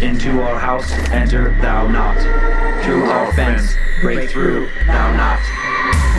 [0.00, 2.16] Into our house enter thou not.
[2.84, 5.40] Through our fence break through thou not.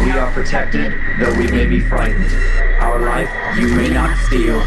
[0.03, 2.29] We are protected, though we may be frightened.
[2.81, 4.59] Our life you may not steal,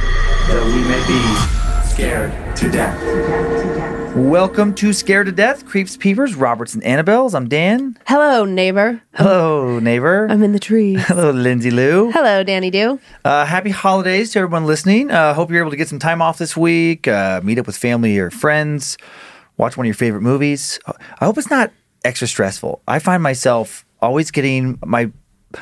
[0.49, 4.17] though we may be scared to death.
[4.17, 7.35] Welcome to Scared to Death, Creeps, Peepers, Roberts, and Annabelles.
[7.35, 7.99] I'm Dan.
[8.07, 9.01] Hello, neighbor.
[9.15, 10.27] Hello, neighbor.
[10.31, 10.95] I'm in the tree.
[10.99, 12.11] Hello, Lindsay Lou.
[12.11, 13.01] Hello, Danny Doo.
[13.25, 15.11] Uh, happy holidays to everyone listening.
[15.11, 17.77] Uh, hope you're able to get some time off this week, uh, meet up with
[17.77, 18.99] family or friends,
[19.57, 20.79] watch one of your favorite movies.
[20.87, 21.73] I hope it's not
[22.05, 22.83] extra stressful.
[22.87, 25.11] I find myself always getting my.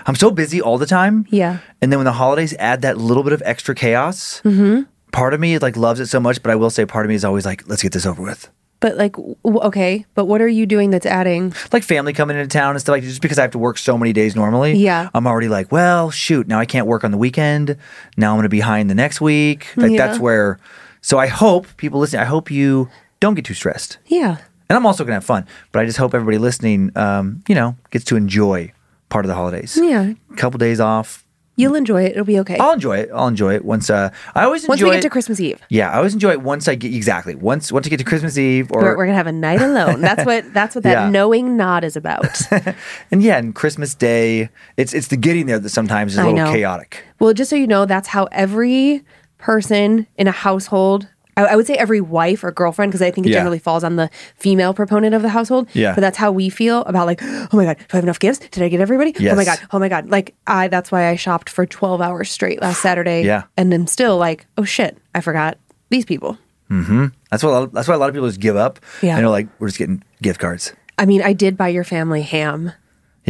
[0.07, 1.27] I'm so busy all the time.
[1.31, 1.59] Yeah.
[1.83, 4.83] And then when the holidays add that little bit of extra chaos, Mm-hmm.
[5.13, 7.15] Part of me like loves it so much, but I will say part of me
[7.15, 8.49] is always like, let's get this over with.
[8.81, 11.53] But like, w- okay, but what are you doing that's adding?
[11.71, 13.99] like family coming into town and stuff like just because I have to work so
[13.99, 14.73] many days normally.
[14.75, 15.11] Yeah.
[15.13, 17.77] I'm already like, well, shoot, now I can't work on the weekend.
[18.17, 19.67] Now I'm going to be behind the next week.
[19.77, 20.07] Like Yeah.
[20.07, 20.59] that's where.
[21.03, 22.23] So I hope people listening.
[22.23, 22.89] I hope you
[23.21, 23.99] don't get too stressed.
[24.07, 24.39] Yeah.
[24.71, 25.47] And I'm also going to have fun.
[25.73, 28.73] But I just hope everybody listening, um, you know, gets to enjoy
[29.11, 29.77] part of the holidays.
[29.83, 30.13] Yeah.
[30.33, 31.25] A couple days off.
[31.61, 32.13] You'll enjoy it.
[32.13, 32.57] It'll be okay.
[32.59, 33.11] I'll enjoy it.
[33.15, 33.91] I'll enjoy it once.
[33.91, 36.31] Uh, I always enjoy Once we get it- to Christmas Eve, Yeah, I always enjoy
[36.33, 39.07] it once I get exactly once once I get to Christmas Eve or we're, we're
[39.07, 40.01] gonna have a night alone.
[40.01, 41.11] That's what that's what that Yeah.
[41.11, 42.41] knowing nod is about.
[43.11, 44.49] and yeah, and Christmas Day.
[44.77, 46.53] It's it's the getting there that sometimes is a I little know.
[46.53, 47.05] chaotic.
[47.19, 49.05] well, just so you know, that's how every
[49.39, 51.09] person in a household.
[51.47, 53.39] I, I would say every wife or girlfriend, because I think it Yeah.
[53.39, 55.69] generally falls on the female proponent of the household.
[55.73, 55.95] Yeah.
[55.95, 58.39] But that's how we feel about like, oh my god, do I have enough gifts?
[58.51, 59.11] Did I get everybody?
[59.19, 59.59] Oh my Yes.
[59.61, 60.09] god, oh my god.
[60.11, 63.25] Like I, that's why I shopped for twelve hours straight last Saturday.
[63.31, 63.45] Yeah.
[63.57, 65.59] And I'm still like, oh shit, I forgot
[65.91, 66.39] these people.
[66.71, 67.07] Mm-hmm.
[67.31, 68.79] That's what a lot- that's why a lot of people just give up.
[69.03, 69.17] Yeah.
[69.17, 70.73] and they're like, we're just getting gift cards.
[70.99, 72.73] I mean, I did buy your family ham.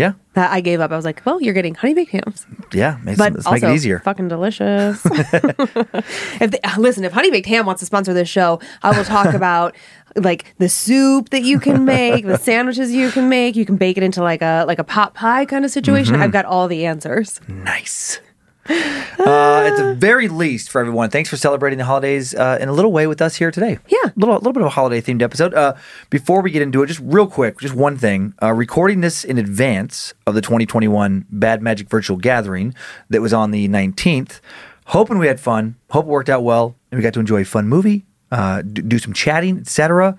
[0.00, 0.90] Yeah, That I gave up.
[0.90, 2.98] I was like, well, you're getting honey baked hams, yeah.
[3.04, 4.00] Makes, but let's also make it easier.
[4.00, 5.00] fucking delicious.
[5.04, 9.34] if they, listen, if honey baked ham wants to sponsor this show, I will talk
[9.34, 9.76] about
[10.16, 13.54] like the soup that you can make, the sandwiches you can make.
[13.56, 16.14] You can bake it into like a like a pot pie kind of situation.
[16.14, 16.22] Mm-hmm.
[16.22, 17.40] I've got all the answers.
[17.46, 18.20] Nice.
[18.68, 22.72] Uh, at the very least, for everyone, thanks for celebrating the holidays uh, in a
[22.72, 23.78] little way with us here today.
[23.88, 23.98] Yeah.
[24.06, 25.52] a little, little bit of a holiday themed episode.
[25.54, 25.74] Uh,
[26.08, 28.34] before we get into it, just real quick, just one thing.
[28.42, 32.74] Uh, recording this in advance of the 2021 Bad Magic Virtual Gathering
[33.10, 34.40] that was on the 19th.
[34.86, 35.76] Hoping we had fun.
[35.90, 38.82] Hope it worked out well, and we got to enjoy a fun movie, uh, do,
[38.82, 40.16] do some chatting, etc.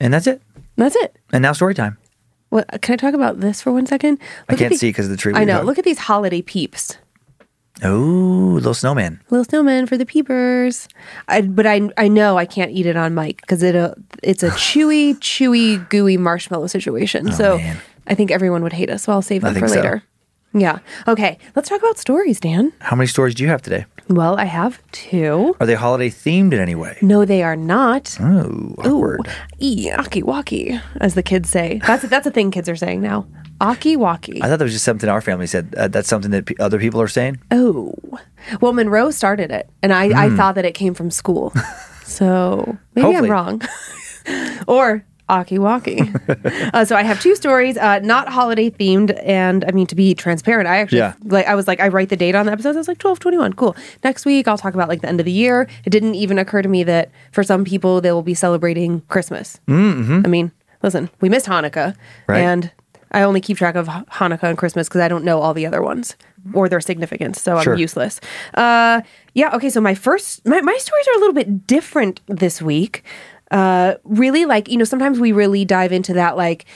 [0.00, 0.40] And that's it.
[0.76, 1.16] That's it.
[1.32, 1.98] And now story time.
[2.50, 4.18] What, can I talk about this for one second?
[4.48, 5.32] I Look at can't the- see because of the tree.
[5.34, 5.62] I know.
[5.62, 6.98] Look at these holiday peeps.
[7.82, 9.20] Oh, little snowman.
[9.30, 10.88] Little snowman for the peepers.
[11.28, 14.42] I, but I I know I can't eat it on mic because it uh, it's
[14.42, 17.32] a chewy, chewy, gooey marshmallow situation.
[17.32, 17.78] so Oh, man.
[18.06, 19.02] I think everyone would hate us.
[19.04, 19.80] So I'll save I them for think so.
[19.82, 20.02] later.
[20.56, 20.78] Yeah.
[21.08, 21.36] Okay.
[21.56, 22.72] Let's talk about stories, Dan.
[22.80, 23.86] How many stories do you have today?
[24.08, 25.56] Well, I have two.
[25.58, 26.98] Are they holiday themed in any way?
[27.02, 28.16] No, they are not.
[28.20, 29.28] Oh, Ooh, awkward.
[29.98, 31.80] aki waki, as the kids say.
[31.84, 33.26] That's that's a thing kids are saying now.
[33.64, 34.42] Aki waki.
[34.42, 35.74] I thought that was just something our family said.
[35.76, 37.38] Uh, that's something that p- other people are saying.
[37.50, 37.94] Oh,
[38.60, 41.52] well, Monroe started it, and I, I thought that it came from school.
[42.06, 43.14] So maybe Hmm.
[43.14, 43.28] Hopefully.
[43.28, 43.62] I'm wrong.
[44.68, 46.00] or Aki Waki.
[46.74, 50.14] uh, so I have two stories, uh, not holiday themed, and I mean to be
[50.14, 51.14] transparent, I actually Yeah.
[51.24, 52.76] like I was like I write the date on the episodes.
[52.76, 53.74] I was like twelve twenty one, cool.
[54.04, 55.66] Next week I'll talk about like the end of the year.
[55.86, 59.58] It didn't even occur to me that for some people they will be celebrating Christmas.
[59.66, 60.22] Mm-hmm.
[60.26, 60.52] I mean.
[60.82, 61.96] listen, we missed Hanukkah,
[62.28, 62.40] Right.
[62.40, 62.70] and
[63.14, 65.82] I only keep track of Hanukkah and Christmas because I don't know all the other
[65.82, 66.16] ones
[66.52, 67.72] or their significance, so Sure.
[67.72, 68.20] I'm useless.
[68.54, 69.00] Uh,
[69.34, 69.70] yeah, okay.
[69.70, 73.04] So my first, my my stories are a little bit different this week.
[73.50, 76.66] Uh, really, like you know, sometimes we really dive into that like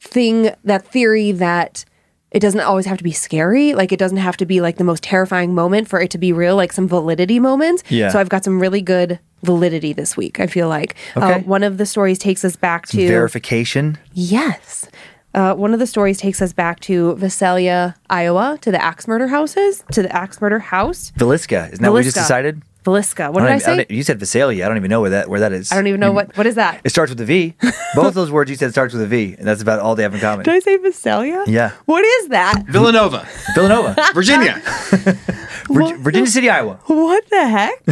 [0.00, 1.84] thing, that theory that
[2.30, 3.74] it doesn't always have to be scary.
[3.74, 6.32] Like it doesn't have to be like the most terrifying moment for it to be
[6.32, 6.56] real.
[6.56, 7.84] Like some validity moments.
[7.88, 8.08] Yeah.
[8.08, 10.40] So I've got some really good validity this week.
[10.40, 13.98] I feel like uh, one of the stories takes us back to Verification.
[14.12, 14.88] Yes.
[15.34, 19.26] Uh, one of the stories takes us back to Visalia, Iowa, to the axe murder
[19.28, 21.12] houses, to the axe murder house.
[21.18, 21.72] Villisca.
[21.72, 22.20] Isn't that what we just Villisca.
[22.20, 22.62] decided?
[22.84, 23.32] Villisca.
[23.32, 23.76] What did I don't even- say?
[23.78, 24.64] don't- you said Visalia.
[24.64, 25.72] I don't even know where that where that is.
[25.72, 26.36] I don't even know what.
[26.36, 26.80] What is that?
[26.84, 27.54] It starts with a V.
[27.96, 30.14] Both those words you said starts with a V, and that's about all they have
[30.14, 30.44] in common.
[30.44, 31.42] Did I say Visalia?
[31.48, 31.72] Yeah.
[31.86, 32.64] What is that?
[32.68, 34.60] Villanova, Villanova, Virginia.
[35.70, 36.78] Virg- Virginia City, Iowa.
[36.86, 37.84] What the heck?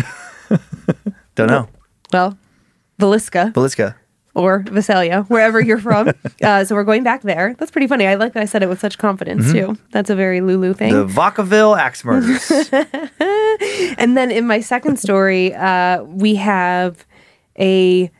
[1.34, 1.68] Don't know.
[2.12, 2.36] well,
[3.00, 3.94] Villisca Villisca.
[4.34, 6.10] Or Visalia, wherever you're from.
[6.42, 7.54] uh, so we're going back there.
[7.58, 8.06] That's pretty funny.
[8.06, 9.76] I like that I said it with such confidence too.
[9.90, 10.92] That's a very Lulu thing.
[10.92, 12.50] The Vacaville axe murders.
[13.98, 17.04] And then in my second story, uh, we have
[17.58, 18.10] a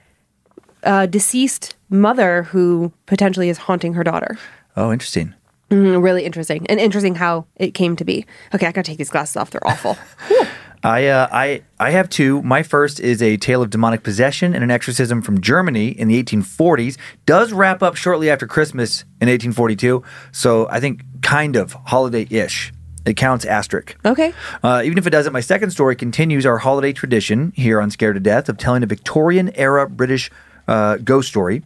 [0.84, 4.38] uh, deceased mother who potentially is haunting her daughter.
[4.76, 5.34] oh, interesting.
[5.70, 8.26] Mm, really interesting, and interesting how it came to be.
[8.54, 9.96] Okay, I gotta take these glasses off; they're awful.
[10.82, 12.42] I, uh, I, I have two.
[12.42, 16.22] My first is a tale of demonic possession and an exorcism from Germany in the
[16.22, 16.96] 1840s.
[17.24, 20.02] Does wrap up shortly after Christmas in 1842,
[20.32, 22.72] so I think kind of holiday-ish.
[23.04, 23.96] It counts asterisk.
[24.04, 24.32] Okay.
[24.62, 28.14] Uh, even if it doesn't, my second story continues our holiday tradition here on Scared
[28.14, 30.30] to Death of telling a Victorian era British
[30.68, 31.62] uh, ghost story,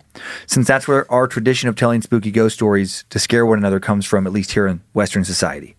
[0.47, 4.07] since that's where our tradition of telling spooky ghost stories to scare one another comes
[4.07, 5.76] from, at least here in Western society.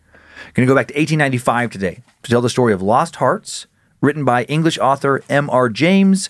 [0.54, 3.68] Going to go back to 1895 today to tell the story of Lost Hearts,
[4.02, 5.70] written by English author M.R.
[5.70, 6.30] James,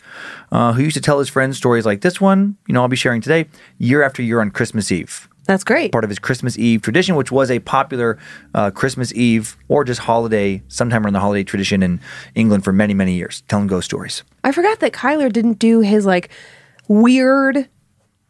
[0.51, 2.95] uh, who used to tell his friends stories like this one, you know, I'll be
[2.95, 5.92] sharing today, year after year on Christmas Eve That's great.
[5.92, 8.18] part of his Christmas Eve tradition, which was a popular
[8.54, 12.00] uh, Christmas Eve or just holiday, sometime around the holiday tradition in
[12.36, 14.24] England for many, many years, telling ghost stories.
[14.44, 16.30] I forgot that Kyler didn't do his like
[16.88, 17.68] weird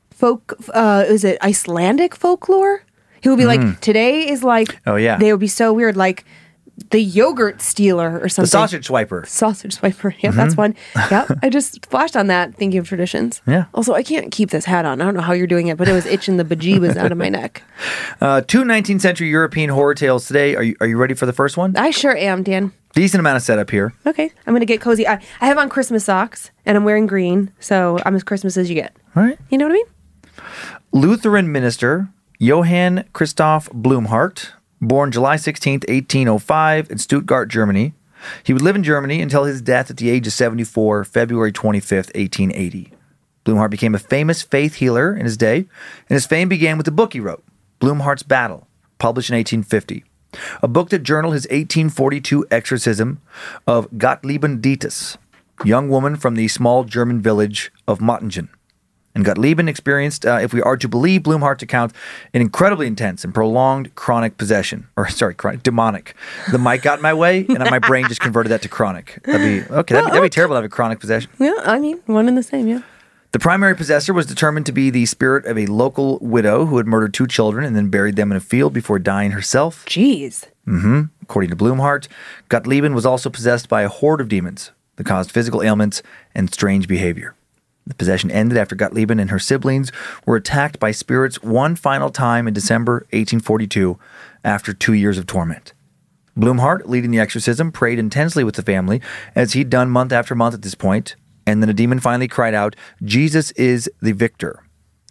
[0.10, 0.58] folk.
[0.74, 2.82] Uh, is it Icelandic folklore?
[3.22, 4.68] He would be like, today is like.
[4.68, 4.80] Mm.
[4.88, 5.18] Oh, yeah.
[5.18, 6.26] They would be so weird, like
[6.92, 8.44] the yogurt stealer or something.
[8.44, 9.28] The sausage swiper.
[9.28, 10.14] Sausage swiper.
[10.24, 10.76] Yeah, that's one.
[10.96, 13.42] Yeah, I just flashed on that thinking of traditions.
[13.46, 13.66] Yeah.
[13.74, 15.02] Also, I can't keep this hat on.
[15.02, 17.18] I don't know how you're doing it, but it was itching the bejeebas out of
[17.18, 17.64] my neck.
[18.20, 20.56] Uh, two 19th century European horror tales today.
[20.56, 21.76] Are you, are you ready for the first one?
[21.78, 22.74] I sure am, Dan.
[22.94, 23.94] Decent amount of setup here.
[24.08, 25.08] Okay, I'm gonna get cozy.
[25.08, 28.70] I, I have on Christmas socks and I'm wearing green, so I'm as Christmas as
[28.70, 28.96] you get.
[29.16, 29.38] All right.
[29.50, 29.86] You know what I mean?
[30.92, 32.10] Lutheran minister
[32.40, 37.96] Johann Christoph Blumhardt, born July 16th, 1805, in Stuttgart, Germany.
[38.44, 42.14] He would live in Germany until his death at the age of 74, February 25th,
[42.16, 42.94] 1880.
[43.44, 46.92] Blumhardt became a famous faith healer in his day, and his fame began with the
[46.92, 47.44] book he wrote,
[47.80, 48.68] Blumhardt's Battle,
[49.00, 50.04] published in 1850.
[50.62, 53.20] A book that journaled his 1842 exorcism
[53.66, 55.18] of Gottliebin Dittus,
[55.66, 58.50] young woman from the small German village of Mottingen
[59.18, 61.92] and Gottliebin experienced, uh, if we are to believe Blumhardt's account,
[62.36, 64.88] an incredibly intense and prolonged chronic possession.
[64.96, 66.16] Or, sorry, chronic, demonic.
[66.52, 69.20] The mic got in my way, and my brain just converted that to chronic.
[69.24, 71.32] That'd be, okay, that'd be, that'd be terrible to have a chronic possession.
[71.40, 72.82] Yeah, I mean, one and the same, yeah.
[73.32, 76.88] The primary possessor was determined to be the spirit of a local widow who had
[76.88, 79.86] murdered two children and then buried them in a field before dying herself.
[79.86, 80.46] Jeez.
[80.68, 81.04] Mm-hmm.
[81.24, 82.08] According to Blumhardt,
[82.50, 86.04] Gottliebin was also possessed by a horde of demons that caused physical ailments
[86.36, 87.36] and strange behavior.
[87.88, 89.92] The possession ended after Gottliebin and her siblings
[90.26, 93.98] were attacked by spirits one final time in December 1842
[94.44, 95.74] after two years of torment.
[96.38, 99.02] Blumhardt, leading the exorcism, prayed intensely with the family,
[99.36, 101.16] as he'd done month after month at this point,
[101.48, 104.64] and then a demon finally cried out, Jesus is the victor.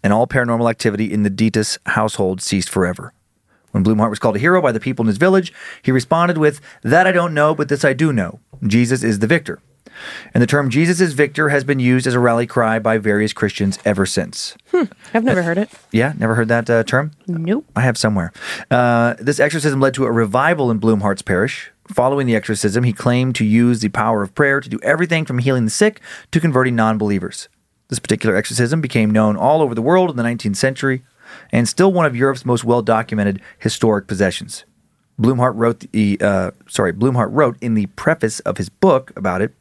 [0.04, 3.12] And all paranormal activity in the Dittus household ceased forever.
[3.72, 5.52] When Blumhardt was called a hero by the people in his village,
[5.82, 8.38] he responded with, That I don't know, but this I do know.
[8.64, 9.58] Jesus is the victor.
[10.34, 13.32] And the term Jesus is victor has been used as a rally cry by various
[13.32, 14.56] Christians ever since.
[15.14, 15.70] I've never heard it.
[15.92, 17.12] Yeah, never heard that uh, term?
[17.26, 17.66] Nope.
[17.74, 18.32] I have somewhere.
[18.70, 21.70] Uh, this exorcism led to a revival in Blumhardt's parish.
[21.88, 25.38] Following the exorcism, he claimed to use the power of prayer to do everything from
[25.38, 26.00] healing the sick
[26.32, 27.48] to converting non believers.
[27.88, 31.04] This particular exorcism became known all over the world in the 19th century
[31.52, 34.64] and still one of Europe's most well documented historic possessions.
[35.20, 39.54] Blumhardt wrote the uh, sorry Blumhardt wrote in the preface of his book about it.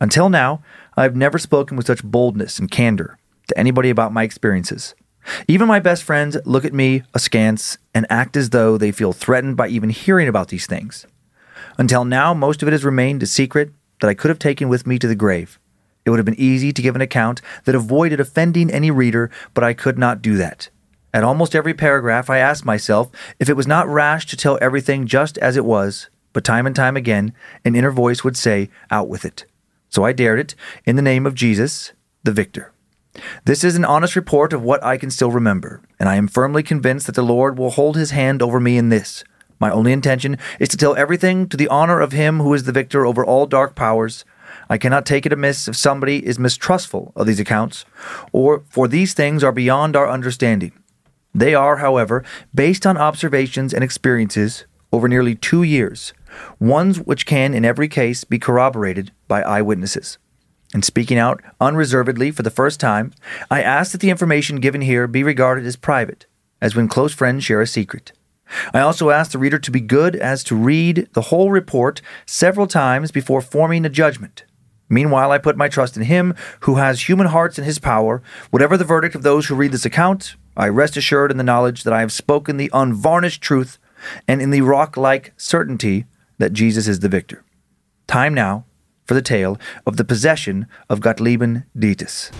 [0.00, 0.62] Until now,
[0.96, 4.94] I have never spoken with such boldness and candor to anybody about my experiences.
[5.46, 9.56] Even my best friends look at me askance and act as though they feel threatened
[9.56, 11.06] by even hearing about these things.
[11.78, 14.86] Until now, most of it has remained a secret that I could have taken with
[14.86, 15.58] me to the grave.
[16.04, 19.64] It would have been easy to give an account that avoided offending any reader, but
[19.64, 20.70] I could not do that.
[21.12, 25.06] At almost every paragraph, I asked myself if it was not rash to tell everything
[25.06, 27.32] just as it was, but time and time again,
[27.64, 29.44] an inner voice would say, Out with it.
[29.88, 32.72] So I dared it, in the name of Jesus, the victor.
[33.44, 36.62] This is an honest report of what I can still remember, and I am firmly
[36.62, 39.24] convinced that the Lord will hold his hand over me in this.
[39.58, 42.72] My only intention is to tell everything to the honor of him who is the
[42.72, 44.24] victor over all dark powers.
[44.68, 47.84] I cannot take it amiss if somebody is mistrustful of these accounts,
[48.32, 50.72] or for these things are beyond our understanding.
[51.34, 56.12] They are, however, based on observations and experiences over nearly two years,
[56.58, 60.18] ones which can, in every case, be corroborated by eyewitnesses.
[60.72, 63.12] And speaking out unreservedly for the first time,
[63.50, 66.26] I ask that the information given here be regarded as private,
[66.60, 68.12] as when close friends share a secret.
[68.72, 72.66] I also ask the reader to be good as to read the whole report several
[72.66, 74.44] times before forming a judgment.
[74.88, 78.22] Meanwhile, I put my trust in Him who has human hearts in His power.
[78.50, 81.84] Whatever the verdict of those who read this account, I rest assured in the knowledge
[81.84, 83.78] that I have spoken the unvarnished truth
[84.26, 86.06] and in the rock like certainty
[86.40, 87.44] that Jesus is the victor.
[88.06, 88.64] Time now
[89.04, 92.30] for the tale of the possession of Gottliebin Dietz.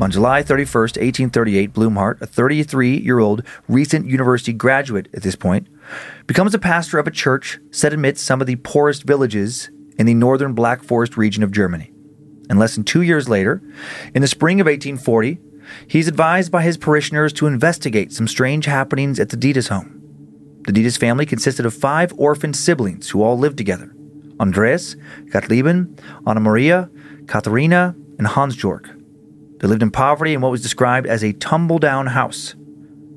[0.00, 5.66] On July 31, 1838, Blumhardt, a 33 year old recent university graduate at this point,
[6.26, 10.14] becomes a pastor of a church set amidst some of the poorest villages in the
[10.14, 11.92] northern Black Forest region of Germany.
[12.48, 13.60] And less than two years later,
[14.14, 15.38] in the spring of 1840,
[15.86, 19.97] he's advised by his parishioners to investigate some strange happenings at the Dietz home.
[20.68, 23.90] The Dietz family consisted of five orphaned siblings who all lived together
[24.38, 24.96] Andreas,
[25.30, 26.90] Gottliebin, Anna Maria,
[27.26, 28.86] Katharina, and Hans Georg.
[29.60, 32.54] They lived in poverty in what was described as a tumble down house.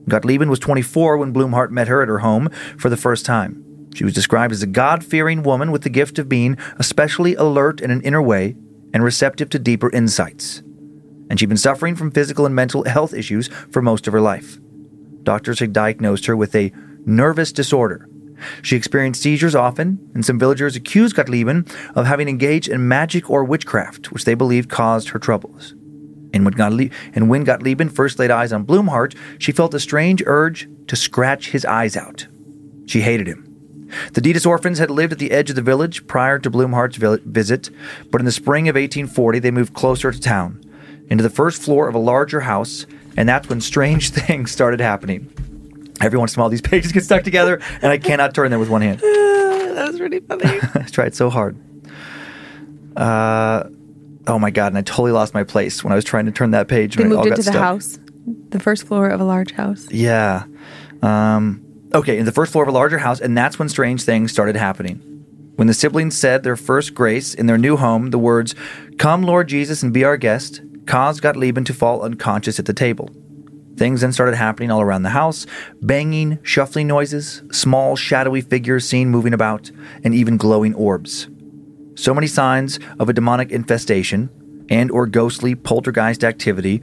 [0.05, 3.89] Gottliebin was 24 when Blumhardt met her at her home for the first time.
[3.93, 7.81] She was described as a God fearing woman with the gift of being especially alert
[7.81, 8.55] in an inner way
[8.93, 10.59] and receptive to deeper insights.
[11.29, 14.57] And she'd been suffering from physical and mental health issues for most of her life.
[15.23, 16.71] Doctors had diagnosed her with a
[17.05, 18.07] nervous disorder.
[18.61, 23.43] She experienced seizures often, and some villagers accused Gottliebin of having engaged in magic or
[23.43, 25.75] witchcraft, which they believed caused her troubles.
[26.33, 30.23] And when, Gottlieb, and when Gottliebin first laid eyes on Blumhardt, she felt a strange
[30.25, 32.27] urge to scratch his eyes out.
[32.85, 33.47] She hated him.
[34.13, 37.69] The Dietz orphans had lived at the edge of the village prior to Blumhardt's visit,
[38.09, 40.63] but in the spring of 1840 they moved closer to town,
[41.09, 42.85] into the first floor of a larger house,
[43.17, 45.29] and that's when strange things started happening.
[46.01, 48.59] Every once in a while, these pages get stuck together, and I cannot turn them
[48.59, 48.99] with one hand.
[49.01, 50.43] that was really funny.
[50.75, 51.57] I tried so hard.
[52.95, 53.63] Uh,
[54.27, 54.67] oh my god!
[54.67, 56.95] And I totally lost my place when I was trying to turn that page.
[56.95, 57.55] They it moved into the stuck.
[57.55, 57.99] house,
[58.49, 59.87] the first floor of a large house.
[59.91, 60.45] Yeah.
[61.01, 64.31] Um, okay, in the first floor of a larger house, and that's when strange things
[64.31, 65.01] started happening.
[65.55, 68.55] When the siblings said their first grace in their new home, the words,
[68.97, 73.09] Come, Lord Jesus, and be our guest, caused Gottliebin to fall unconscious at the table.
[73.77, 75.45] Things then started happening all around the house
[75.81, 79.71] banging, shuffling noises, small, shadowy figures seen moving about,
[80.03, 81.27] and even glowing orbs.
[81.95, 84.29] So many signs of a demonic infestation
[84.69, 86.81] and or ghostly poltergeist activity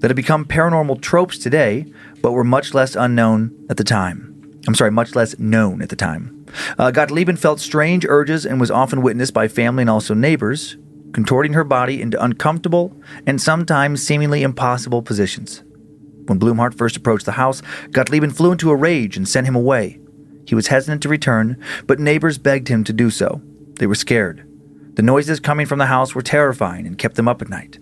[0.00, 1.86] that have become paranormal tropes today,
[2.20, 4.34] but were much less unknown at the time.
[4.66, 6.46] I'm sorry, much less known at the time.
[6.78, 10.76] Uh, Gottliebin felt strange urges and was often witnessed by family and also neighbors,
[11.12, 12.94] contorting her body into uncomfortable
[13.26, 15.62] and sometimes seemingly impossible positions.
[16.28, 19.98] When Blumhardt first approached the house, Gottliebin flew into a rage and sent him away.
[20.46, 23.40] He was hesitant to return, but neighbors begged him to do so.
[23.78, 24.44] They were scared.
[24.94, 27.78] The noises coming from the house were terrifying and kept them up at night.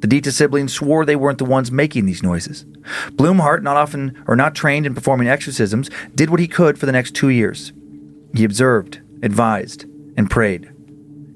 [0.00, 2.64] The Dietz siblings swore they weren't the ones making these noises.
[3.12, 6.92] Blumhardt, not often or not trained in performing exorcisms, did what he could for the
[6.92, 7.72] next two years.
[8.34, 9.84] He observed, advised,
[10.16, 10.70] and prayed.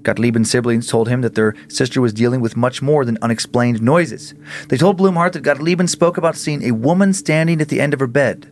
[0.03, 4.35] Gottliebin's siblings told him that their sister was dealing with much more than unexplained noises.
[4.69, 8.01] They told Blumhardt that Gottliebin spoke about seeing a woman standing at the end of
[8.01, 8.51] her bed.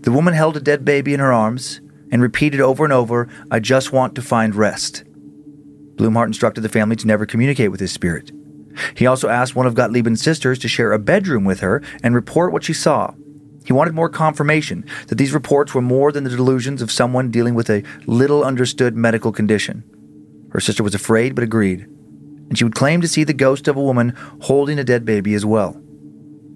[0.00, 1.80] The woman held a dead baby in her arms
[2.10, 5.04] and repeated over and over, I just want to find rest.
[5.96, 8.30] Blumhardt instructed the family to never communicate with his spirit.
[8.94, 12.52] He also asked one of Gottliebin's sisters to share a bedroom with her and report
[12.52, 13.14] what she saw.
[13.64, 17.54] He wanted more confirmation that these reports were more than the delusions of someone dealing
[17.54, 19.84] with a little understood medical condition.
[20.52, 21.86] Her sister was afraid but agreed,
[22.48, 25.34] and she would claim to see the ghost of a woman holding a dead baby
[25.34, 25.80] as well.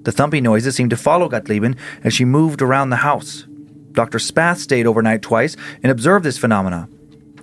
[0.02, 3.46] The thumping noises seemed to follow Gottliebin as she moved around the house.
[3.92, 4.18] Dr.
[4.18, 6.88] Spath stayed overnight twice and observed this phenomena.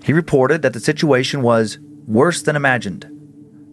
[0.04, 3.10] He reported that the situation was worse than imagined.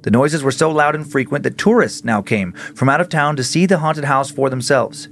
[0.02, 3.36] The noises were so loud and frequent that tourists now came from out of town
[3.36, 5.08] to see the haunted house for themselves.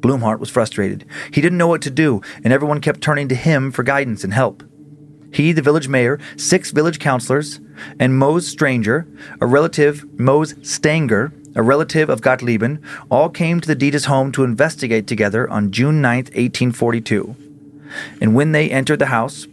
[0.00, 1.06] Blumhardt was frustrated.
[1.32, 4.34] He didn't know what to do, and everyone kept turning to him for guidance and
[4.34, 4.62] help.
[5.32, 7.60] He, the village mayor, six village councilors,
[7.98, 9.06] and Mose Stranger,
[9.40, 14.44] a relative, Mose Stanger, a relative of Gottliebin, all came to the Dittus home to
[14.44, 17.36] investigate together on June 9, 1842.
[18.20, 19.46] And when they entered the house,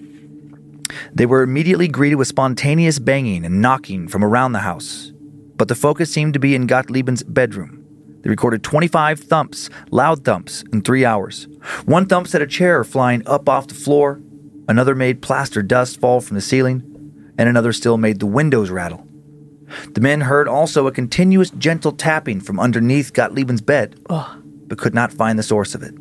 [1.13, 5.11] they were immediately greeted with spontaneous banging and knocking from around the house.
[5.55, 7.85] But the focus seemed to be in Gottliebin's bedroom.
[8.21, 11.47] They recorded 25 thumps, loud thumps, in three hours.
[11.85, 14.21] One thump set a chair flying up off the floor,
[14.69, 16.83] another made plaster dust fall from the ceiling,
[17.37, 19.05] and another still made the windows rattle.
[19.93, 25.11] The men heard also a continuous gentle tapping from underneath Gottliebin's bed, but could not
[25.11, 25.95] find the source of it.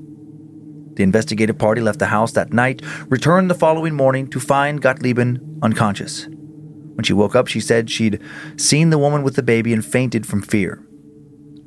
[0.96, 5.60] The investigative party left the house that night, returned the following morning to find Gottliebin
[5.62, 6.26] unconscious.
[6.26, 8.20] When she woke up, she said she'd
[8.56, 10.84] seen the woman with the baby and fainted from fear.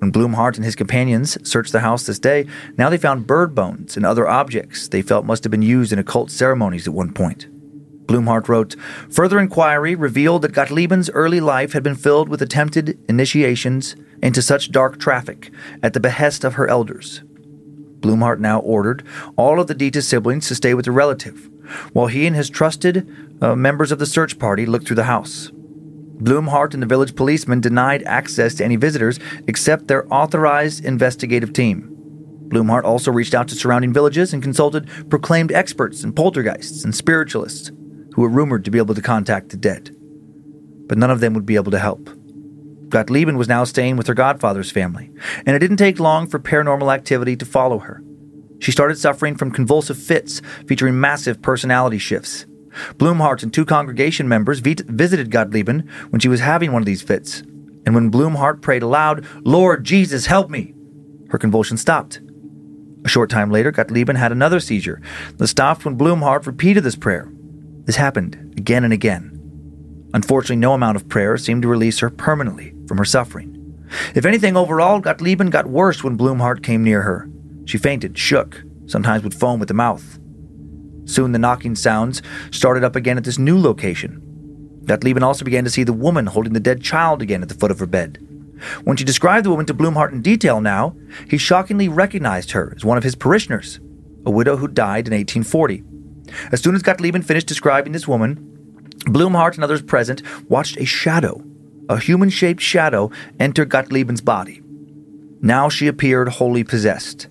[0.01, 3.95] When Blumhardt and his companions searched the house this day, now they found bird bones
[3.95, 7.47] and other objects they felt must have been used in occult ceremonies at one point.
[8.07, 8.75] Blumhardt wrote,
[9.11, 14.71] Further inquiry revealed that Gottliebin's early life had been filled with attempted initiations into such
[14.71, 15.51] dark traffic
[15.83, 17.21] at the behest of her elders.
[17.99, 19.05] Blumhardt now ordered
[19.35, 21.47] all of the Dita siblings to stay with a relative,
[21.93, 23.07] while he and his trusted
[23.39, 25.51] uh, members of the search party looked through the house.
[26.21, 31.87] Blumhardt and the village policeman denied access to any visitors except their authorized investigative team.
[32.49, 37.71] Blumhardt also reached out to surrounding villages and consulted proclaimed experts and poltergeists and spiritualists
[38.13, 39.95] who were rumored to be able to contact the dead.
[40.87, 42.09] But none of them would be able to help.
[42.89, 45.09] Gottliebin was now staying with her godfather's family,
[45.45, 48.03] and it didn't take long for paranormal activity to follow her.
[48.59, 52.45] She started suffering from convulsive fits featuring massive personality shifts.
[52.93, 57.41] Blumhardt and two congregation members visited Gottliebin when she was having one of these fits,
[57.85, 60.73] and when Blumhardt prayed aloud, Lord Jesus, help me,
[61.29, 62.21] her convulsion stopped.
[63.03, 65.01] A short time later, Gottliebin had another seizure
[65.37, 67.31] that stopped when Blumhardt repeated this prayer.
[67.85, 69.37] This happened again and again.
[70.13, 73.57] Unfortunately, no amount of prayer seemed to release her permanently from her suffering.
[74.13, 77.29] If anything, overall, Gottliebin got worse when Blumhardt came near her.
[77.65, 80.19] She fainted, shook, sometimes would foam at the mouth.
[81.11, 84.21] Soon the knocking sounds started up again at this new location.
[84.85, 87.69] Gottliebin also began to see the woman holding the dead child again at the foot
[87.69, 88.25] of her bed.
[88.85, 90.95] When she described the woman to Blumhardt in detail now,
[91.27, 93.81] he shockingly recognized her as one of his parishioners,
[94.25, 95.83] a widow who died in 1840.
[96.53, 98.37] As soon as Gottliebin finished describing this woman,
[99.07, 101.43] Blumhardt and others present watched a shadow,
[101.89, 104.61] a human shaped shadow, enter Gottliebin's body.
[105.41, 107.27] Now she appeared wholly possessed.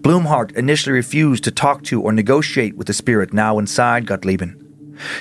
[0.00, 4.64] Blumhardt initially refused to talk to or negotiate with the spirit now inside Gottliebin.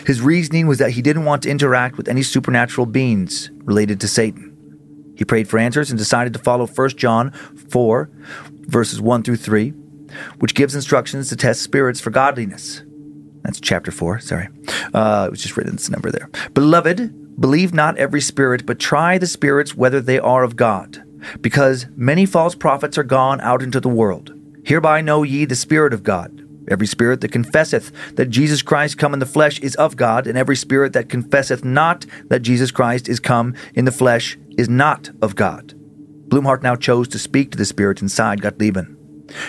[0.05, 4.07] His reasoning was that he didn't want to interact with any supernatural beings related to
[4.07, 4.53] Satan.
[5.15, 8.09] He prayed for answers and decided to follow 1 John 4,
[8.61, 9.69] verses 1 through 3,
[10.39, 12.83] which gives instructions to test spirits for godliness.
[13.43, 14.49] That's chapter 4, sorry.
[14.93, 16.29] Uh, it was just written this number there.
[16.53, 21.03] Beloved, believe not every spirit, but try the spirits whether they are of God,
[21.41, 24.36] because many false prophets are gone out into the world.
[24.67, 26.45] Hereby know ye the Spirit of God.
[26.69, 30.37] Every spirit that confesseth that Jesus Christ come in the flesh is of God, and
[30.37, 35.09] every spirit that confesseth not that Jesus Christ is come in the flesh is not
[35.21, 35.73] of God.
[36.27, 38.93] Blumhardt now chose to speak to the spirit inside Gottliebin.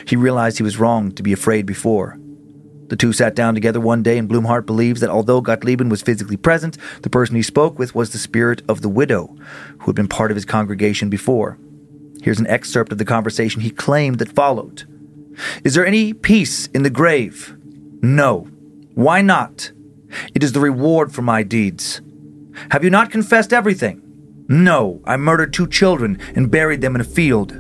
[0.09, 2.17] He realized he was wrong to be afraid before.
[2.87, 6.37] The two sat down together one day, and Blumhardt believes that although Gottliebin was physically
[6.37, 9.35] present, the person he spoke with was the spirit of the widow,
[9.81, 11.59] who had been part of his congregation before.
[12.23, 14.85] Here's an excerpt of the conversation he claimed that followed.
[15.65, 17.57] Is there any peace in the grave?
[18.03, 18.49] No.
[18.95, 19.73] Why not?
[20.35, 22.01] It is the reward for my deeds.
[22.71, 24.03] Have you not confessed everything?
[24.49, 27.53] No, I murdered two children and buried them in a field.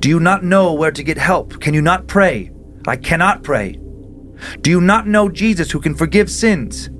[0.00, 1.60] Do you not know where to get help?
[1.60, 2.50] Can you not pray?
[2.86, 3.78] I cannot pray.
[4.60, 6.90] Do you not know Jesus who can forgive sins?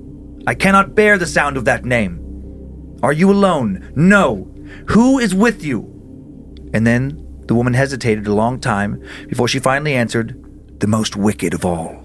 [0.47, 2.21] I cannot bear the sound of that name.
[3.03, 3.93] Are you alone?
[3.97, 4.51] No.
[4.89, 5.91] Who is with you?
[6.73, 11.55] And then the woman hesitated a long time before she finally answered, The most wicked
[11.55, 12.05] of all.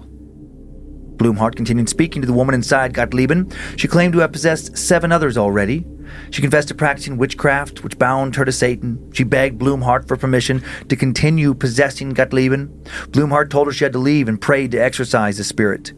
[1.20, 3.54] Blumhardt continued speaking to the woman inside Gottliebin.
[3.78, 5.86] She claimed to have possessed seven others already.
[6.30, 9.12] She confessed to practicing witchcraft, which bound her to Satan.
[9.12, 12.68] She begged Blumhardt for permission to continue possessing Gottliebin.
[13.08, 15.92] Blumhardt told her she had to leave and prayed to exorcise the spirit.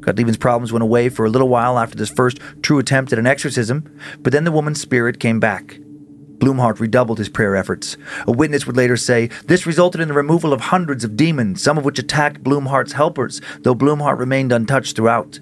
[0.00, 3.26] Gottliebin's problems went away for a little while after this first true attempt at an
[3.26, 5.78] exorcism, but then the woman's spirit came back.
[6.38, 7.96] Blumhardt redoubled his prayer efforts.
[8.26, 11.78] A witness would later say, This resulted in the removal of hundreds of demons, some
[11.78, 15.40] of which attacked Blumhardt's helpers, though Blumhardt remained untouched throughout.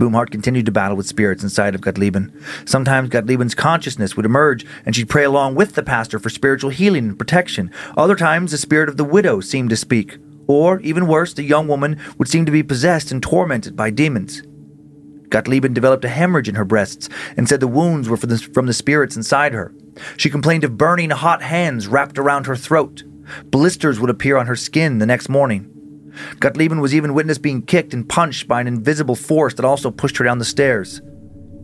[0.00, 2.32] Blumhardt continued to battle with spirits inside of Gottliebin.
[2.66, 7.10] Sometimes Gottliebin's consciousness would emerge, and she'd pray along with the pastor for spiritual healing
[7.10, 7.70] and protection.
[7.98, 10.16] Other times, the spirit of the widow seemed to speak.
[10.46, 14.42] Or, even worse, the young woman would seem to be possessed and tormented by demons.
[15.28, 18.66] Gottliebin developed a hemorrhage in her breasts and said the wounds were from the, from
[18.66, 19.72] the spirits inside her.
[20.16, 23.02] She complained of burning hot hands wrapped around her throat.
[23.44, 25.66] Blisters would appear on her skin the next morning.
[26.36, 30.16] Gottliebin was even witnessed being kicked and punched by an invisible force that also pushed
[30.16, 31.00] her down the stairs.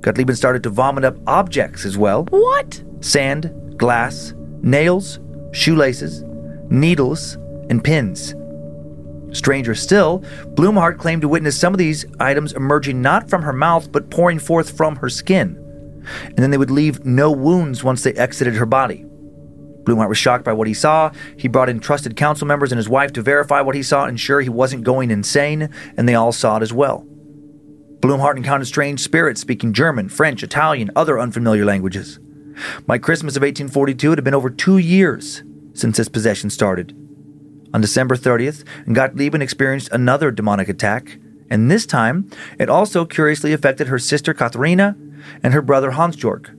[0.00, 2.82] Gottliebin started to vomit up objects as well What?
[3.00, 5.18] sand, glass, nails,
[5.52, 6.22] shoelaces,
[6.70, 7.34] needles,
[7.68, 8.34] and pins.
[9.32, 10.20] Stranger still,
[10.54, 14.38] Blumhardt claimed to witness some of these items emerging not from her mouth but pouring
[14.38, 15.62] forth from her skin.
[16.24, 19.04] And then they would leave no wounds once they exited her body.
[19.84, 21.12] Blumhardt was shocked by what he saw.
[21.36, 24.10] He brought in trusted council members and his wife to verify what he saw and
[24.10, 27.06] ensure he wasn't going insane, and they all saw it as well.
[28.00, 32.18] Blumhardt encountered strange spirits speaking German, French, Italian, other unfamiliar languages.
[32.86, 35.42] By Christmas of 1842, it had been over two years
[35.72, 36.92] since this possession started.
[37.72, 41.18] On December 30th, Gottliebin experienced another demonic attack,
[41.50, 44.96] and this time it also curiously affected her sister Katharina
[45.42, 46.50] and her brother Hans Georg.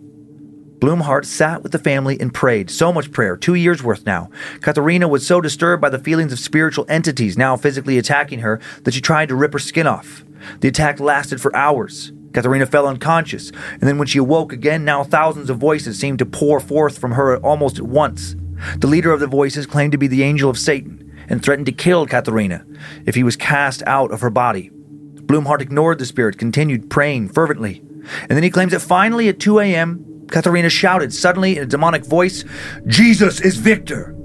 [0.80, 2.70] Blumhardt sat with the family and prayed.
[2.70, 4.30] So much prayer, two years worth now.
[4.62, 8.94] Katharina was so disturbed by the feelings of spiritual entities now physically attacking her that
[8.94, 10.24] she tried to rip her skin off.
[10.60, 12.12] The attack lasted for hours.
[12.34, 16.26] Katharina fell unconscious, and then when she awoke again, now thousands of voices seemed to
[16.26, 18.36] pour forth from her almost at once.
[18.78, 21.72] The leader of the voices claimed to be the angel of Satan and threatened to
[21.72, 22.66] kill Katharina
[23.08, 24.70] if he was cast out of her body.
[24.70, 27.82] Blumhardt ignored the spirit, continued praying fervently.
[28.22, 32.06] And then he claims that finally at 2 a.m., Katharina shouted suddenly in a demonic
[32.06, 32.44] voice,
[32.86, 34.16] Jesus is victor!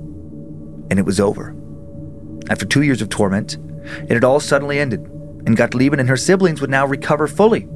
[0.90, 1.54] And it was over.
[2.50, 3.56] After two years of torment,
[4.08, 7.68] it had all suddenly ended, and Gottliebin and her siblings would now recover fully.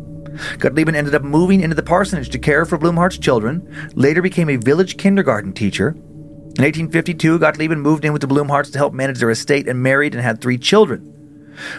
[0.58, 4.56] Gottliebin ended up moving into the parsonage to care for Blumhardt's children, later became a
[4.56, 5.90] village kindergarten teacher.
[5.90, 10.14] In 1852, Gottliebin moved in with the Blumhardts to help manage their estate and married
[10.14, 11.12] and had three children.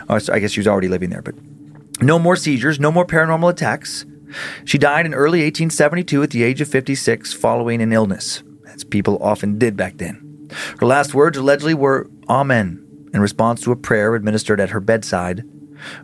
[0.09, 1.35] Oh, so I guess she was already living there, but
[2.01, 4.05] no more seizures, no more paranormal attacks.
[4.65, 9.17] She died in early 1872 at the age of 56 following an illness, as people
[9.21, 10.49] often did back then.
[10.79, 15.43] Her last words allegedly were Amen in response to a prayer administered at her bedside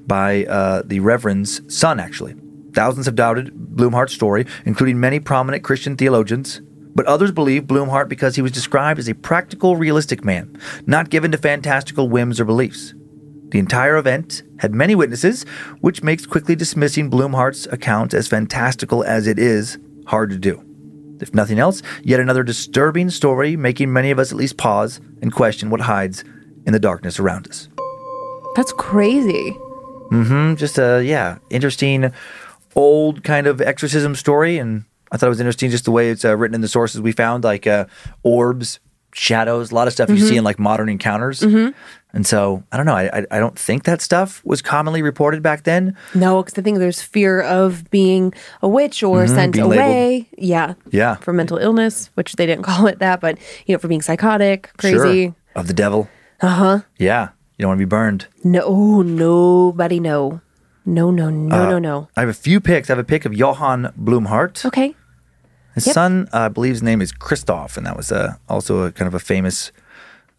[0.06, 2.36] by uh, the Reverend's son, actually.
[2.74, 6.62] Thousands have doubted Blumhardt's story, including many prominent Christian theologians.
[6.96, 11.32] But others believe Blumhardt because he was described as a practical, realistic man, not given
[11.32, 12.94] to fantastical whims or beliefs.
[13.54, 15.44] The entire event had many witnesses,
[15.80, 20.66] which makes quickly dismissing Blumhardt's account as fantastical as it is hard to do.
[21.22, 25.32] If nothing else, yet another disturbing story making many of us at least pause and
[25.32, 26.24] question what hides
[26.66, 27.70] in the darkness around us.
[28.56, 29.52] That's crazy.
[30.10, 32.12] Mm hmm Just a, yeah, interesting
[32.76, 34.58] old kind of exorcism story.
[34.58, 37.02] And I thought it was interesting just the way it's uh, written in the sources
[37.02, 37.86] we found, like uh,
[38.24, 38.80] orbs,
[39.14, 41.44] shadows, a lot of stuff you see in like modern encounters.
[42.16, 42.94] And so I don't know.
[42.96, 45.96] I, I I don't think that stuff was commonly reported back then.
[46.14, 50.30] No, because I think there's fear of being a witch or sent Mm-hmm, being away.
[50.38, 50.76] Yeah.
[50.92, 51.16] Yeah.
[51.16, 54.70] For mental illness, which they didn't call it that, but you know, for being psychotic,
[54.78, 55.26] crazy.
[55.26, 55.36] Sure.
[55.56, 56.08] Of the devil.
[56.42, 56.80] Uh huh.
[57.00, 57.30] Yeah.
[57.58, 58.28] You don't want to be burned.
[58.44, 60.42] No, nobody no.
[60.86, 62.08] No, no, no, Uh, no, no.
[62.18, 62.90] I have a few pics.
[62.90, 64.66] I have a pic of Johann Blumhardt.
[64.66, 64.96] Okay.
[65.76, 65.94] His Yep.
[65.94, 69.08] son, uh, I believe his name is Christoph, and that was uh, also a kind
[69.08, 69.72] of a famous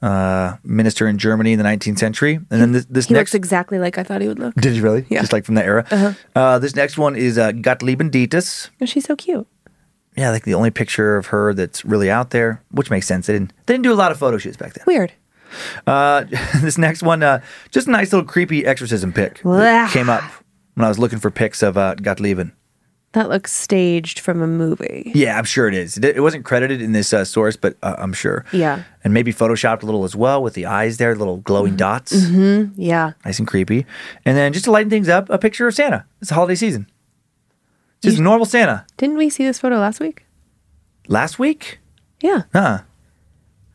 [0.05, 2.35] uh, minister in Germany in the 19th century.
[2.35, 3.21] And then this, this He next.
[3.31, 4.55] looks exactly like I thought he would look.
[4.57, 5.07] did you really?
[5.09, 5.21] Yeah.
[5.21, 5.87] Just like from that era.
[5.91, 6.59] Uh-huh.
[6.59, 8.71] this next one is uh, Gottliebin Dittus.
[8.81, 9.47] Oh, she's so cute.
[10.17, 13.27] Yeah, like the only picture of her that's really out there, which makes sense.
[13.27, 14.85] They didn't, they didn't do a lot of photo shoots back then.
[14.87, 15.13] Weird.
[15.87, 16.25] Uh,
[16.61, 17.41] this next one, uh,
[17.71, 20.23] just a nice little creepy exorcism pic that came up
[20.75, 22.53] when I was looking for pics of uh, Gottliebin.
[23.15, 25.13] That looks staged from a movie.
[25.15, 25.97] Yeah, I'm sure it is.
[25.97, 28.45] It it wasn't credited in this uh, source, but uh, I'm sure.
[28.53, 28.83] Yeah.
[29.05, 32.13] And maybe photoshopped a little as well with the eyes there, little glowing dots.
[32.13, 32.81] Mm-hmm.
[32.81, 33.13] Yeah.
[33.25, 33.87] Nice and creepy.
[34.25, 36.05] And then just to lighten things up, a picture of Santa.
[36.21, 36.91] It's the holiday season.
[38.03, 38.85] Just normal Santa.
[38.97, 40.27] Didn't we see this photo last week?
[41.07, 41.79] Last week?
[42.21, 42.43] Yeah.
[42.53, 42.81] Huh.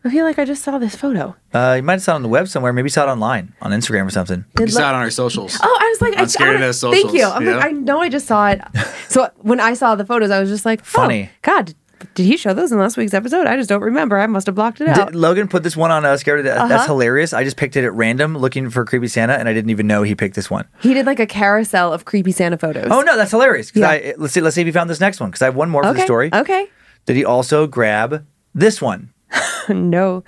[0.03, 1.35] I feel like I just saw this photo.
[1.53, 2.71] Uh, you might have saw it on the web somewhere.
[2.71, 4.45] Maybe saw it online on Instagram or something.
[4.55, 5.57] Did We saw it on our socials.
[5.61, 7.25] Oh, I was like, I, On Scared I, of Thank you.
[7.25, 7.57] I'm yeah.
[7.57, 8.61] like, I know I just saw it.
[9.09, 11.29] so when I saw the photos, I was just like, oh, Funny.
[11.41, 11.73] God,
[12.15, 13.45] did he show those in last week's episode?
[13.45, 14.17] I just don't remember.
[14.17, 15.07] I must have blocked it out.
[15.07, 16.57] Did Logan put this one on uh, Scared of Death.
[16.57, 16.67] Uh-huh.
[16.69, 17.33] That's hilarious.
[17.33, 20.03] I just picked it at random looking for Creepy Santa, and I didn't even know
[20.03, 20.65] he picked this one.
[20.79, 22.87] he did like a carousel of creepy Santa photos.
[22.89, 23.69] Oh no, that's hilarious.
[23.71, 23.89] 'Cause Yeah.
[23.89, 24.39] I, let's see.
[24.39, 25.99] Let's see if he found this next one because I have one more for okay.
[25.99, 26.29] the story.
[26.33, 26.67] Okay.
[27.05, 29.11] Did he also grab this one?
[29.69, 30.23] no,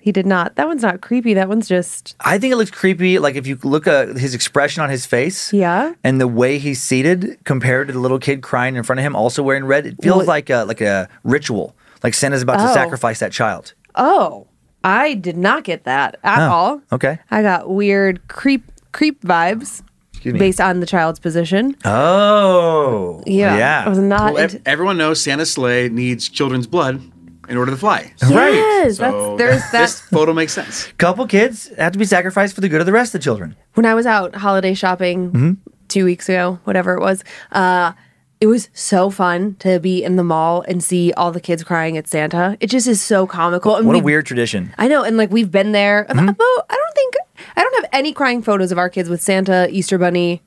[0.00, 0.56] he did not.
[0.56, 1.34] That one's not creepy.
[1.34, 3.18] That one's just I think it looks creepy.
[3.18, 5.94] Like if you look at his expression on his face, Yeah.
[6.04, 9.16] and the way he's seated compared to the little kid crying in front of him,
[9.16, 11.76] also wearing red, it feels Well- like a like a ritual.
[12.02, 12.74] Like Santa's about to Oh.
[12.74, 13.74] sacrifice that child.
[13.94, 14.46] oh,
[14.84, 16.82] I did not get that at Oh, all.
[16.92, 17.18] okay.
[17.30, 19.82] I got weird creep creep vibes.
[20.22, 21.76] Based on the child's position.
[21.84, 23.22] Oh.
[23.26, 23.82] Yeah, Yeah.
[23.86, 24.34] I was not.
[24.34, 27.00] Well, ev- into- everyone knows Santa's sleigh needs children's blood
[27.48, 28.12] in order to fly.
[28.22, 28.54] Right.
[28.54, 29.80] Yes, So that's there's that.
[29.82, 30.86] this photo makes sense.
[30.98, 33.56] Couple kids have to be sacrificed for the good of the rest of the children.
[33.74, 35.52] when I was out holiday shopping Mm-hmm.
[35.88, 37.92] two weeks ago, whatever it was, uh,
[38.40, 41.96] it was so fun to be in the mall and see all the kids crying
[41.96, 42.56] at Santa.
[42.60, 43.76] It just is so comical.
[43.76, 44.74] And What a we- weird tradition.
[44.76, 46.04] I know, and like we've been there.
[46.10, 46.18] Mm-hmm.
[46.28, 47.14] Although I don't think
[47.56, 50.42] I don't have any crying photos of our kids with Santa, Easter Bunny.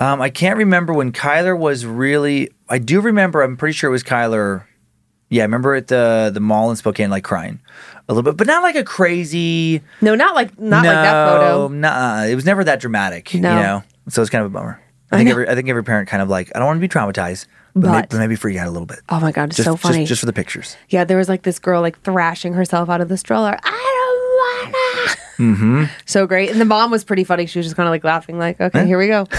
[0.00, 2.50] Um, I can't remember when Kyler was really.
[2.68, 3.40] I do remember.
[3.42, 4.64] I'm pretty sure it was Kyler.
[5.30, 7.58] Yeah, I remember at the the mall in Spokane, like crying
[8.08, 9.80] a little bit, but not like a crazy.
[10.00, 11.68] No, not like not no, like that photo.
[11.68, 13.34] Nah, it was never that dramatic.
[13.34, 13.56] No.
[13.56, 14.80] You know, so it's kind of a bummer.
[15.10, 16.88] I think every I think every parent kind of like I don't want to be
[16.88, 19.00] traumatized, but, may- But- but maybe freak out a little bit.
[19.08, 19.98] Oh my god, it's just, so funny.
[20.00, 20.76] Just, just for the pictures.
[20.88, 23.56] yeah, there was like this girl like thrashing herself out of the stroller.
[23.62, 25.54] I don't wanna.
[25.54, 25.84] Mm-hmm.
[26.06, 27.46] So great, and the mom was pretty funny.
[27.46, 29.26] She was just kind of like laughing, like, "Okay, here we go."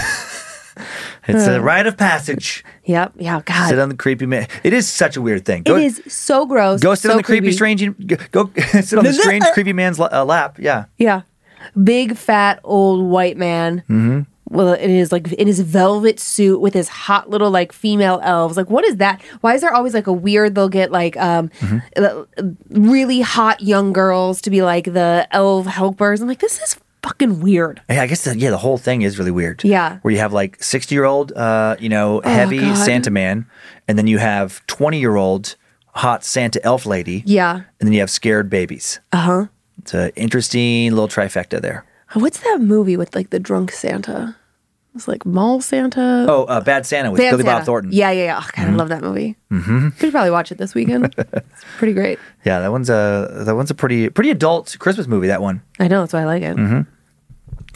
[1.28, 2.64] It's a rite of passage.
[2.84, 3.14] Yep.
[3.16, 3.42] Yeah.
[3.44, 3.68] God.
[3.68, 4.46] Sit on the creepy man.
[4.62, 5.62] It is such a weird thing.
[5.66, 6.80] it is so gross.
[6.80, 7.82] Go sit so on the creepy, strange.
[8.06, 10.58] Go, go sit on the strange, creepy man's uh, lap.
[10.58, 10.86] Yeah.
[10.98, 11.22] Yeah.
[11.82, 13.80] Big fat old white man.
[13.88, 14.20] Mm-hmm.
[14.48, 18.56] Well, in his like in his velvet suit with his hot little like female elves.
[18.56, 19.20] Like, what is that?
[19.40, 20.54] Why is there always like a weird?
[20.54, 21.50] They'll get like um
[21.96, 22.22] uh,
[22.70, 26.20] really hot young girls to be like the elf helpers.
[26.20, 27.80] I'm like, this is fucking weird.
[27.88, 29.62] Yeah, I guess the, yeah, the whole thing is really weird.
[29.64, 29.98] Yeah.
[30.02, 32.76] where you have like sixty year old, uh, you know, heavy God.
[32.76, 33.46] Santa man,
[33.86, 35.56] and then you have twenty year old
[35.94, 37.22] hot Santa elf lady.
[37.26, 37.54] Yeah.
[37.80, 39.00] and then you have scared babies.
[39.12, 39.46] Uh huh.
[39.78, 41.84] It's an interesting little trifecta there.
[42.14, 44.36] What's that movie with like the drunk Santa?
[44.96, 46.24] It's like Mall Santa.
[46.26, 47.58] Oh, uh, Bad Santa with Bad Billy Santa.
[47.58, 47.92] Bob Thornton.
[47.92, 48.40] Yeah, yeah, yeah.
[48.42, 49.36] Oh, God, I love that movie.
[49.52, 49.90] Mm-hmm.
[49.98, 51.14] Should probably watch it this weekend.
[51.18, 52.18] it's pretty great.
[52.46, 55.26] yeah, that one's a that one's a pretty pretty adult Christmas movie.
[55.26, 55.60] That one.
[55.78, 56.56] I know that's why I like it.
[56.56, 56.90] Mm-hmm.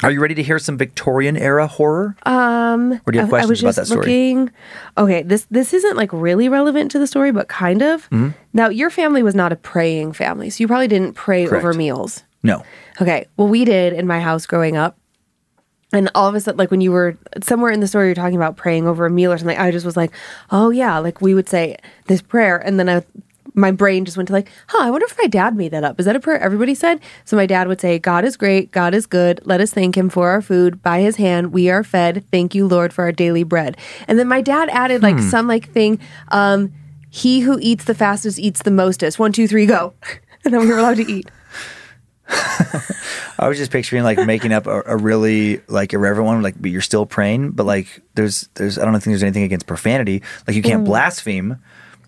[0.03, 2.17] Are you ready to hear some Victorian era horror?
[2.25, 4.01] Um, Or do you have I- I questions was about just that story?
[4.07, 4.51] Looking,
[4.97, 8.05] okay, this this isn't like really relevant to the story, but kind of.
[8.11, 8.29] Mm-hmm.
[8.55, 12.25] Now, your family was not a praying family, so you probably didn't pray over meals.
[12.43, 12.63] No.
[13.01, 14.97] Okay, well, we did in my house growing up.
[15.93, 18.37] And all of a sudden, like when you were somewhere in the story, you're talking
[18.37, 19.59] about praying over a meal or something.
[19.59, 20.13] I just was like,
[20.53, 23.03] oh yeah, like we would say this prayer, and then I,
[23.61, 26.01] my brain just went to like, huh, I wonder if my dad made that up.
[26.01, 27.01] Is that a prayer everybody said?
[27.25, 29.41] So my dad would say, God is great, God is good.
[29.45, 30.83] Let us thank Him for our food.
[30.83, 32.25] By His hand we are fed.
[32.31, 33.77] Thank you, Lord, for our daily bread.
[34.09, 36.73] And then my dad added like some like thing, um,
[37.11, 39.19] He who eats the fastest eats the mostest.
[39.19, 39.95] One, two, three, go,
[40.45, 41.31] and then we were allowed to eat.
[43.39, 46.71] I was just picturing like making up a, a really like irreverent one, like but
[46.71, 50.23] you're still praying, but like there's there's I don't think there's anything against profanity.
[50.47, 50.67] Like you Mm.
[50.67, 51.57] can't blaspheme,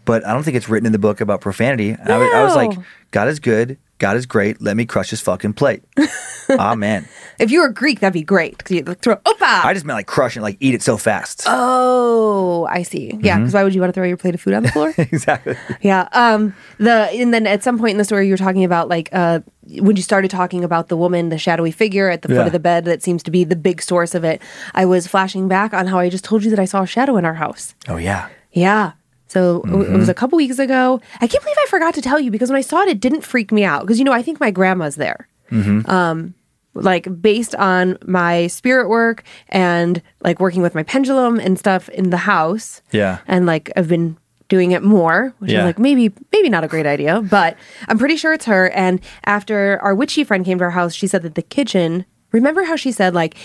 [0.05, 1.91] but I don't think it's written in the book about profanity.
[1.91, 2.79] And I, was, I was like,
[3.11, 4.61] God is good, God is great.
[4.61, 5.83] Let me crush his fucking plate.
[6.51, 7.07] Amen.
[7.39, 8.59] If you were Greek, that'd be great.
[8.63, 9.65] Cause you'd like throw, opa!
[9.65, 11.45] I just meant like crush it, like eat it so fast.
[11.47, 13.07] Oh, I see.
[13.21, 13.43] Yeah, Mm-hmm.
[13.43, 14.93] because why would you want to throw your plate of food on the floor?
[14.99, 15.57] exactly.
[15.81, 16.09] yeah.
[16.13, 16.55] Um.
[16.79, 19.41] The and then at some point in the story, you were talking about like uh
[19.79, 22.47] when you started talking about the woman, the shadowy figure at the foot Yeah.
[22.47, 24.43] of the bed that seems to be the big source of it.
[24.75, 27.17] I was flashing back on how I just told you that I saw a shadow
[27.17, 27.75] in our house.
[27.89, 28.29] Oh yeah.
[28.53, 28.93] Yeah.
[29.33, 29.99] So it w- it Mm-hmm.
[29.99, 31.01] was a couple weeks ago.
[31.23, 33.23] I can't believe I forgot to tell you because when I saw it, it didn't
[33.23, 35.27] freak me out because you know I think my grandma's there.
[35.51, 35.89] Mm-hmm.
[35.91, 36.35] Um,
[36.75, 42.11] like based on my spirit work and like working with my pendulum and stuff in
[42.11, 42.83] the house.
[42.93, 43.19] Yeah.
[43.27, 44.17] And like I've been
[44.49, 45.61] doing it more, which Yeah.
[45.61, 47.57] is like maybe maybe not a great idea, but
[47.89, 48.69] I'm pretty sure it's her.
[48.71, 52.05] And after our witchy friend came to our house, she said that the kitchen.
[52.33, 53.37] Remember how she said like.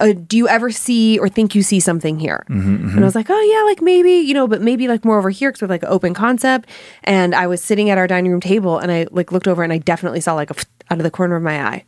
[0.00, 2.44] Uh, do you ever see or think you see something here?
[2.48, 5.18] Mm-hmm, And I was like, oh yeah, like maybe, you know, but maybe like more
[5.18, 6.68] over here because we're like an open concept.
[7.04, 9.72] And I was sitting at our dining room table and I like looked over and
[9.72, 10.54] I definitely saw like a
[10.90, 11.84] out of the corner of my eye.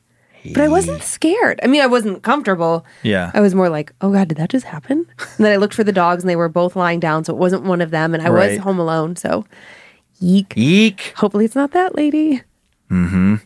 [0.55, 1.61] But I wasn't scared.
[1.63, 2.85] I mean, I wasn't comfortable.
[3.05, 3.31] Yeah.
[3.33, 5.07] I was more like, oh God, did that just happen?
[5.37, 7.25] And then I looked for the dogs and they were both lying down.
[7.25, 8.13] So it wasn't one of them.
[8.13, 8.51] And I Right.
[8.53, 9.15] was home alone.
[9.15, 9.45] So
[10.19, 10.53] yeek.
[10.57, 11.13] Eek.
[11.17, 12.43] Hopefully it's not that lady.
[12.91, 13.37] Mm-hmm.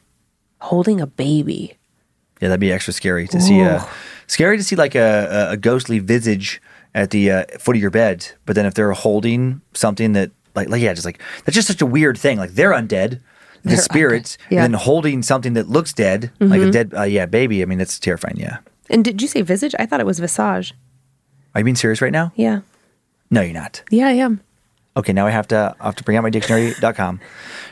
[0.62, 1.76] Holding a baby.
[2.40, 3.60] Yeah, that'd be extra scary to see.
[3.62, 3.84] Uh,
[4.26, 6.60] scary to see like a, a, ghostly visage
[6.94, 8.32] at the uh, foot of your bed.
[8.44, 11.82] But then if they're holding something that like like yeah, just like that's just such
[11.82, 12.38] a weird thing.
[12.38, 13.20] Like they're undead,
[13.62, 14.44] the They're spirits, undead, yeah.
[14.44, 14.64] Mm-hmm.
[14.64, 17.62] and then holding something that looks dead, like a dead uh, yeah baby.
[17.62, 18.36] I mean, that's terrifying.
[18.36, 18.58] Yeah.
[18.88, 19.74] And did you say visage?
[19.78, 20.74] I thought it was visage.
[21.54, 22.32] Are you being serious right now?
[22.36, 22.60] Yeah.
[23.30, 23.82] No, you're not.
[23.90, 24.40] Yeah, I am.
[24.96, 27.20] Okay, now I have to I have to bring out my dictionary.com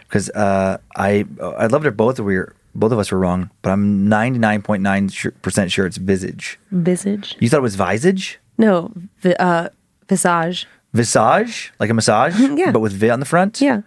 [0.02, 1.24] because uh, I
[1.58, 5.70] I'd love it both we were, both of us were wrong, but I'm 99.9 percent
[5.72, 6.58] sure it's visage.
[6.70, 7.36] Visage.
[7.40, 8.38] You thought it was visage?
[8.58, 9.68] No, vi- uh,
[10.08, 10.66] visage.
[10.92, 12.70] Visage, like a massage, Yeah.
[12.70, 13.60] but with vi on the front.
[13.60, 13.82] Yeah.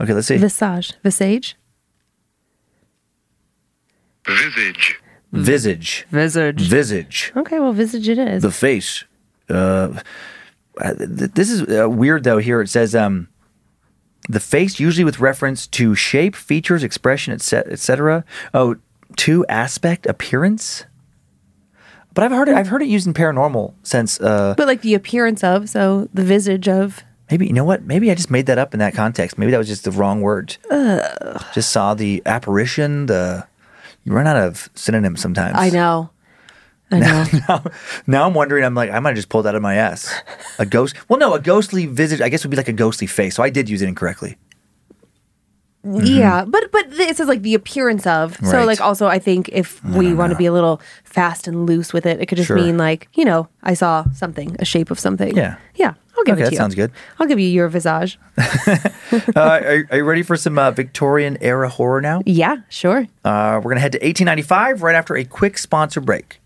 [0.00, 0.36] Okay, let's see.
[0.36, 0.94] Visage.
[1.02, 1.56] Visage.
[4.24, 4.98] Visage.
[5.32, 6.06] Visage.
[6.10, 6.60] Visage.
[6.68, 7.32] Visage.
[7.36, 8.42] Okay, well, visage it is.
[8.42, 9.04] The face.
[9.48, 10.00] Uh,
[10.80, 12.38] uh, this is uh, weird though.
[12.38, 13.28] Here it says um,
[14.28, 17.72] the face usually with reference to shape, features, expression, etc.
[17.72, 18.24] etc.
[18.52, 18.76] Oh,
[19.16, 20.84] to aspect, appearance.
[22.14, 22.56] But I've heard it.
[22.56, 24.20] I've heard it used in paranormal sense.
[24.20, 27.02] Uh, but like the appearance of, so the visage of.
[27.30, 27.84] maybe you know what?
[27.84, 29.38] Maybe I just made that up in that context.
[29.38, 30.56] Maybe that was just the wrong word.
[31.54, 33.06] Just saw the apparition.
[33.06, 33.46] The
[34.04, 35.56] you run out of synonyms sometimes.
[35.56, 36.10] I know.
[36.90, 37.24] I know.
[37.48, 37.64] now,
[38.06, 38.64] now I'm wondering.
[38.64, 40.12] I'm like, I might have just pulled out of my ass.
[40.58, 40.96] A ghost.
[41.08, 42.20] Well, no, a ghostly visage.
[42.20, 43.34] I guess would be like a ghostly face.
[43.34, 44.36] So I did use it incorrectly.
[45.84, 48.34] Yeah, but but it says like the appearance of.
[48.36, 48.56] So Mm-hmm.
[48.56, 48.66] Right.
[48.66, 52.04] like also I think if we want to be a little fast and loose with
[52.04, 52.56] it, it could just Sure.
[52.56, 55.36] mean like you know I saw something, a shape of something.
[55.36, 55.56] Yeah.
[55.76, 55.94] yeah.
[56.16, 56.56] I'll give Okay, it to that you.
[56.58, 56.90] sounds good.
[57.20, 58.18] I'll give you your visage.
[59.34, 62.20] Uh, are, are you ready for some uh, Victorian era horror now?
[62.26, 63.06] Yeah, sure.
[63.24, 66.40] Uh, we're gonna head to 1895 right after a quick sponsor break.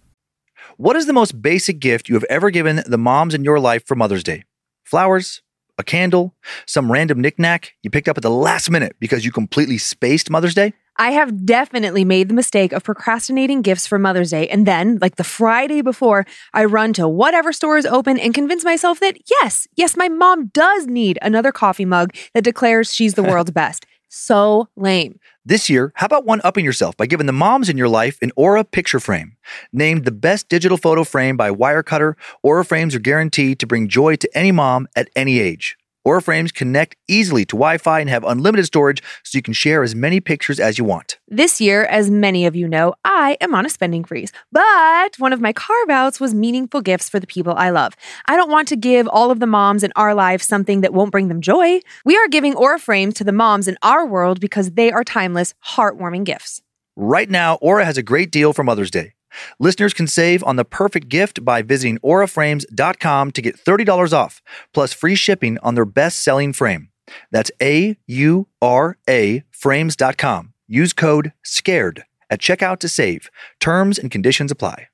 [0.77, 3.87] What is the most basic gift you have ever given the moms in your life
[3.87, 4.45] for Mother's Day?
[4.85, 5.43] Flowers,
[5.77, 6.35] a candle,
[6.67, 10.55] some random knickknack you picked up at the last minute because you completely spaced Mother's
[10.55, 10.73] Day?
[10.97, 14.49] I have definitely made the mistake of procrastinating gifts for Mother's Day.
[14.49, 18.65] And then, like the Friday before, I run to whatever store is open and convince
[18.65, 23.23] myself that yes, yes, my mom does need another coffee mug that declares she's the
[23.23, 23.87] world's best.
[24.15, 25.19] So lame.
[25.43, 28.31] This year, how about one upping yourself by giving the moms in your life an
[28.37, 29.39] Aura picture frame?
[29.73, 34.17] Named the best digital photo frame by Wirecutter, Aura frames are guaranteed to bring joy
[34.17, 35.79] to any mom at any age.
[36.05, 39.85] Aura frames connect easily to Wi Fi and have unlimited storage so you can share
[39.85, 41.19] as many pictures as you want.
[41.29, 44.33] This year, as many of you know, I am on a spending freeze.
[44.51, 47.95] But one of my carve outs was meaningful gifts for the people I love.
[48.27, 51.13] I don't want to give all of the moms in our lives something that won't
[51.13, 51.79] bring them joy.
[52.05, 55.55] We are giving Aura frames to the moms in our world because they are timeless,
[55.65, 56.63] heartwarming gifts.
[56.97, 59.13] Right now, Aura has a great deal for Mother's Day.
[59.59, 64.43] Listeners can save on the perfect gift by visiting auraframes.com to get $30 off,
[64.73, 66.89] plus free shipping on their best selling frame.
[67.31, 70.53] That's A U R A frames.com.
[70.69, 73.31] Use code SCARED at checkout to save.
[73.61, 74.89] Terms and conditions apply.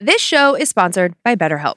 [0.00, 1.76] This show is sponsored by BetterHelp.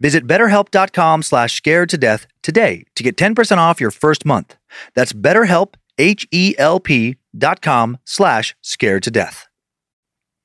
[0.00, 4.56] Visit betterhelp.com slash scared to death today to get 10% off your first month.
[4.94, 9.48] That's betterhelp, H-E-L-P dot com slash scared to death.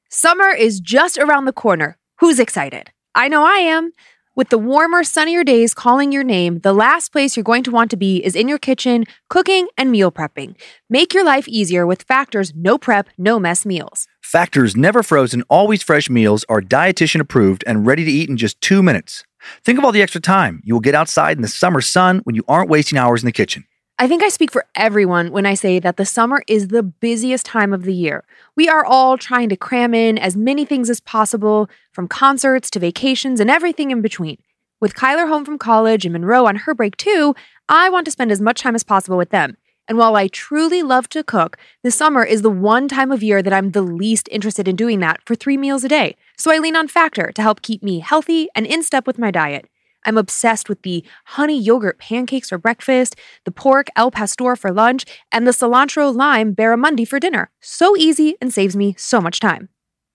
[0.10, 1.98] Summer is just around the corner.
[2.20, 2.92] Who's excited?
[3.14, 3.92] I know I am.
[4.36, 7.92] With the warmer, sunnier days calling your name, the last place you're going to want
[7.92, 10.56] to be is in your kitchen, cooking and meal prepping.
[10.90, 14.08] Make your life easier with Factor's no prep, no mess meals.
[14.30, 18.62] Factor's never frozen, always fresh meals are dietitian approved and ready to eat in just
[18.62, 19.24] two minutes.
[19.64, 22.36] Think of all the extra time you will get outside in the summer sun when
[22.36, 23.66] you aren't wasting hours in the kitchen.
[23.98, 27.44] I think I speak for everyone when I say that the summer is the busiest
[27.48, 28.24] time of the year.
[28.56, 32.80] We are all trying to cram in as many things as possible, from concerts to
[32.80, 34.38] vacations and everything in between.
[34.80, 37.34] With Kyler home from college and Monroe on her break too,
[37.68, 39.58] I want to spend as much time as possible with them.
[39.90, 43.42] And while I truly love to cook, the summer is the one time of year
[43.42, 46.16] that I'm the least interested in doing that for three meals a day.
[46.38, 49.32] So I lean on Factor to help keep me healthy and in step with my
[49.32, 49.68] diet.
[50.06, 55.06] I'm obsessed with the honey yogurt pancakes for breakfast, the pork El Pastor for lunch,
[55.32, 57.50] and the cilantro lime barramundi for dinner.
[57.60, 59.70] So easy and saves me so much time.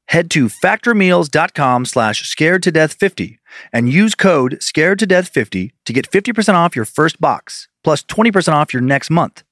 [0.09, 3.41] Head to factormeals.com slash scared to death 50
[3.72, 8.03] and use code scared to death 50 to get 50% off your first box plus
[8.05, 9.43] 20% off your next month.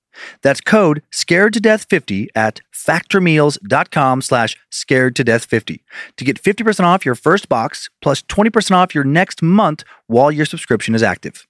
[0.42, 5.82] That's code scared to death 50 at factormeals.com slash scared to death 50
[6.16, 10.46] to get 50% off your first box plus 20% off your next month while your
[10.46, 11.46] subscription is active.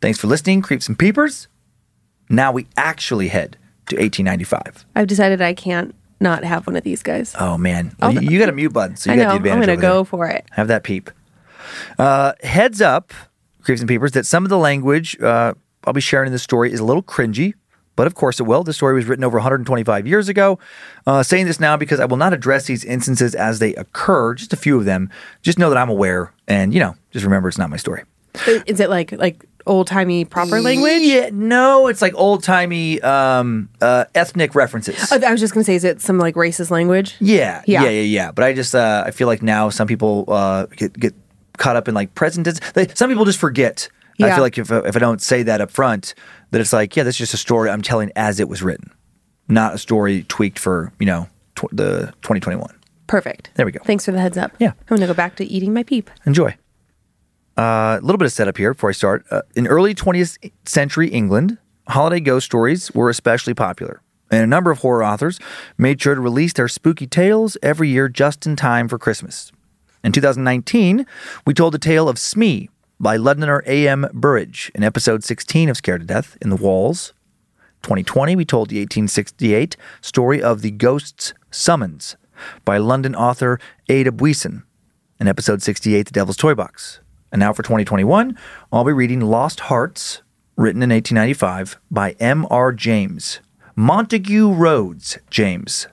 [0.00, 1.48] Thanks for listening, Creeps and Peepers.
[2.28, 4.86] Now we actually head to 1895.
[4.94, 7.34] I've decided I can't not have one of these guys.
[7.38, 9.42] Oh man, well, you, you got a mute button, so you I got know.
[9.42, 10.04] the I'm gonna go there.
[10.04, 10.46] for it.
[10.52, 11.10] Have that peep.
[11.98, 13.12] Uh, heads up,
[13.62, 15.54] Creeps and Peepers, that some of the language uh,
[15.86, 17.54] I'll be sharing in this story is a little cringy,
[17.96, 18.62] but of course it will.
[18.64, 20.58] The story was written over 125 years ago.
[21.06, 24.52] Uh, saying this now because I will not address these instances as they occur, just
[24.52, 25.10] a few of them.
[25.42, 28.04] Just know that I'm aware, and you know, just remember it's not my story.
[28.66, 31.02] Is it like like old timey proper language?
[31.02, 35.12] Yeah, no, it's like old timey um, uh, ethnic references.
[35.12, 37.14] I I was just gonna say, is it some like racist language?
[37.20, 37.82] Yeah, Yeah.
[37.84, 38.32] yeah, yeah, yeah.
[38.32, 41.14] But I just uh, I feel like now some people uh, get get
[41.58, 42.60] caught up in like present tense.
[42.72, 43.88] They, some people just forget.
[44.20, 46.14] I feel like if if I don't say that up front,
[46.50, 48.90] that it's like yeah, that's just a story I'm telling as it was written,
[49.48, 52.68] not a story tweaked for you know tw- the 2021.
[53.06, 53.50] Perfect.
[53.54, 53.80] There we go.
[53.84, 54.52] Thanks for the heads up.
[54.58, 54.72] Yeah.
[54.88, 56.10] I'm gonna go back to eating my peep.
[56.26, 56.56] Enjoy.
[57.58, 59.26] Uh, a little bit of setup here before I start.
[59.30, 61.58] Uh, in early 20th century England,
[61.88, 64.00] holiday ghost stories were especially popular,
[64.30, 65.38] and a number of horror authors
[65.76, 69.52] made sure to release their spooky tales every year just in time for Christmas.
[70.02, 71.06] In 2019,
[71.46, 72.70] we told the tale of Smee
[73.02, 74.06] by Londoner A.M.
[74.12, 77.12] Burrage in episode 16 of Scared to Death in the Walls.
[77.82, 82.16] 2020, we told the 1868 story of the Ghost's Summons
[82.64, 84.62] by London author Ada Buisson
[85.18, 87.00] in episode 68, The Devil's Toy Box.
[87.32, 88.38] And now for 2021,
[88.72, 90.22] I'll be reading Lost Hearts,
[90.56, 92.70] written in 1895 by M.R.
[92.70, 93.40] James.
[93.74, 95.88] Montague Rhodes James.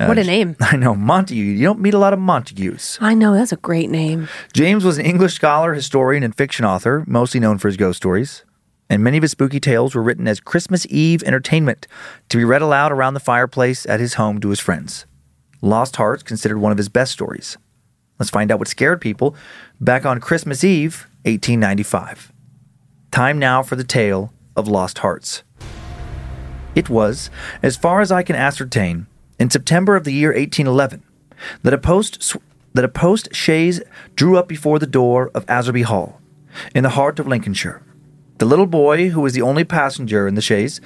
[0.00, 0.56] Uh, what a name.
[0.60, 1.38] I know, Montague.
[1.38, 2.96] You don't meet a lot of Montagues.
[3.02, 4.28] I know that's a great name.
[4.54, 8.44] James was an English scholar, historian, and fiction author, mostly known for his ghost stories.
[8.88, 11.86] And many of his spooky tales were written as Christmas Eve entertainment
[12.30, 15.04] to be read aloud around the fireplace at his home to his friends.
[15.60, 17.58] Lost Hearts considered one of his best stories.
[18.18, 19.36] Let's find out what scared people
[19.80, 22.32] back on Christmas Eve, 1895.
[23.10, 25.42] Time now for the tale of Lost Hearts.
[26.74, 27.30] It was,
[27.62, 29.06] as far as I can ascertain,
[29.40, 31.02] in September of the year 1811
[31.62, 32.36] that a post
[32.74, 33.80] that a post chaise
[34.14, 36.20] drew up before the door of Aswarby Hall,
[36.74, 37.82] in the heart of Lincolnshire.
[38.38, 40.80] The little boy, who was the only passenger in the chaise,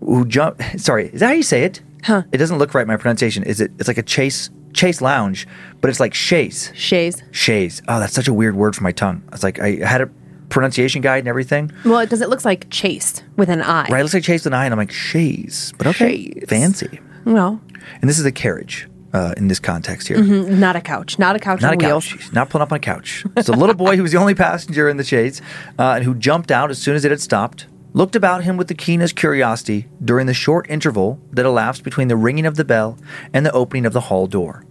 [0.00, 0.62] who jumped.
[0.80, 1.82] Sorry, is that how you say it?
[2.04, 2.22] Huh.
[2.32, 2.86] It doesn't look right.
[2.86, 3.72] My pronunciation is it?
[3.78, 5.46] It's like a chase chase lounge,
[5.80, 6.72] but it's like chaise.
[6.74, 7.22] Shays.
[7.30, 7.82] Chaise.
[7.88, 9.22] Oh, that's such a weird word for my tongue.
[9.32, 10.08] It's like I had a
[10.48, 11.70] pronunciation guide and everything.
[11.84, 12.20] Well, because.
[12.22, 13.82] It looks like chased with an I.
[13.88, 16.44] Right, it looks like chase with an eye, and I'm like chaise, but okay, Chaise.
[16.48, 17.00] fancy.
[17.24, 17.60] Well,
[18.00, 20.22] And this is a carriage uh, in this context here.
[20.22, 21.18] not a couch.
[21.18, 22.06] Not a couch Not a wheels.
[22.06, 22.20] couch.
[22.22, 23.24] She's not pulling up on a couch.
[23.36, 25.40] It's a little boy who was the only passenger in the chaise
[25.78, 28.68] uh, and who jumped out as soon as it had stopped, looked about him with
[28.68, 32.96] the keenest curiosity during the short interval that elapsed between the ringing of the bell
[33.34, 34.64] and the opening of the hall door.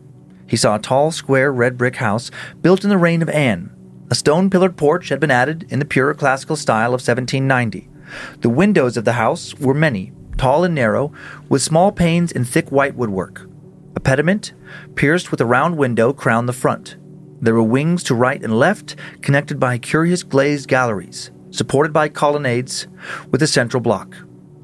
[0.48, 2.32] He saw a tall, square, red brick house
[2.62, 3.70] built in the reign of Anne.
[4.10, 7.88] A stone pillared porch had been added in the pure classical style of 1790.
[8.42, 10.12] The windows of the house were many,
[10.42, 11.14] tall and narrow,
[11.50, 13.48] with small panes in thick white woodwork.
[13.96, 14.54] A pediment,
[14.96, 16.98] pierced with a round window, crowned the front.
[17.40, 22.88] There were wings to right and left, connected by curious glazed galleries, supported by colonnades,
[23.30, 24.16] with a central block.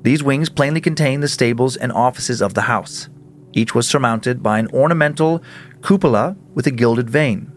[0.01, 3.07] These wings plainly contained the stables and offices of the house.
[3.53, 5.43] Each was surmounted by an ornamental
[5.83, 7.51] cupola with a gilded vane.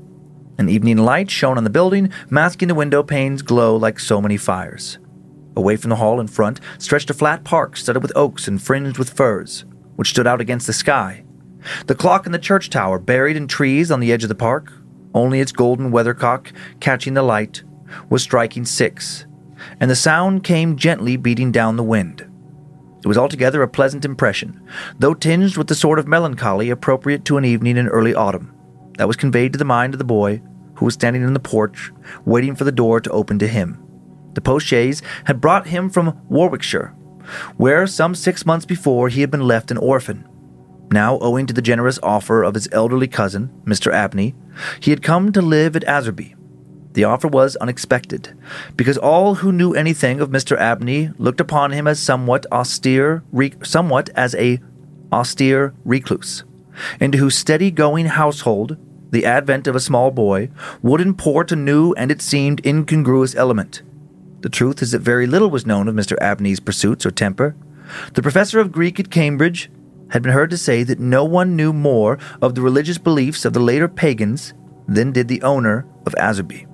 [0.59, 4.37] An evening light shone on the building, masking the window panes glow like so many
[4.37, 4.99] fires.
[5.57, 8.99] Away from the hall in front stretched a flat park studded with oaks and fringed
[8.99, 9.65] with firs,
[9.97, 11.25] which stood out against the sky.
[11.87, 14.73] The clock in the church tower, buried in trees on the edge of the park,
[15.15, 17.63] only its golden weathercock catching the light,
[18.09, 19.27] was striking six,
[19.81, 22.27] and the sound came gently beating down the wind.
[23.03, 24.61] It was altogether a pleasant impression,
[24.99, 28.55] though tinged with the sort of melancholy appropriate to an evening in early autumn,
[28.99, 30.43] that was conveyed to the mind of the boy,
[30.75, 31.93] who was standing in the porch,
[32.25, 33.83] waiting for the door to open to him.
[34.43, 36.95] The chaise had brought him from Warwickshire,
[37.57, 40.27] where some six months before he had been left an orphan.
[40.93, 43.93] Now, owing to the generous offer of his elderly cousin, Mr.
[43.93, 44.35] Abney,
[44.81, 46.35] he had come to live at Aswarby.
[46.93, 48.37] The offer was unexpected,
[48.75, 50.59] because all who knew anything of Mr.
[50.59, 54.59] Abney looked upon him as somewhat austere, re- somewhat as a
[55.13, 56.43] austere recluse,
[56.99, 58.77] into whose steady-going household
[59.11, 60.49] the advent of a small boy
[60.83, 63.83] would import a new and it seemed incongruous element.
[64.41, 66.17] The truth is that very little was known of Mr.
[66.21, 67.55] Abney's pursuits or temper.
[68.15, 69.71] The professor of Greek at Cambridge
[70.11, 73.53] had been heard to say that no one knew more of the religious beliefs of
[73.53, 74.55] the later pagans
[74.89, 76.67] than did the owner of Aswarby.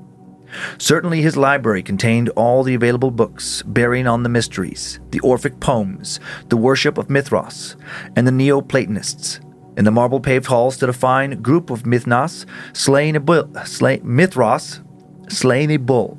[0.79, 6.21] Certainly his library contained all the available books bearing on the mysteries, the Orphic poems,
[6.49, 7.77] the worship of Mithras,
[8.15, 9.41] and the Neoplatonists.
[9.77, 14.01] In the marble paved hall stood a fine group of Mithras slaying a bull, slay,
[14.03, 14.81] Mithras
[15.29, 16.19] slaying a bull.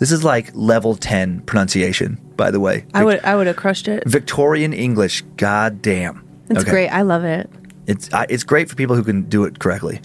[0.00, 2.86] This is like level 10 pronunciation, by the way.
[2.94, 4.02] I would I would have crushed it.
[4.06, 6.26] Victorian English, god damn.
[6.48, 6.70] It's Okay.
[6.70, 6.88] great.
[6.88, 7.48] I love it.
[7.86, 10.00] It's uh, it's great for people who can do it correctly.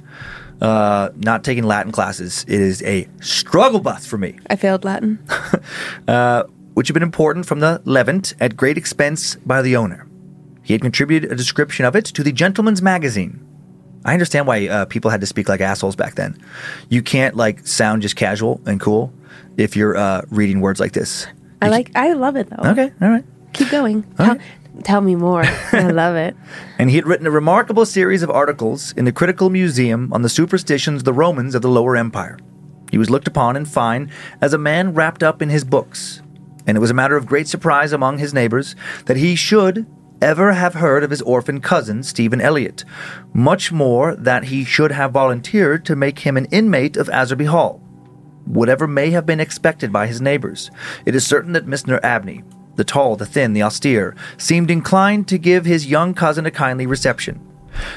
[0.62, 4.38] Uh, not taking Latin classes, it is a struggle bus for me.
[4.50, 5.18] I failed Latin.
[6.76, 10.06] which had been important from the Levant at great expense by the owner.
[10.62, 13.39] He had contributed a description of it to the Gentleman's Magazine.
[14.04, 16.38] I understand why uh, people had to speak like assholes back then.
[16.89, 19.14] You can't like sound just casual and cool
[19.58, 21.28] if you're uh, reading words like this.
[21.62, 21.92] I like.
[21.96, 22.70] I love it though.
[22.70, 23.26] Okay, all right.
[23.54, 24.04] Keep going.
[24.18, 24.38] Tell,
[24.84, 25.44] tell me more.
[25.72, 26.36] I love it.
[26.78, 30.30] And he had written a remarkable series of articles in the Critical Museum on the
[30.30, 32.38] superstitions of the Romans of the Lower Empire.
[32.92, 34.12] He was looked upon in fine
[34.42, 36.22] as a man wrapped up in his books,
[36.68, 38.76] and it was a matter of great surprise among his neighbors
[39.06, 39.86] that he should
[40.22, 42.86] ever have heard of his orphan cousin, Stephen Elliott,
[43.34, 47.82] much more that he should have volunteered to make him an inmate of Aswarby Hall.
[48.46, 50.70] Whatever may have been expected by his neighbors,
[51.06, 52.00] it is certain that Mr.
[52.04, 52.43] Abney,
[52.76, 56.86] the tall, the thin, the austere, seemed inclined to give his young cousin a kindly
[56.86, 57.39] reception.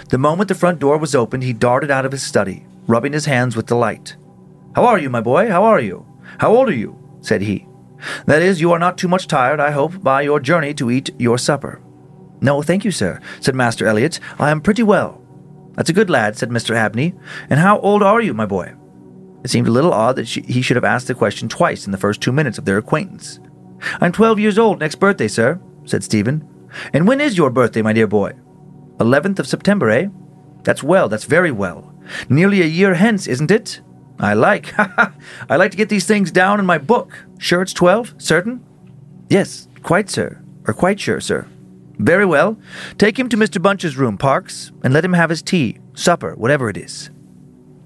[0.08, 3.26] The moment the front door was opened, he darted out of his study, rubbing his
[3.26, 4.16] hands with delight.
[4.74, 5.50] How are you, my boy?
[5.50, 6.06] How are you?
[6.38, 6.98] How old are you?
[7.20, 7.66] said he.
[8.26, 11.10] That is, you are not too much tired, I hope, by your journey to eat
[11.18, 11.80] your supper.
[12.40, 14.20] No, thank you, sir, said Master Elliott.
[14.38, 15.20] I am pretty well.
[15.74, 16.74] That's a good lad, said Mr.
[16.74, 17.14] Abney.
[17.50, 18.74] And how old are you, my boy?
[19.44, 21.92] It seemed a little odd that she, he should have asked the question twice in
[21.92, 23.40] the first two minutes of their acquaintance.
[24.00, 26.48] I'm twelve years old next birthday, sir, said Stephen.
[26.92, 28.32] And when is your birthday, my dear boy?
[29.00, 30.08] Eleventh of September, eh?
[30.64, 31.94] That's well, that's very well.
[32.28, 33.80] Nearly a year hence, isn't it?
[34.18, 37.24] I like, I like to get these things down in my book.
[37.38, 38.14] Sure it's twelve?
[38.18, 38.64] Certain?
[39.28, 40.42] Yes, quite, sir.
[40.66, 41.46] Or quite sure, sir.
[41.98, 42.58] Very well.
[42.96, 43.60] Take him to Mr.
[43.60, 47.10] Bunch's room, Parks, and let him have his tea, supper, whatever it is.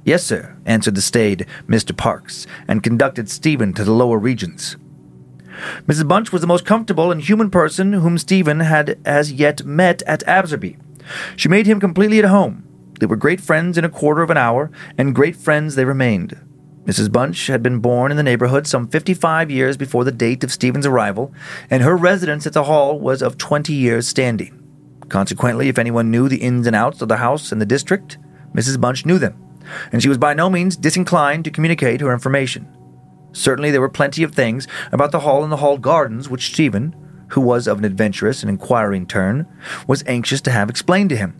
[0.04, 1.96] Yes, sir, answered the staid Mr.
[1.96, 4.76] Parks, and conducted Stephen to the lower regions.
[5.86, 6.08] Mrs.
[6.08, 10.26] Bunch was the most comfortable and human person whom Stephen had as yet met at
[10.26, 10.76] Aswarby.
[11.36, 12.66] She made him completely at home.
[12.98, 16.40] They were great friends in a quarter of an hour, and great friends they remained.
[16.84, 17.12] Mrs.
[17.12, 20.86] Bunch had been born in the neighborhood some fifty-five years before the date of Stephen's
[20.86, 21.32] arrival,
[21.70, 24.58] and her residence at the Hall was of twenty years' standing.
[25.08, 28.18] Consequently, if anyone knew the ins and outs of the house and the district,
[28.52, 28.80] Mrs.
[28.80, 29.36] Bunch knew them,
[29.90, 32.66] and she was by no means disinclined to communicate her information.
[33.32, 36.94] Certainly, there were plenty of things about the Hall and the Hall gardens which Stephen,
[37.28, 39.46] who was of an adventurous and inquiring turn,
[39.86, 41.38] was anxious to have explained to him.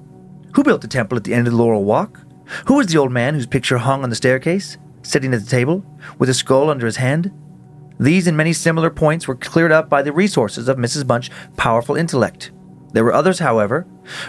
[0.55, 2.21] Who built the temple at the end of the Laurel Walk?
[2.67, 5.85] Who was the old man whose picture hung on the staircase, sitting at the table,
[6.19, 7.31] with a skull under his hand?
[7.99, 11.07] These and many similar points were cleared up by the resources of Mrs.
[11.07, 12.51] Bunch's powerful intellect.
[12.93, 13.87] There were others, however,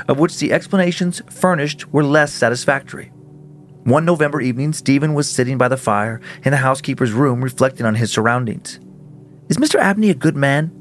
[0.08, 3.12] of which the explanations furnished were less satisfactory.
[3.84, 7.96] One November evening, Stephen was sitting by the fire in the housekeeper's room reflecting on
[7.96, 8.80] his surroundings.
[9.50, 9.78] Is Mr.
[9.78, 10.72] Abney a good man?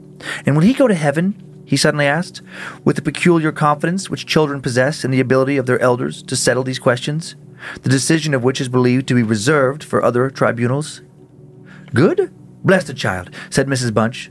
[0.46, 1.62] And will he go to heaven?
[1.66, 2.42] he suddenly asked,
[2.84, 6.62] with the peculiar confidence which children possess in the ability of their elders to settle
[6.62, 7.34] these questions,
[7.82, 11.00] the decision of which is believed to be reserved for other tribunals.
[11.94, 12.32] Good?
[12.62, 13.92] Bless the child, said Mrs.
[13.92, 14.30] Bunch.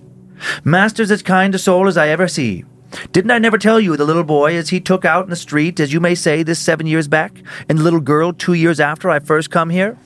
[0.64, 2.64] Master's as kind a soul as I ever see.
[3.12, 5.80] Didn't I never tell you the little boy as he took out in the street,
[5.80, 9.10] as you may say, this seven years back, and the little girl two years after
[9.10, 9.98] I first come here?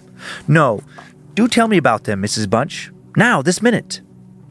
[0.47, 0.81] No.
[1.33, 2.49] Do tell me about them, Mrs.
[2.49, 2.91] Bunch.
[3.17, 4.01] Now, this minute.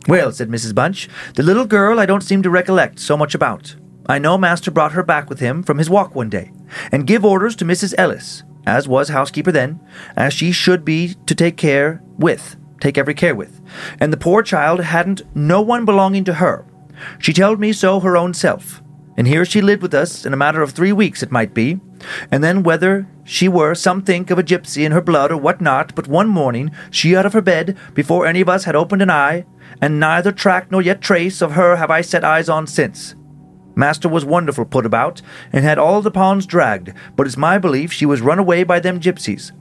[0.06, 0.74] Well, said Mrs.
[0.74, 3.76] Bunch, the little girl I don't seem to recollect so much about.
[4.06, 6.52] I know master brought her back with him from his walk one day,
[6.92, 7.94] and give orders to Mrs.
[7.96, 9.80] Ellis, as was housekeeper then,
[10.14, 13.62] as she should be to take care with, take every care with.
[13.98, 16.66] And the poor child hadn't no one belonging to her.
[17.18, 18.82] She told me so her own self.
[19.16, 21.80] And here she lived with us in a matter of three weeks, it might be.
[22.30, 25.60] And then whether she were some think of a gypsy in her blood or what
[25.60, 29.02] not, but one morning she out of her bed before any of us had opened
[29.02, 29.46] an eye,
[29.80, 33.14] and neither track nor yet trace of her have I set eyes on since.
[33.76, 35.22] Master was wonderful put about,
[35.52, 38.78] and had all the ponds dragged, but it's my belief she was run away by
[38.78, 39.52] them gypsies.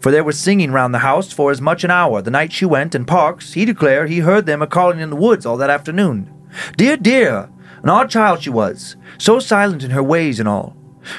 [0.00, 2.64] For there was singing round the house for as much an hour the night she
[2.64, 5.70] went, and Parks, he declare he heard them a calling in the woods all that
[5.70, 6.32] afternoon.
[6.76, 7.48] Dear, dear,
[7.82, 10.76] an odd child she was, so silent in her ways and all.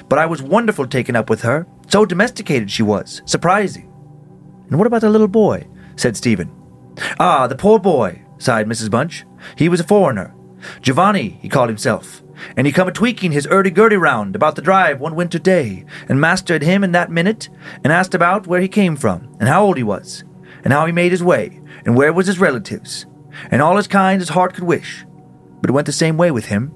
[0.10, 3.92] But I was wonderful taken up with her, so domesticated she was, surprising.
[4.70, 5.68] And what about the little boy?
[5.96, 6.52] said Stephen.
[7.20, 8.90] Ah, the poor boy, sighed Mrs.
[8.92, 9.26] Bunch.
[9.56, 10.34] He was a foreigner.
[10.82, 12.22] Giovanni, he called himself.
[12.56, 16.20] And he come a tweaking his urdy-gurdy round about the drive one winter day, and
[16.20, 17.50] mastered him in that minute,
[17.84, 20.24] and asked about where he came from, and how old he was,
[20.64, 23.06] and how he made his way, and where was his relatives,
[23.52, 25.06] and all as kind as heart could wish.
[25.62, 26.74] But it went the same way with him.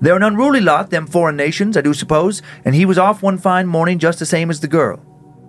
[0.00, 3.38] They're an unruly lot, them foreign nations, I do suppose, and he was off one
[3.38, 4.98] fine morning just the same as the girl.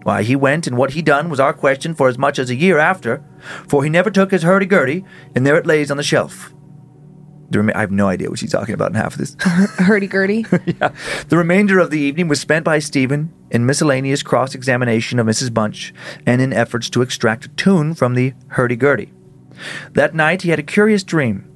[0.03, 2.55] Why, he went, and what he done was our question for as much as a
[2.55, 3.23] year after,
[3.67, 5.03] for he never took his hurdy-gurdy,
[5.35, 6.53] and there it lays on the shelf.
[7.49, 9.35] The rema- I have no idea what she's talking about in half of this.
[9.41, 10.45] Hurdy gurdy.
[10.65, 10.89] yeah.
[11.29, 15.53] The remainder of the evening was spent by Stephen in miscellaneous cross examination of Mrs.
[15.53, 15.93] Bunch
[16.25, 19.13] and in efforts to extract a tune from the hurdy-gurdy.
[19.93, 21.49] That night he had a curious dream.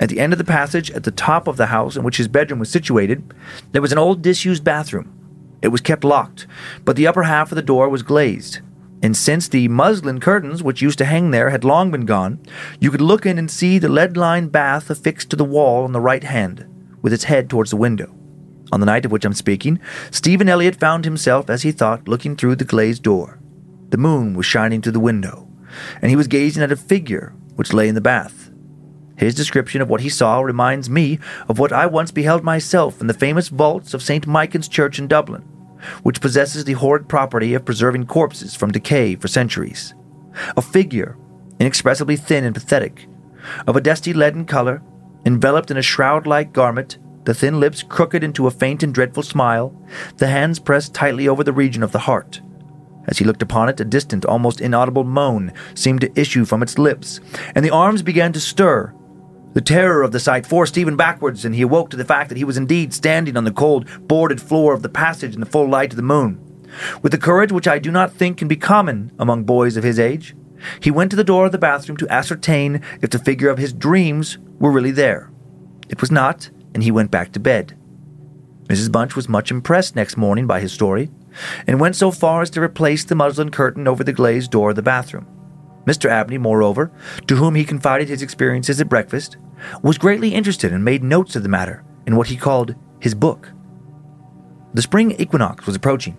[0.00, 2.26] At the end of the passage at the top of the house in which his
[2.26, 3.34] bedroom was situated,
[3.72, 5.12] there was an old disused bathroom.
[5.60, 6.46] It was kept locked,
[6.86, 8.60] but the upper half of the door was glazed.
[9.02, 12.40] And since the muslin curtains which used to hang there had long been gone,
[12.80, 15.92] you could look in and see the lead lined bath affixed to the wall on
[15.92, 16.66] the right hand,
[17.02, 18.14] with its head towards the window.
[18.72, 19.80] On the night of which I'm speaking,
[20.10, 23.38] Stephen Elliott found himself, as he thought, looking through the glazed door.
[23.90, 25.48] The moon was shining through the window,
[26.00, 28.49] and he was gazing at a figure which lay in the bath.
[29.20, 33.06] His description of what he saw reminds me of what I once beheld myself in
[33.06, 34.26] the famous vaults of St.
[34.26, 35.42] Michan's Church in Dublin,
[36.02, 39.94] which possesses the horrid property of preserving corpses from decay for centuries.
[40.56, 41.18] A figure,
[41.58, 43.08] inexpressibly thin and pathetic,
[43.66, 44.82] of a dusty leaden color,
[45.26, 49.22] enveloped in a shroud like garment, the thin lips crooked into a faint and dreadful
[49.22, 49.78] smile,
[50.16, 52.40] the hands pressed tightly over the region of the heart.
[53.06, 56.78] As he looked upon it, a distant, almost inaudible moan seemed to issue from its
[56.78, 57.20] lips,
[57.54, 58.94] and the arms began to stir.
[59.52, 62.38] The terror of the sight forced Stephen backwards, and he awoke to the fact that
[62.38, 65.68] he was indeed standing on the cold, boarded floor of the passage in the full
[65.68, 66.38] light of the moon.
[67.02, 69.98] With a courage which I do not think can be common among boys of his
[69.98, 70.36] age,
[70.80, 73.72] he went to the door of the bathroom to ascertain if the figure of his
[73.72, 75.30] dreams were really there.
[75.88, 77.76] It was not, and he went back to bed.
[78.68, 78.92] Mrs.
[78.92, 81.10] Bunch was much impressed next morning by his story,
[81.66, 84.76] and went so far as to replace the muslin curtain over the glazed door of
[84.76, 85.26] the bathroom.
[85.90, 86.08] Mr.
[86.08, 86.92] Abney, moreover,
[87.26, 89.36] to whom he confided his experiences at breakfast,
[89.82, 93.48] was greatly interested and made notes of the matter in what he called his book.
[94.72, 96.16] The spring equinox was approaching,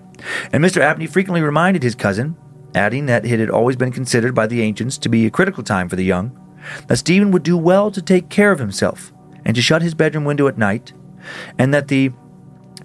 [0.51, 0.81] and Mr.
[0.81, 2.35] Abney frequently reminded his cousin,
[2.75, 5.87] adding that it had always been considered by the ancients to be a critical time
[5.87, 6.37] for the young,
[6.87, 9.13] that Stephen would do well to take care of himself
[9.45, 10.91] and to shut his bedroom window at night,
[11.57, 12.11] and that the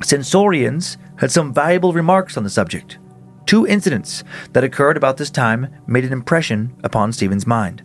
[0.02, 2.98] Censorinus had some valuable remarks on the subject.
[3.46, 7.82] Two incidents that occurred about this time made an impression upon Stephen's mind.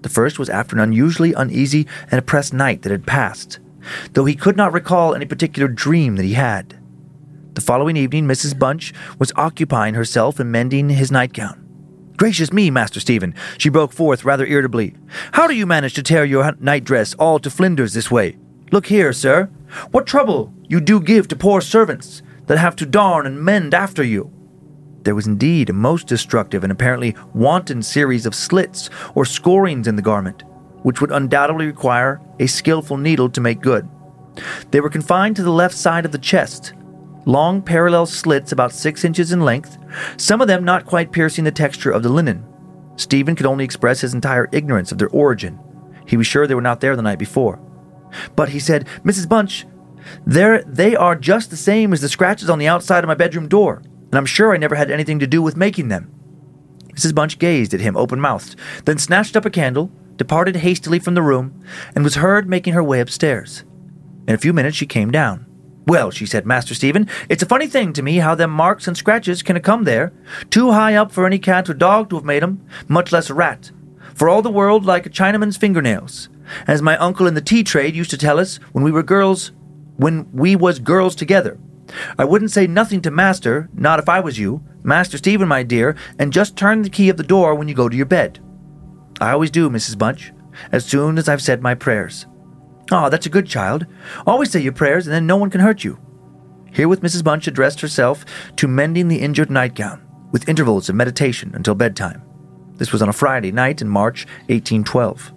[0.00, 3.58] The first was after an unusually uneasy and oppressed night that had passed,
[4.14, 6.78] though he could not recall any particular dream that he had.
[7.52, 8.58] The following evening, Mrs.
[8.58, 11.62] Bunch was occupying herself in mending his nightgown.
[12.16, 14.94] Gracious me, Master Stephen, she broke forth rather irritably.
[15.32, 18.38] How do you manage to tear your nightdress all to flinders this way?
[18.72, 19.50] Look here, sir.
[19.90, 24.02] What trouble you do give to poor servants that have to darn and mend after
[24.02, 24.32] you.
[25.06, 29.94] There was indeed a most destructive and apparently wanton series of slits or scorings in
[29.94, 30.42] the garment,
[30.82, 33.88] which would undoubtedly require a skillful needle to make good.
[34.72, 36.72] They were confined to the left side of the chest,
[37.24, 39.78] long parallel slits about six inches in length,
[40.16, 42.44] some of them not quite piercing the texture of the linen.
[42.96, 45.56] Stephen could only express his entire ignorance of their origin.
[46.04, 47.60] He was sure they were not there the night before.
[48.34, 49.28] But he said, Mrs.
[49.28, 49.66] Bunch,
[50.26, 53.46] there they are just the same as the scratches on the outside of my bedroom
[53.46, 56.10] door, and I'm sure I never had anything to do with making them.
[56.94, 57.14] Mrs.
[57.14, 61.22] Bunch gazed at him open mouthed, then snatched up a candle, departed hastily from the
[61.22, 61.62] room,
[61.94, 63.64] and was heard making her way upstairs.
[64.26, 65.44] In a few minutes she came down.
[65.86, 68.96] Well, she said, Master Stephen, it's a funny thing to me how them marks and
[68.96, 70.12] scratches can have come there,
[70.50, 73.34] too high up for any cat or dog to have made 'em, much less a
[73.34, 73.70] rat.
[74.14, 76.28] For all the world like a Chinaman's fingernails.
[76.66, 79.52] As my uncle in the tea trade used to tell us when we were girls,
[79.96, 81.58] when we was girls together.
[82.18, 85.96] I wouldn't say nothing to Master, not if I was you, Master Stephen, my dear,
[86.18, 88.40] and just turn the key of the door when you go to your bed.
[89.20, 89.98] I always do, Mrs.
[89.98, 90.32] Bunch,
[90.72, 92.26] as soon as I've said my prayers.
[92.90, 93.86] Ah, that's a good child.
[94.26, 95.98] Always say your prayers, and then no one can hurt you.
[96.72, 97.24] Herewith Mrs.
[97.24, 98.24] Bunch addressed herself
[98.56, 102.22] to mending the injured nightgown, with intervals of meditation until bedtime.
[102.76, 105.32] This was on a Friday night in March 1812.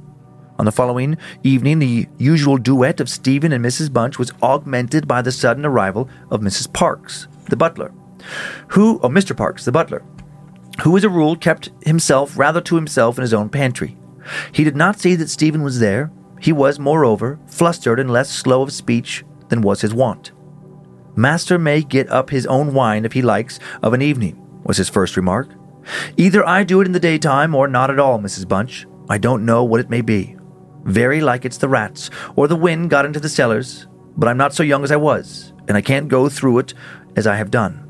[0.59, 3.93] On the following evening, the usual duet of Stephen and Mrs.
[3.93, 6.71] Bunch was augmented by the sudden arrival of Mrs.
[6.73, 7.93] Parks, the butler,
[8.67, 9.35] who, oh, Mr.
[9.35, 10.03] Parks, the butler,
[10.81, 13.95] who as a rule kept himself rather to himself in his own pantry.
[14.51, 16.11] He did not see that Stephen was there.
[16.41, 20.33] He was, moreover, flustered and less slow of speech than was his wont.
[21.15, 24.89] Master may get up his own wine if he likes of an evening, was his
[24.89, 25.47] first remark.
[26.17, 28.45] Either I do it in the daytime or not at all, Mrs.
[28.45, 28.85] Bunch.
[29.07, 30.35] I don't know what it may be.
[30.89, 33.85] Very like it's the rats, or the wind got into the cellars,
[34.17, 36.73] but I'm not so young as I was, and I can't go through it
[37.15, 37.85] as I have done.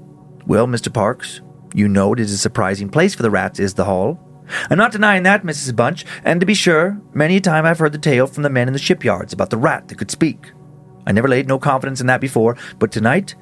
[0.45, 0.93] Well, Mr.
[0.93, 1.39] Parks,
[1.73, 4.19] you know it is a surprising place for the rats, is the hall.
[4.69, 5.73] I'm not denying that, Mrs.
[5.77, 8.67] Bunch, and to be sure, many a time I've heard the tale from the men
[8.67, 10.51] in the shipyards about the rat that could speak.
[11.07, 13.33] I never laid no confidence in that before, but tonight,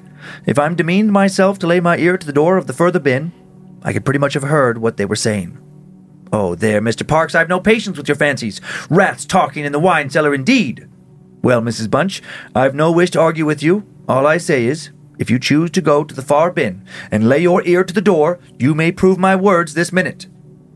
[0.46, 3.32] if I'm demeaned myself to lay my ear to the door of the further bin,
[3.82, 5.58] I could pretty much have heard what they were saying.
[6.32, 7.06] Oh, there, Mr.
[7.06, 8.60] Parks, I've no patience with your fancies.
[8.90, 10.88] Rats talking in the wine cellar, indeed.
[11.42, 11.90] Well, Mrs.
[11.90, 12.22] Bunch,
[12.54, 13.86] I've no wish to argue with you.
[14.08, 17.38] All I say is, if you choose to go to the far bin and lay
[17.38, 20.26] your ear to the door, you may prove my words this minute.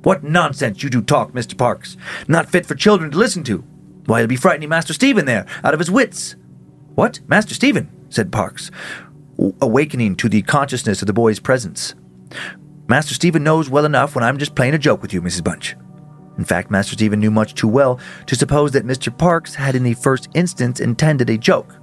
[0.02, 1.56] What nonsense you do talk, Mr.
[1.56, 1.96] Parks.
[2.26, 3.58] Not fit for children to listen to.
[4.06, 6.34] Why, you'll be frightening Master Stephen there, out of his wits.
[6.94, 7.20] What?
[7.28, 7.90] Master Stephen?
[8.08, 8.70] said Parks,
[9.60, 11.94] awakening to the consciousness of the boy's presence.
[12.92, 15.42] Master Stephen knows well enough when I'm just playing a joke with you, Mrs.
[15.42, 15.76] Bunch.
[16.36, 19.16] In fact, Master Stephen knew much too well to suppose that Mr.
[19.16, 21.74] Parks had in the first instance intended a joke.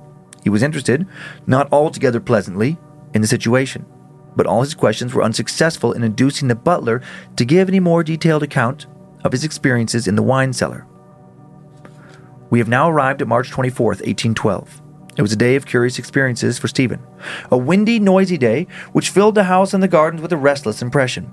[0.43, 1.07] He was interested,
[1.47, 2.77] not altogether pleasantly,
[3.15, 3.87] in the situation,
[4.35, 7.01] but all his questions were unsuccessful in inducing the butler
[7.37, 8.85] to give any more detailed account
[9.23, 10.85] of his experiences in the wine cellar.
[12.51, 14.79] We have now arrived at March 24th, 1812.
[15.19, 17.05] It was a day of curious experiences for Stephen.
[17.51, 21.29] A windy, noisy day which filled the house and the gardens with a restless impression.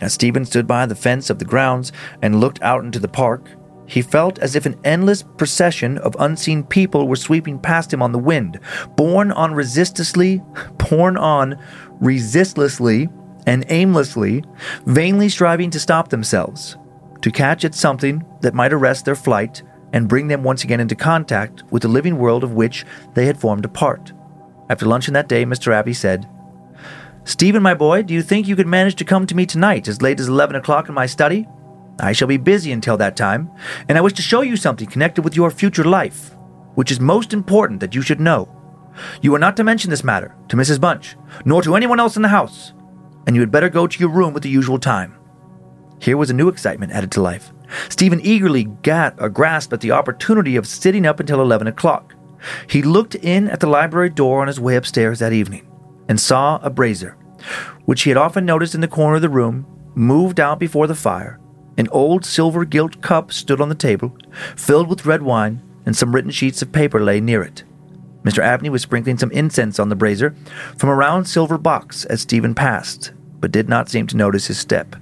[0.00, 1.90] As Stephen stood by the fence of the grounds
[2.22, 3.50] and looked out into the park,
[3.84, 8.12] he felt as if an endless procession of unseen people were sweeping past him on
[8.12, 8.60] the wind,
[8.94, 10.40] borne on resistlessly,
[10.88, 11.60] borne on
[11.98, 13.08] resistlessly
[13.44, 14.44] and aimlessly,
[14.84, 16.76] vainly striving to stop themselves,
[17.22, 20.94] to catch at something that might arrest their flight and bring them once again into
[20.94, 22.84] contact with the living world of which
[23.14, 24.12] they had formed a part.
[24.68, 25.72] After luncheon that day, Mr.
[25.72, 26.28] Abney said,
[27.24, 30.02] Stephen, my boy, do you think you could manage to come to me tonight as
[30.02, 31.46] late as 11 o'clock in my study?
[31.98, 33.50] I shall be busy until that time,
[33.88, 36.34] and I wish to show you something connected with your future life,
[36.74, 38.48] which is most important that you should know.
[39.22, 40.80] You are not to mention this matter to Mrs.
[40.80, 42.72] Bunch, nor to anyone else in the house,
[43.26, 45.16] and you had better go to your room at the usual time.
[46.00, 47.52] Here was a new excitement added to life.
[47.88, 52.14] Stephen eagerly got, uh, grasped at the opportunity of sitting up until 11 o'clock.
[52.68, 55.66] He looked in at the library door on his way upstairs that evening
[56.08, 57.16] and saw a brazier,
[57.84, 60.94] which he had often noticed in the corner of the room, moved out before the
[60.94, 61.40] fire.
[61.78, 64.16] An old silver gilt cup stood on the table,
[64.54, 67.64] filled with red wine, and some written sheets of paper lay near it.
[68.22, 68.42] Mr.
[68.42, 70.34] Abney was sprinkling some incense on the brazier
[70.76, 74.58] from a round silver box as Stephen passed, but did not seem to notice his
[74.58, 74.96] step.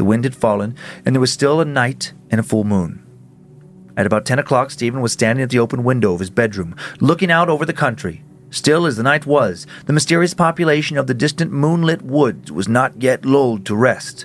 [0.00, 3.04] The wind had fallen, and there was still a night and a full moon.
[3.98, 7.30] At about ten o'clock, Stephen was standing at the open window of his bedroom, looking
[7.30, 8.24] out over the country.
[8.48, 13.02] Still as the night was, the mysterious population of the distant moonlit woods was not
[13.02, 14.24] yet lulled to rest.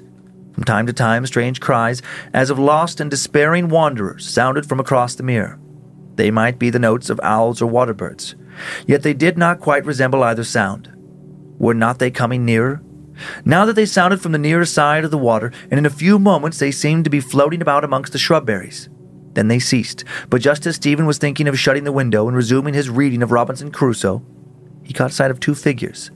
[0.53, 2.01] From time to time, strange cries,
[2.33, 5.59] as of lost and despairing wanderers, sounded from across the mere.
[6.15, 8.33] They might be the notes of owls or water birds,
[8.87, 10.89] yet they did not quite resemble either sound.
[11.59, 12.81] Were not they coming nearer?
[13.43, 16.19] Now that they sounded from the nearer side of the water, and in a few
[16.19, 18.89] moments they seemed to be floating about amongst the shrubberries.
[19.33, 22.73] Then they ceased, but just as Stephen was thinking of shutting the window and resuming
[22.73, 24.23] his reading of Robinson Crusoe,
[24.83, 26.11] he caught sight of two figures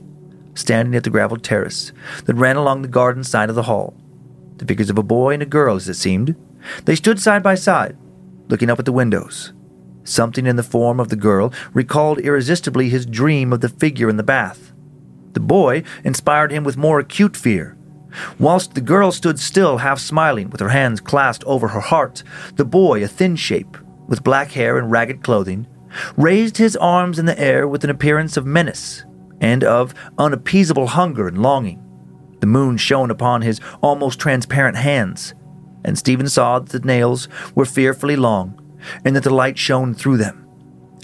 [0.54, 1.92] standing at the graveled terrace
[2.24, 3.94] that ran along the garden side of the hall.
[4.56, 6.36] The figures of a boy and a girl, as it seemed.
[6.84, 7.96] They stood side by side,
[8.48, 9.52] looking up at the windows.
[10.04, 14.16] Something in the form of the girl recalled irresistibly his dream of the figure in
[14.16, 14.72] the bath.
[15.32, 17.76] The boy inspired him with more acute fear,
[18.38, 22.22] Whilst the girl stood still, half smiling, with her hands clasped over her heart,
[22.56, 23.76] the boy, a thin shape,
[24.08, 25.66] with black hair and ragged clothing,
[26.16, 29.04] raised his arms in the air with an appearance of menace
[29.40, 31.82] and of unappeasable hunger and longing.
[32.40, 35.34] The moon shone upon his almost transparent hands,
[35.84, 38.56] and Stephen saw that the nails were fearfully long,
[39.04, 40.46] and that the light shone through them.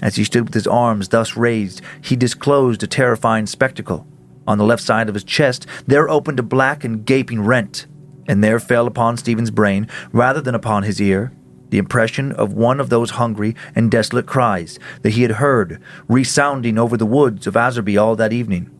[0.01, 4.07] As he stood with his arms thus raised, he disclosed a terrifying spectacle.
[4.47, 7.85] On the left side of his chest, there opened a black and gaping rent,
[8.27, 11.33] and there fell upon Stephen's brain, rather than upon his ear,
[11.69, 16.77] the impression of one of those hungry and desolate cries that he had heard resounding
[16.77, 18.71] over the woods of Aswarby all that evening.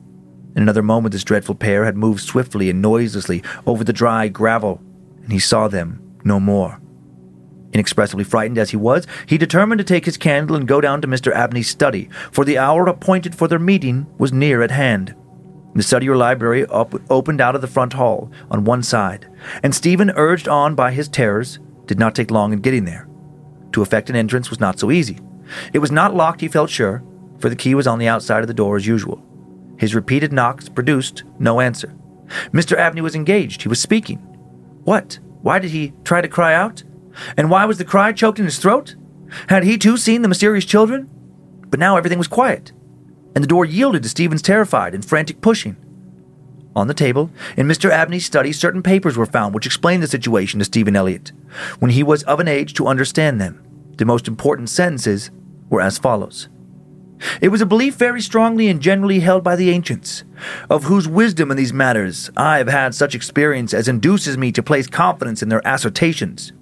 [0.56, 4.82] In another moment, this dreadful pair had moved swiftly and noiselessly over the dry gravel,
[5.22, 6.80] and he saw them no more.
[7.74, 11.08] Inexpressibly frightened as he was, he determined to take his candle and go down to
[11.08, 11.34] Mr.
[11.34, 15.14] Abney's study, for the hour appointed for their meeting was near at hand.
[15.78, 19.28] The study or library op- opened out of the front hall on one side,
[19.62, 23.08] and Stephen, urged on by his terrors, did not take long in getting there.
[23.74, 25.20] To effect an entrance was not so easy.
[25.74, 27.04] It was not locked, he felt sure,
[27.38, 29.24] for the key was on the outside of the door as usual.
[29.78, 31.94] His repeated knocks produced no answer.
[32.52, 32.76] Mr.
[32.76, 33.62] Abney was engaged.
[33.62, 34.18] He was speaking.
[34.84, 35.20] What?
[35.44, 36.82] Why did he try to cry out?
[37.38, 38.96] And why was the cry choked in his throat?
[39.48, 41.08] Had he too seen the mysterious children?
[41.68, 42.72] But now everything was quiet
[43.36, 45.76] and the door yielded to Stephen's terrified and frantic pushing.
[46.76, 47.90] On the table, in Mr.
[47.90, 51.32] Abney's study, certain papers were found which explained the situation to Stephen Elliott,
[51.80, 53.64] when he was of an age to understand them.
[53.98, 55.32] The most important sentences
[55.70, 56.50] were as follows.
[57.42, 60.24] It was a belief very strongly and generally held by the ancients,
[60.70, 64.62] of whose wisdom in these matters I have had such experience as induces me to
[64.62, 66.54] place confidence in their assertions,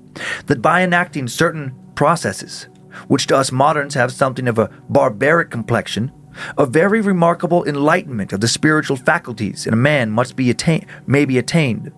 [0.46, 2.70] that by enacting certain processes,
[3.08, 6.12] which to us moderns have something of a barbaric complexion,
[6.58, 11.26] a very remarkable enlightenment of the spiritual faculties in a man must be attain- may
[11.26, 11.92] be attained.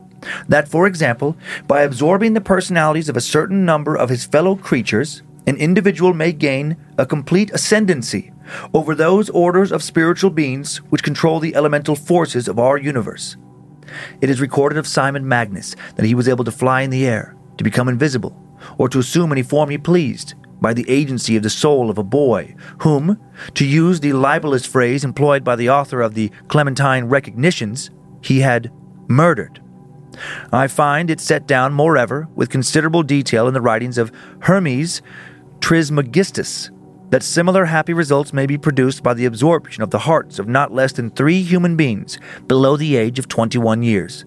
[0.47, 5.21] That, for example, by absorbing the personalities of a certain number of his fellow creatures,
[5.45, 8.33] an individual may gain a complete ascendancy
[8.73, 13.37] over those orders of spiritual beings which control the elemental forces of our universe.
[14.19, 17.35] It is recorded of Simon Magnus that he was able to fly in the air,
[17.57, 18.35] to become invisible,
[18.77, 22.03] or to assume any form he pleased, by the agency of the soul of a
[22.03, 23.19] boy, whom,
[23.53, 27.89] to use the libelous phrase employed by the author of the Clementine Recognitions,
[28.21, 28.71] he had
[29.07, 29.61] murdered.
[30.51, 35.01] I find it set down, moreover, with considerable detail in the writings of Hermes
[35.59, 36.71] Trismegistus,
[37.09, 40.73] that similar happy results may be produced by the absorption of the hearts of not
[40.73, 44.25] less than three human beings below the age of 21 years.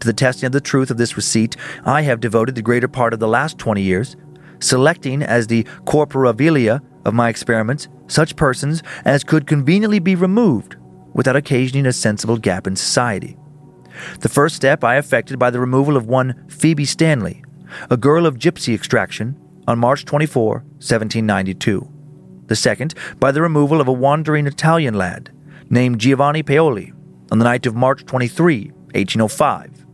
[0.00, 3.12] To the testing of the truth of this receipt, I have devoted the greater part
[3.12, 4.16] of the last 20 years,
[4.60, 10.76] selecting as the corpora vilia of my experiments such persons as could conveniently be removed
[11.12, 13.36] without occasioning a sensible gap in society.
[14.20, 17.42] The first step I effected by the removal of one Phoebe Stanley,
[17.90, 19.36] a girl of gypsy extraction,
[19.68, 21.88] on March 24, 1792.
[22.46, 25.30] The second, by the removal of a wandering Italian lad
[25.68, 26.92] named Giovanni Paoli
[27.30, 29.86] on the night of March 23, 1805.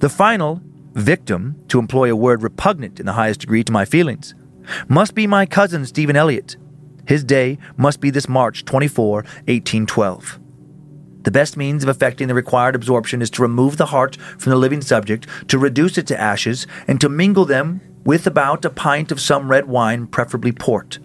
[0.00, 0.60] The final,
[0.94, 4.34] victim, to employ a word repugnant in the highest degree to my feelings,
[4.88, 6.56] must be my cousin Stephen Elliott.
[7.06, 10.38] His day must be this March 24, 1812.
[11.22, 14.56] The best means of effecting the required absorption is to remove the heart from the
[14.56, 19.12] living subject, to reduce it to ashes, and to mingle them with about a pint
[19.12, 20.98] of some red wine, preferably port.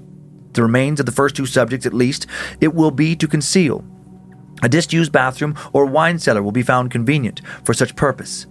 [0.54, 2.26] The remains of the first two subjects, at least,
[2.60, 3.86] it will be to conceal.
[4.64, 8.48] A disused bathroom or wine cellar will be found convenient for such purpose.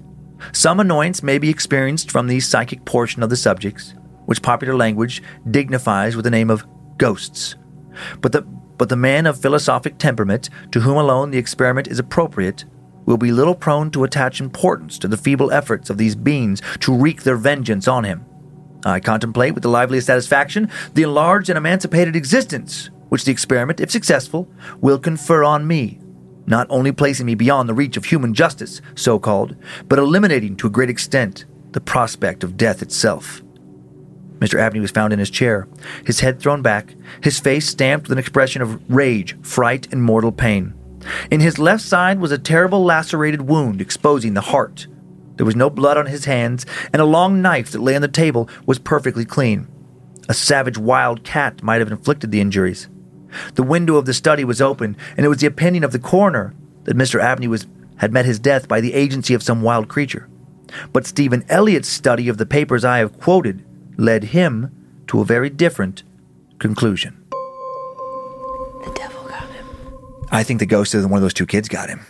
[0.53, 3.95] Some annoyance may be experienced from the psychic portion of the subjects,
[4.27, 6.67] which popular language dignifies with the name of
[6.99, 7.57] ghosts.
[8.21, 12.65] But the, but the man of philosophic temperament, to whom alone the experiment is appropriate,
[13.07, 16.95] will be little prone to attach importance to the feeble efforts of these beings to
[16.95, 18.25] wreak their vengeance on him.
[18.85, 23.91] I contemplate with the liveliest satisfaction the enlarged and emancipated existence which the experiment, if
[23.91, 24.49] successful,
[24.81, 25.99] will confer on me,
[26.47, 29.57] not only placing me beyond the reach of human justice, so called,
[29.89, 33.43] but eliminating to a great extent the prospect of death itself.
[34.39, 34.59] Mr.
[34.59, 35.67] Abney was found in his chair,
[36.05, 40.33] his head thrown back, his face stamped with an expression of rage, fright, and mortal
[40.33, 40.75] pain.
[41.31, 44.87] In his left side was a terrible lacerated wound exposing the heart.
[45.37, 48.09] There was no blood on his hands, and a long knife that lay on the
[48.09, 49.69] table was perfectly clean.
[50.29, 52.89] A savage wild cat might have inflicted the injuries.
[53.55, 56.55] The window of the study was open, and it was the opinion of the coroner
[56.85, 57.21] that Mr.
[57.21, 57.67] Abney was,
[57.97, 60.29] had met his death by the agency of some wild creature.
[60.93, 63.65] But Stephen Elliott's study of the papers I have quoted
[63.97, 64.73] led him
[65.09, 66.03] to a very different
[66.59, 67.25] conclusion.
[67.31, 69.67] The devil got him.
[70.31, 72.05] I think the ghost of one of those two kids got him.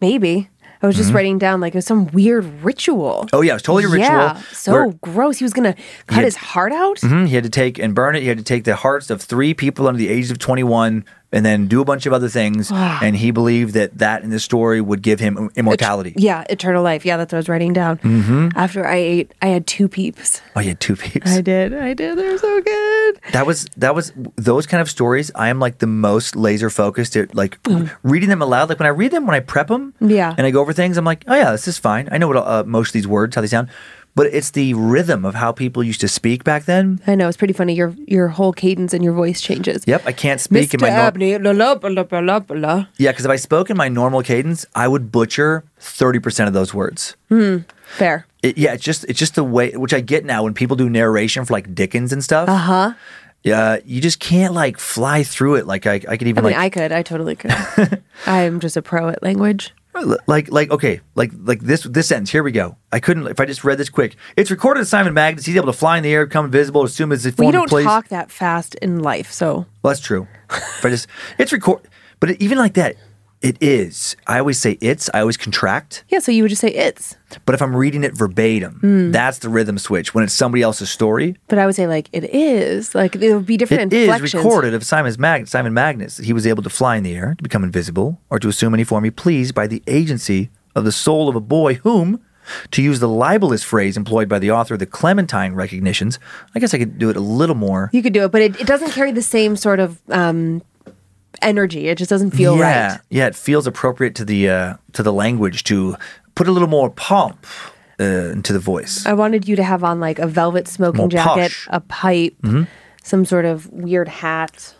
[0.00, 0.50] Maybe.
[0.84, 3.26] I was just writing down like it was some weird ritual.
[3.32, 4.06] Oh yeah, it was totally a ritual.
[4.06, 5.38] Yeah, so where- gross.
[5.38, 5.74] He was gonna
[6.06, 6.98] cut had- his heart out.
[7.00, 8.22] Mhm, He had to take and burn it.
[8.22, 11.04] He had to take the hearts of three people under the age of 21
[11.34, 12.70] and then do a bunch of other things.
[12.72, 16.14] and he believed that that in the story would give him immortality.
[16.16, 17.04] Yeah, eternal life.
[17.04, 17.98] Yeah, that's what I was writing down.
[17.98, 18.48] Mm-hmm.
[18.56, 20.40] After I ate, I had two peeps.
[20.56, 21.30] Oh, you had two peeps.
[21.30, 21.74] I did.
[21.74, 22.16] I did.
[22.16, 23.20] They're so good.
[23.32, 25.30] That was that was those kind of stories.
[25.34, 27.58] I am like the most laser focused at like
[28.02, 28.68] reading them aloud.
[28.70, 30.10] Like when I read them, when I prep them, Mm.
[30.10, 30.34] Yeah.
[30.38, 32.08] and I go over things, I'm like, oh yeah, this is fine.
[32.12, 33.68] I know what uh, most of these words how they sound,
[34.14, 37.00] but it's the rhythm of how people used to speak back then.
[37.06, 37.74] I know it's pretty funny.
[37.74, 39.84] Your your whole cadence and your voice changes.
[39.86, 40.74] Yep, I can't speak Mr.
[40.74, 43.76] in my nor- Abney, la la la la la yeah, because if I spoke in
[43.76, 47.16] my normal cadence, I would butcher thirty percent of those words.
[47.86, 48.26] Fair.
[48.42, 50.88] It, yeah, it's just it's just the way which I get now when people do
[50.90, 52.48] narration for like Dickens and stuff.
[52.48, 52.88] Uh Uh-huh.
[52.90, 52.94] huh.
[53.42, 55.66] Yeah, you just can't like fly through it.
[55.66, 56.92] Like I, I could I even mean, like I could.
[56.92, 57.52] I totally could.
[58.26, 59.74] I'm just a pro at language.
[60.26, 62.30] Like like okay like like this this sentence.
[62.30, 62.76] Here we go.
[62.92, 64.16] I couldn't if i just read this quick.
[64.36, 65.46] It's recorded at simon magnus.
[65.46, 67.86] He's able to fly in the air become invisible assume as We form don't plays
[67.86, 69.66] talk that fast in life, so.
[69.82, 70.26] Well that's true.
[70.48, 71.06] But i just
[71.38, 71.82] it's record
[72.20, 72.96] but it, even like that
[73.42, 76.18] it is i always say it's i always contract yeah.
[76.18, 79.10] So you would just say it's, but if i'm reading it verbatim Hmm.
[79.10, 82.24] that's the rhythm switch when it's somebody else's story but I would say like it
[82.34, 82.94] is.
[82.94, 86.46] Like it would be different It is recorded of Simon's Mag- Simon Magnus he was
[86.46, 89.10] able to fly in the air, to become invisible, or to assume any form he
[89.10, 92.20] pleased by the agency of the soul of a boy whom,
[92.72, 96.18] to use the libelous phrase employed by the author of the Clementine recognitions,
[96.54, 97.88] I guess I could do it a little more.
[97.92, 100.62] You could do it, but it, it doesn't carry the same sort of um,
[101.42, 101.88] energy.
[101.88, 103.00] It just doesn't feel yeah, right.
[103.10, 105.96] yeah, it feels appropriate to the uh, to the language to
[106.34, 107.46] put a little more pomp
[108.00, 109.06] uh, into the voice.
[109.06, 111.68] I wanted you to have on like a velvet smoking More jacket, posh.
[111.70, 112.36] a pipe,
[113.02, 114.74] some sort of weird hat.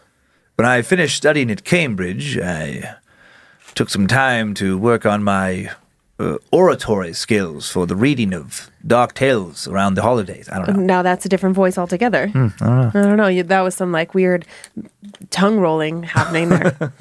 [0.57, 2.97] When I finished studying at Cambridge, I
[3.75, 5.71] took some time to work on my
[6.21, 10.49] uh, oratory skills for the reading of dark tales around the holidays.
[10.49, 10.83] I don't know.
[10.83, 12.29] Now that's a different voice altogether.
[12.29, 13.01] Hmm, I don't know.
[13.01, 13.27] I don't know.
[13.27, 14.47] You- That was some like weird
[15.31, 16.93] tongue rolling happening there.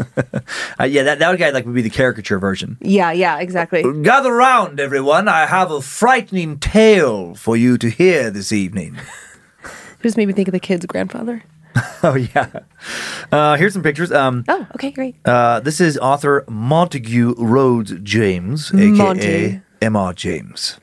[0.80, 2.78] Uh, yeah, that, that guy like would be the caricature version.
[2.82, 3.84] yeah, yeah, exactly.
[4.02, 5.28] Gather round, everyone.
[5.28, 8.98] I have a frightening tale for you to hear this evening.
[10.02, 11.44] Just made me think of the kid's grandfather.
[12.04, 12.50] oh yeah.
[13.32, 14.12] Uh, here's some pictures.
[14.12, 15.16] Um, Oh, okay, great.
[15.26, 19.62] uh, this is author Montague Rhodes James, aka.
[19.82, 20.14] M.R.
[20.14, 20.80] James.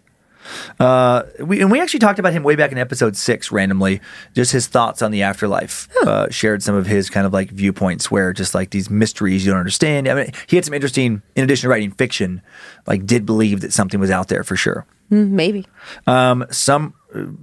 [0.80, 4.00] Uh, we and we actually talked about him way back in episode six, randomly.
[4.34, 5.88] Just his thoughts on the afterlife.
[6.02, 9.52] Uh, shared some of his kind of like viewpoints, where just like these mysteries you
[9.52, 10.08] don't understand.
[10.08, 11.22] I mean, he had some interesting.
[11.36, 12.42] In addition to writing fiction,
[12.86, 14.86] like did believe that something was out there for sure.
[15.12, 15.66] Mm, maybe.
[16.06, 16.94] Um, some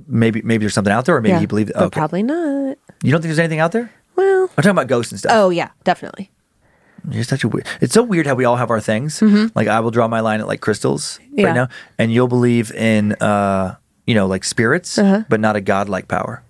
[0.07, 1.39] maybe maybe there's something out there, or maybe yeah.
[1.39, 1.72] he believed.
[1.74, 2.78] But okay, probably not.
[3.03, 3.91] you don't think there's anything out there?
[4.15, 5.32] Well, I'm talking about ghosts and stuff.
[5.36, 6.32] oh yeah, definitely.
[7.09, 7.65] You're such a weird.
[7.80, 9.22] It's so weird how we all have our things.
[9.55, 11.39] Like I will draw my line at like crystals Mm-hmm.
[11.39, 11.45] Yeah.
[11.47, 15.24] right now, and you'll believe in uh, you know, like spirits, Uh-huh.
[15.30, 16.43] but not a godlike power.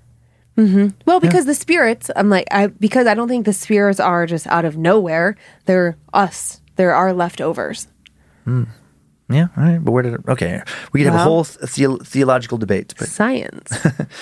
[0.57, 0.87] Mm-hmm.
[1.05, 4.47] Well, because the spirits, I'm like, I because I don't think the spirits are just
[4.47, 5.35] out of nowhere.
[5.65, 6.61] They're us.
[6.77, 7.87] They're our leftovers.
[9.29, 9.77] Yeah, all right.
[9.83, 10.21] But where did it?
[10.27, 10.61] Okay,
[10.93, 13.71] we could have a whole theo- theological debate, but Science.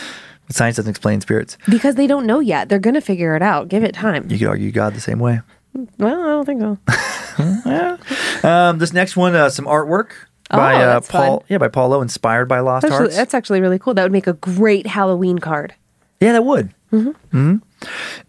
[0.49, 1.57] science doesn't explain spirits.
[1.69, 2.69] because they don't know yet.
[2.69, 3.67] They're gonna figure it out.
[3.67, 4.29] Give it time.
[4.29, 5.41] You could argue God the same way.
[5.97, 6.77] Well, I don't think so.
[8.47, 10.11] Um, this next one, uh, some artwork
[10.51, 11.39] Oh, by uh, Paul.
[11.39, 11.45] fun.
[11.49, 13.15] Yeah, by Paulo, inspired by Lost Actually, Hearts.
[13.15, 13.93] that's actually really cool.
[13.95, 15.73] That would make a great Halloween card.
[16.21, 16.73] Yeah, that would.
[16.93, 17.55] Mm-hmm.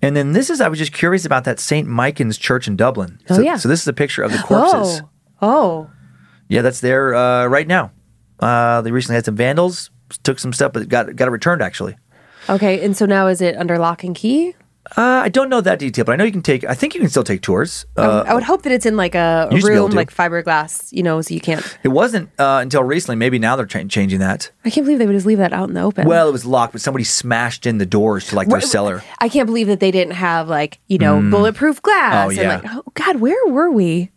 [0.02, 1.86] And then this is, I was just curious about that St.
[1.86, 3.20] Michan's Church in Dublin.
[3.30, 3.56] Oh, so, yeah.
[3.58, 5.02] So this is a picture of the corpses.
[5.42, 5.90] Oh, oh,
[6.48, 7.92] Yeah, that's there uh, right now.
[8.40, 9.90] Uh, they recently had some vandals,
[10.22, 11.96] took some stuff, but got got it returned actually.
[12.48, 12.84] okay.
[12.84, 14.54] And so now is it under lock and key?
[14.96, 16.64] Uh, I don't know that detail, but I know you can take.
[16.64, 17.86] I think you can still take tours.
[17.96, 19.96] Uh, I would hope that it's in like a, a Used to be able room,
[19.96, 21.78] like fiberglass, you know, so you can't.
[21.82, 23.16] it wasn't uh, until recently.
[23.16, 24.52] Maybe now they're cha- changing that.
[24.64, 26.06] I can't believe they would just leave that out in the open.
[26.06, 29.02] Well, it was locked, but somebody smashed in the doors to like their cellar.
[29.18, 32.26] I can't believe that they didn't have like you know bulletproof glass.
[32.26, 32.56] Oh, and, yeah.
[32.56, 34.12] like, oh God, where were we?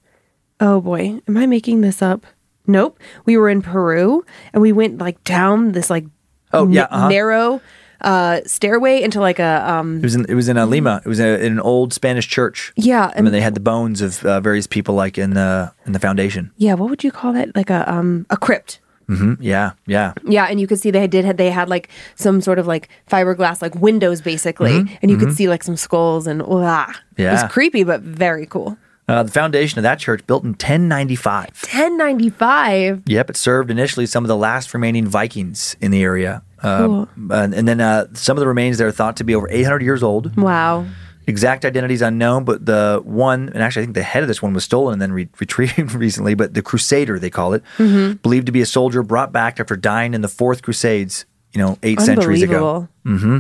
[0.60, 2.26] Oh boy, am I making this up?
[2.68, 3.00] Nope.
[3.26, 6.06] We were in Peru and we went like down this like
[6.52, 7.10] Oh, yeah, uh-huh.
[7.10, 7.62] narrow
[8.02, 11.02] uh stairway into like a um It was in it was in uh, Lima.
[11.06, 12.72] It was in, a, in an old Spanish church.
[12.78, 15.72] yeah and and then they had the bones of uh, various people like in the
[15.86, 16.52] in the foundation.
[16.58, 20.14] yeah what would you call that like a um a crypt hmm Yeah, yeah.
[20.26, 22.88] yeah and you could see they did had they had like some sort of like
[23.10, 26.88] fiberglass like windows basically and you could see like some skulls and wow
[27.18, 28.78] it Mm-hmm, was creepy but very cool
[29.10, 31.48] Uh, the foundation of that church built in 1095.
[31.48, 36.44] 1095 Yep, it served initially some of the last remaining Vikings in the area.
[36.62, 39.48] Uh, and, and then uh, some of the remains there are thought to be over
[39.50, 40.36] 800 years old.
[40.38, 40.86] wow
[41.28, 44.42] Exact identity is unknown, but the one, and actually I think the head of this
[44.42, 48.14] one was stolen and then re- retrieved recently, but the Crusader, they call it, Mm-hmm.
[48.24, 51.78] believed to be a soldier brought back after dying in the Fourth Crusades, you know,
[51.84, 52.88] eight centuries ago.
[53.06, 53.40] Mm-hmm.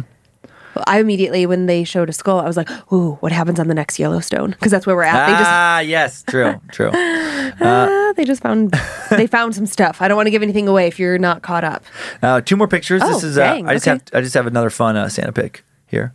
[0.88, 3.73] I immediately, when they showed a skull, I was like, "Ooh, what happens on the
[3.73, 5.25] next Yellowstone?" Because that's where we're at.
[5.27, 6.91] They just, ah, yes, true, true.
[6.93, 8.73] ah, they just found,
[9.11, 10.01] they found some stuff.
[10.01, 11.84] I don't want to give anything away if you're not caught up.
[12.21, 13.01] Uh, two more pictures.
[13.01, 13.91] this Oh, is uh, dang, I just okay.
[13.93, 16.13] have I just have another fun uh, Santa pic here.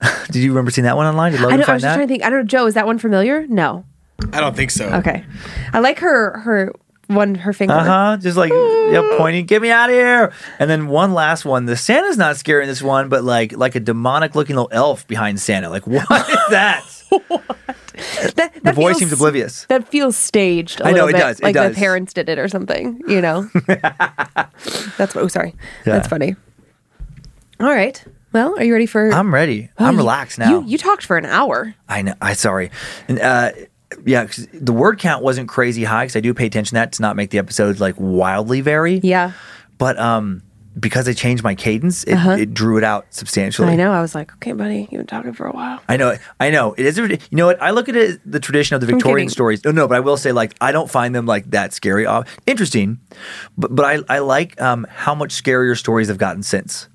[0.30, 1.32] Did you remember seeing that one online?
[1.32, 1.96] Did I, Logan don't, I was just that?
[1.96, 2.24] trying to think.
[2.24, 2.66] I don't know, Joe.
[2.66, 3.46] Is that one familiar?
[3.48, 3.84] No.
[4.32, 4.86] I don't think so.
[4.86, 5.24] Okay.
[5.72, 6.38] I like her.
[6.40, 6.72] Her
[7.14, 7.34] one.
[7.34, 7.74] Her finger.
[7.74, 8.16] Uh huh.
[8.18, 10.32] Just like yep, pointing, get me out of here.
[10.58, 11.66] And then one last one.
[11.66, 15.06] The Santa's not scary in this one, but like like a demonic looking little elf
[15.06, 15.68] behind Santa.
[15.70, 16.84] Like what is that?
[18.36, 19.66] That, the that boy feels- seems oblivious.
[19.68, 20.80] That feels staged.
[20.80, 21.74] I I know, little it bit, does, it Like does.
[21.74, 22.98] the parents did it or something.
[23.06, 23.50] You know.
[24.96, 25.14] That's.
[25.16, 25.54] Oh, sorry.
[25.84, 25.94] Yeah.
[25.94, 26.34] That's funny.
[27.58, 28.02] All right.
[28.32, 29.10] Well, are you ready for?
[29.12, 29.68] I'm ready.
[29.78, 30.60] Oh, I'm you- relaxed now.
[30.60, 31.74] You, you talked for an hour.
[31.88, 32.14] I know.
[32.22, 32.70] I sorry.
[33.08, 33.52] And uh,
[34.04, 36.92] yeah, 'cause the word count wasn't crazy high because I do pay attention to that
[36.92, 39.00] to not make the episodes like wildly vary.
[39.02, 39.32] Yeah.
[39.78, 40.42] But um,
[40.78, 42.32] because I changed my cadence, it, Uh-huh.
[42.32, 43.68] it drew it out substantially.
[43.72, 43.90] I know.
[43.90, 45.80] I was like, okay, buddy, you've been talking for a while.
[45.88, 46.14] I know.
[46.38, 46.74] I know.
[46.78, 46.96] It is.
[46.98, 47.60] You know what?
[47.60, 49.64] I look at it the tradition of the Victorian stories.
[49.64, 52.06] No, no, but I will say, like, I don't find them like that scary.
[52.06, 53.00] Uh, interesting,
[53.58, 56.88] but but I I like um, how much scarier stories have gotten since.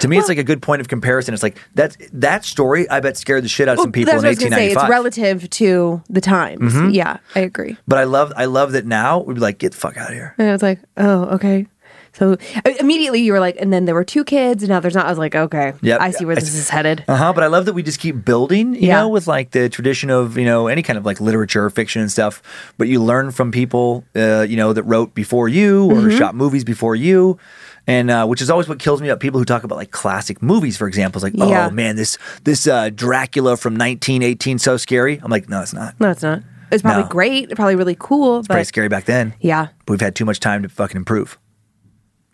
[0.00, 1.34] To me, it's like a good point of comparison.
[1.34, 2.88] It's like that that story.
[2.88, 4.56] I bet scared the shit out of some people That's in what I was gonna
[4.56, 4.74] say.
[4.74, 4.82] 1895.
[4.84, 6.72] It's relative to the times.
[6.72, 6.90] Mm-hmm.
[6.90, 7.76] Yeah, I agree.
[7.88, 10.14] but I love I love that now we'd be like, get the fuck out of
[10.14, 10.34] here.
[10.38, 11.66] And I was like, oh, okay.
[12.14, 14.94] So uh, immediately you were like, and then there were two kids, and now there's
[14.94, 15.06] not.
[15.06, 15.98] I was like, okay, Yep.
[15.98, 17.02] I see where this is headed.
[17.08, 17.32] Uh huh.
[17.32, 19.00] But I love that we just keep building, you Yeah.
[19.00, 22.12] know, with like the tradition of you know any kind of like literature, fiction, and
[22.12, 22.42] stuff.
[22.76, 26.18] But you learn from people, uh, you know, that wrote before you or Mm-hmm.
[26.18, 27.38] shot movies before you.
[27.86, 30.40] And uh, which is always what kills me about people who talk about like classic
[30.40, 31.18] movies, for example.
[31.24, 31.66] It's like, Yeah.
[31.66, 35.20] oh man, this this uh, Dracula from 1918 so scary.
[35.22, 35.98] I'm like, no, it's not.
[36.00, 36.42] No, it's not.
[36.70, 37.08] It's probably No.
[37.08, 39.34] great, probably really cool, It's but scary back then.
[39.40, 39.68] yeah.
[39.84, 41.38] But we've had too much time to fucking improve.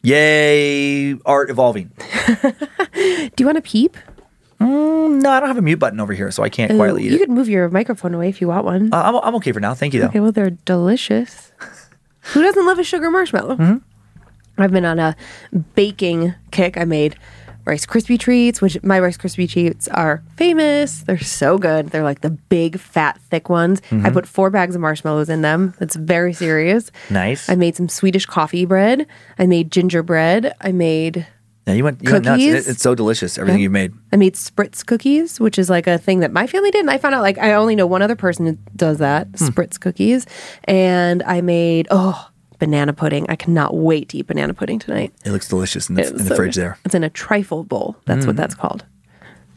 [0.03, 1.91] Yay, art evolving.
[2.95, 3.97] Do you want to peep?
[4.61, 7.17] No, I don't have a mute button over here, so I can't quietly eat you
[7.17, 7.21] it.
[7.21, 8.93] could move your microphone away if you want one.
[8.93, 9.75] Uh, I'm, I'm okay for now.
[9.75, 10.07] Thank you, though.
[10.09, 11.53] Okay, well, they're delicious.
[12.33, 13.57] Who doesn't love a sugar marshmallow?
[13.57, 13.77] Mm-hmm.
[14.59, 15.17] I've been on a
[15.75, 16.77] baking kick.
[16.77, 17.17] I made
[17.65, 21.03] Rice Krispie treats, which my Rice Krispie treats are famous.
[21.03, 21.91] They're so good.
[21.91, 23.81] They're like the big, fat, thick ones.
[23.83, 24.07] Mm-hmm.
[24.07, 25.75] I put four bags of marshmallows in them.
[25.81, 26.91] It's very serious.
[27.11, 27.49] Nice.
[27.49, 29.07] I made some Swedish coffee bread.
[29.39, 30.55] I made gingerbread.
[30.63, 31.27] I made
[31.67, 32.43] Yeah, you went, you went nuts.
[32.43, 33.93] It- it's so delicious, everything you've made.
[34.15, 36.81] I made spritz cookies, which is like a thing that my family did.
[36.81, 39.45] And I found out like I only know one other person who does that, Hmm.
[39.45, 40.25] spritz cookies.
[40.65, 42.29] And I made oh
[42.59, 43.27] banana pudding.
[43.29, 45.13] I cannot wait to eat banana pudding tonight.
[45.25, 46.61] It looks delicious in the, in the so fridge good.
[46.63, 46.79] there.
[46.85, 47.97] It's in a trifle bowl.
[48.07, 48.85] That's what that's called.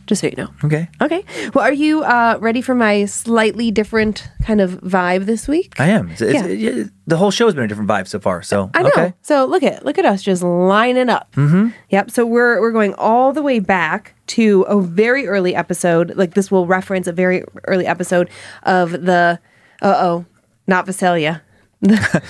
[0.08, 0.50] Just so you know.
[0.64, 0.90] Okay.
[1.00, 1.24] Okay.
[1.54, 5.80] Well, are you uh, ready for my slightly different kind of vibe this week?
[5.80, 6.10] I am.
[6.10, 6.48] It's, it's, Yeah.
[6.48, 8.42] yeah, the whole show has been a different vibe so far.
[8.42, 8.90] So, I know.
[8.90, 9.14] okay.
[9.22, 11.32] So look at look at us just lining up.
[11.36, 11.70] Mm-hmm.
[11.92, 12.12] Yep.
[12.12, 16.16] So we're we're going all the way back to a very early episode.
[16.18, 18.30] Like this will reference a very early episode
[18.64, 19.40] of the
[19.82, 20.26] uh oh,
[20.68, 21.42] not Visalia.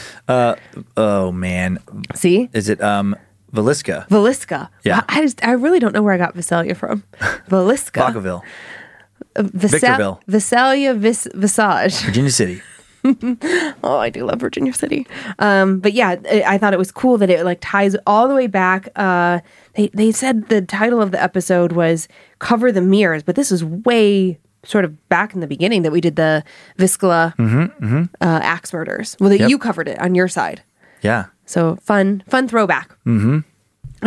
[0.98, 1.80] Oh, man.
[2.16, 3.16] See, Is it um
[3.54, 4.08] Velisca?
[4.08, 4.70] Velisca.
[4.84, 5.04] Yeah.
[5.10, 7.04] I just I really don't know where I got Visalia from.
[7.50, 8.14] Velisca.
[8.14, 8.42] Vacaville,
[9.38, 10.22] Visa- Victorville.
[10.28, 12.02] Visalia Vis- Visage.
[12.02, 12.62] Virginia City.
[13.84, 15.08] Oh, I do love Virginia City.
[15.40, 18.36] Um, but yeah, I, I thought it was cool that it like ties all the
[18.36, 18.90] way back.
[18.96, 19.40] Uh,
[19.74, 23.66] they they said the title of the episode was "Cover the Mirrors," but this is
[23.66, 26.44] way sort of back in the beginning that we did the
[26.78, 27.34] Viscala
[28.22, 29.18] uh, axe murders.
[29.20, 29.50] Well, that Yep.
[29.50, 30.62] you covered it on your side.
[31.02, 31.26] Yeah.
[31.46, 32.90] So fun, fun throwback.
[33.06, 33.40] Mm-hmm.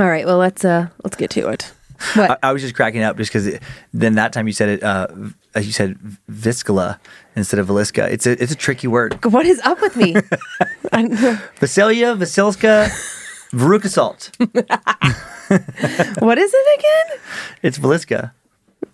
[0.00, 1.72] All right, well let's uh let's get to it.
[2.14, 2.30] What?
[2.42, 3.58] I, I was just cracking up just because
[3.92, 5.06] then that time you said it, uh,
[5.56, 5.96] you said
[6.30, 6.98] Viscala
[7.36, 8.10] instead of Velisca.
[8.10, 9.24] It's a, it's a tricky word.
[9.24, 10.12] what is up with me?
[10.92, 12.88] Vasilia, Vasilska,
[13.52, 14.30] Veruca salt.
[16.22, 17.18] what is it again?
[17.62, 18.32] It's Velisca.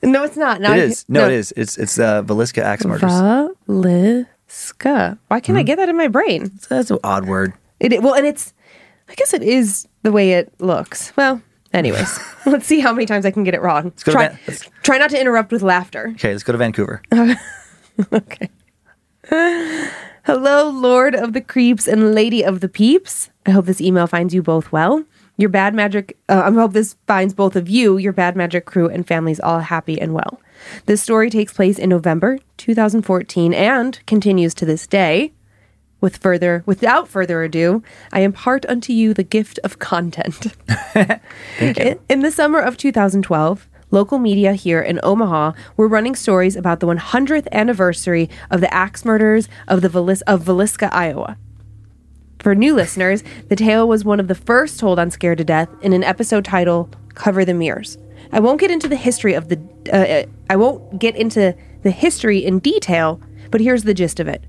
[0.02, 0.60] No, it's not.
[0.60, 1.04] No, It I- is.
[1.08, 1.52] No, it is.
[1.56, 3.12] It's it's uh, Velisca axe murders.
[3.68, 5.18] Velisca.
[5.28, 6.50] Why can't I get that in my brain?
[6.68, 7.52] That's an odd word.
[7.80, 8.52] It, well, and it's,
[9.08, 11.12] I guess it is the way it looks.
[11.16, 11.40] Well,
[11.72, 13.84] anyways, let's see how many times I can get it wrong.
[13.84, 16.10] go to try, Van- let's- try not to interrupt with laughter.
[16.14, 17.02] Okay, let's go to Vancouver.
[18.14, 18.48] Okay.
[20.24, 23.30] Hello, Lord of the Creeps and Lady of the Peeps.
[23.46, 25.04] I hope this email finds you both well.
[25.40, 28.90] Your bad magic, uh, I hope this finds both of you, your bad magic crew,
[28.90, 30.38] and families all happy and well.
[30.84, 35.32] This story takes place in November 2014 and continues to this day.
[35.98, 37.82] With further, without further ado,
[38.12, 40.54] I impart unto you the gift of content.
[41.58, 46.80] In, in the summer of 2012, local media here in Omaha were running stories about
[46.80, 51.38] the 100th anniversary of the axe murders of the Velis- of Villisca, Iowa.
[52.40, 55.68] For new listeners, the tale was one of the first told on Scared to Death
[55.82, 57.98] in an episode titled "Cover the Mirrors."
[58.32, 59.60] I won't get into the history of the.
[59.92, 63.20] Uh, I won't get into the history in detail,
[63.50, 64.44] but here's the gist of it.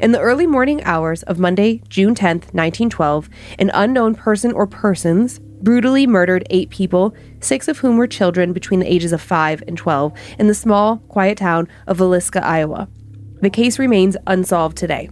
[0.00, 3.28] In the early morning hours of Monday, June 10th, 1912,
[3.60, 8.80] an unknown person or persons brutally murdered eight people, six of whom were children between
[8.80, 12.88] the ages of 5 and 12, in the small, quiet town of Villisca, Iowa.
[13.42, 15.10] The case remains unsolved today.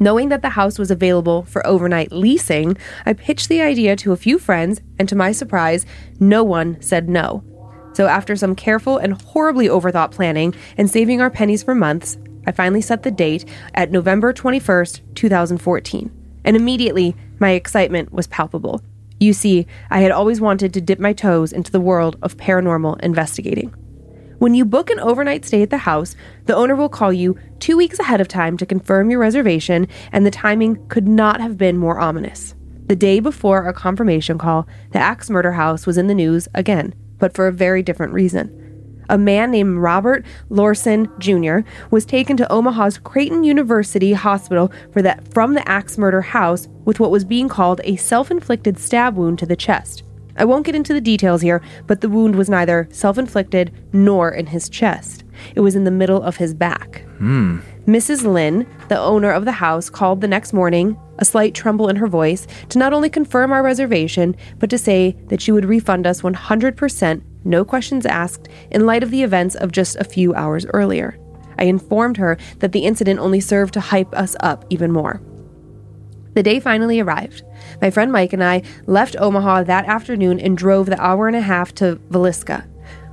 [0.00, 2.76] Knowing that the house was available for overnight leasing,
[3.06, 5.86] I pitched the idea to a few friends, and to my surprise,
[6.18, 7.44] no one said no.
[7.92, 12.50] So, after some careful and horribly overthought planning and saving our pennies for months, I
[12.52, 13.44] finally set the date
[13.74, 16.10] at November 21st, 2014.
[16.44, 18.82] And immediately, my excitement was palpable.
[19.20, 23.00] You see, I had always wanted to dip my toes into the world of paranormal
[23.00, 23.72] investigating.
[24.44, 26.14] When you book an overnight stay at the house,
[26.44, 30.26] the owner will call you two weeks ahead of time to confirm your reservation, and
[30.26, 32.54] the timing could not have been more ominous.
[32.88, 36.94] The day before our confirmation call, the Axe Murder House was in the news again,
[37.18, 39.04] but for a very different reason.
[39.08, 41.66] A man named Robert Laursen Jr.
[41.90, 47.00] was taken to Omaha's Creighton University Hospital for that from the Axe Murder House with
[47.00, 50.02] what was being called a self-inflicted stab wound to the chest.
[50.36, 54.30] I won't get into the details here, but the wound was neither self inflicted nor
[54.30, 55.24] in his chest.
[55.54, 57.04] It was in the middle of his back.
[57.18, 57.58] Hmm.
[57.86, 58.24] Mrs.
[58.24, 62.08] Linn, the owner of the house, called the next morning a slight tremble in her
[62.08, 66.22] voice, to not only confirm our reservation, but to say that she would refund us
[66.22, 71.18] 100%, no questions asked, in light of the events of just a few hours earlier.
[71.58, 75.20] I informed her that the incident only served to hype us up even more.
[76.34, 77.44] The day finally arrived.
[77.80, 81.40] My friend Mike and I left Omaha that afternoon and drove the hour and a
[81.40, 82.66] half to Villisca.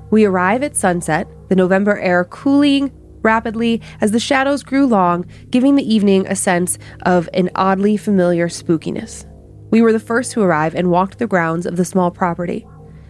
[0.09, 5.75] We arrive at sunset, the November air cooling rapidly as the shadows grew long, giving
[5.75, 9.25] the evening a sense of an oddly familiar spookiness.
[9.69, 12.67] We were the first to arrive and walked the grounds of the small property.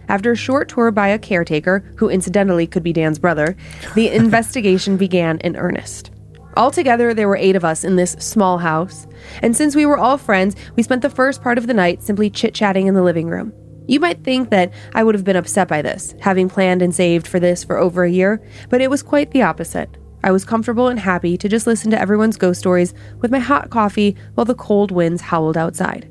[0.08, 3.56] After a short tour by a caretaker, who incidentally could be Dan's brother,
[3.94, 6.11] the investigation began in earnest.
[6.56, 9.06] Altogether, there were eight of us in this small house,
[9.42, 12.28] and since we were all friends, we spent the first part of the night simply
[12.28, 13.52] chit chatting in the living room.
[13.88, 17.26] You might think that I would have been upset by this, having planned and saved
[17.26, 19.96] for this for over a year, but it was quite the opposite.
[20.24, 23.70] I was comfortable and happy to just listen to everyone's ghost stories with my hot
[23.70, 26.08] coffee while the cold winds howled outside.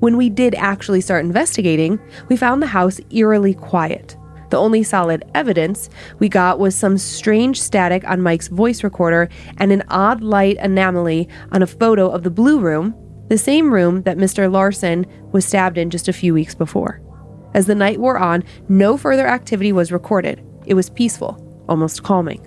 [0.00, 4.16] When we did actually start investigating, we found the house eerily quiet.
[4.54, 5.90] The only solid evidence
[6.20, 9.28] we got was some strange static on Mike's voice recorder
[9.58, 12.94] and an odd light anomaly on a photo of the blue room,
[13.26, 14.48] the same room that Mr.
[14.48, 17.02] Laursen was stabbed in just a few weeks before.
[17.52, 20.40] As the night wore on, no further activity was recorded.
[20.66, 22.46] It was peaceful, almost calming.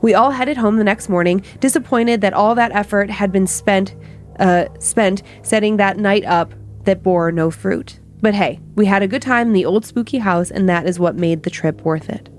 [0.00, 3.94] We all headed home the next morning, disappointed that all that effort had been spent
[4.38, 6.54] uh, spent setting that night up
[6.84, 8.00] that bore no fruit.
[8.24, 10.98] But hey, we had a good time in the old spooky house, and that is
[10.98, 12.30] what made the trip worth it.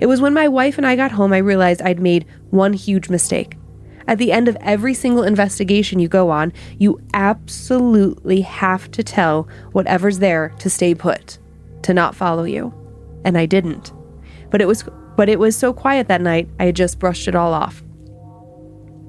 [0.00, 3.08] It was when my wife and I got home I realized I'd made one huge
[3.08, 3.56] mistake.
[4.08, 9.46] At the end of every single investigation you go on, you absolutely have to tell
[9.70, 11.38] whatever's there to stay put,
[11.82, 12.74] to not follow you.
[13.24, 13.92] And I didn't.
[14.50, 14.82] But it was
[15.14, 17.84] but it was so quiet that night, I had just brushed it all off.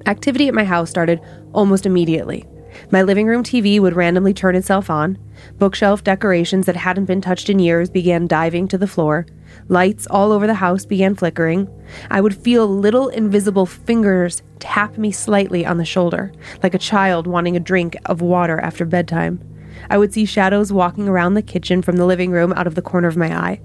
[0.06, 1.20] Activity at my house started
[1.52, 2.46] almost immediately.
[2.90, 5.18] My living room TV would randomly turn itself on.
[5.58, 9.26] Bookshelf decorations that hadn't been touched in years began diving to the floor.
[9.68, 11.68] Lights all over the house began flickering.
[12.10, 16.32] I would feel little invisible fingers tap me slightly on the shoulder,
[16.62, 19.40] like a child wanting a drink of water after bedtime.
[19.88, 22.82] I would see shadows walking around the kitchen from the living room out of the
[22.82, 23.60] corner of my eye.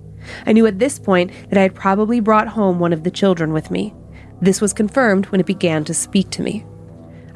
[0.46, 3.54] I knew at this point that I had probably brought home one of the children
[3.54, 3.94] with me.
[4.42, 6.66] This was confirmed when it began to speak to me.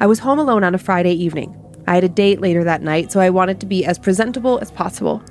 [0.00, 1.59] I was home alone on a Friday evening.
[1.90, 4.70] I had a date later that night, so I wanted to be as presentable as
[4.70, 5.24] possible.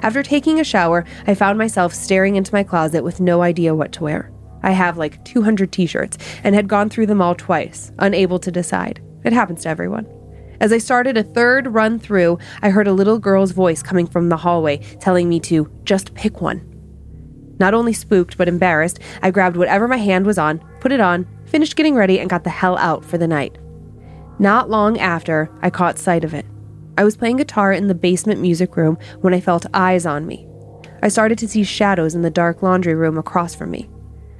[0.00, 3.90] After taking a shower, I found myself staring into my closet with no idea what
[3.94, 4.30] to wear.
[4.62, 8.52] I have like 200 t shirts and had gone through them all twice, unable to
[8.52, 9.02] decide.
[9.24, 10.06] It happens to everyone.
[10.60, 14.28] As I started a third run through, I heard a little girl's voice coming from
[14.28, 16.62] the hallway telling me to just pick one.
[17.58, 21.26] Not only spooked, but embarrassed, I grabbed whatever my hand was on, put it on,
[21.46, 23.58] finished getting ready, and got the hell out for the night.
[24.38, 26.46] Not long after, I caught sight of it.
[26.98, 30.46] I was playing guitar in the basement music room when I felt eyes on me.
[31.02, 33.88] I started to see shadows in the dark laundry room across from me.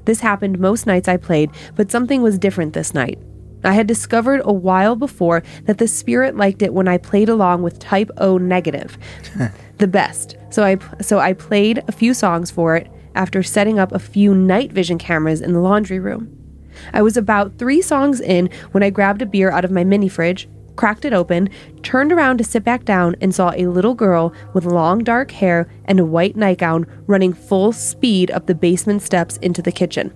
[0.04, 3.18] This happened most nights I played, but something was different this night.
[3.64, 7.62] I had discovered a while before that the spirit liked it when I played along
[7.62, 8.98] with type O negative,
[9.78, 10.36] the best.
[10.50, 14.34] So I so I played a few songs for it after setting up a few
[14.34, 16.43] night vision cameras in the laundry room.
[16.92, 20.08] I was about three songs in when I grabbed a beer out of my mini
[20.08, 21.48] fridge, cracked it open,
[21.82, 25.68] turned around to sit back down, and saw a little girl with long dark hair
[25.84, 30.12] and a white nightgown running full speed up the basement steps into the kitchen.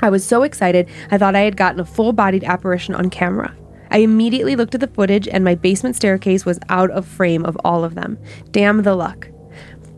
[0.00, 3.56] I was so excited, I thought I had gotten a full bodied apparition on camera.
[3.92, 7.56] I immediately looked at the footage, and my basement staircase was out of frame of
[7.62, 8.18] all of them.
[8.50, 9.28] Damn the luck.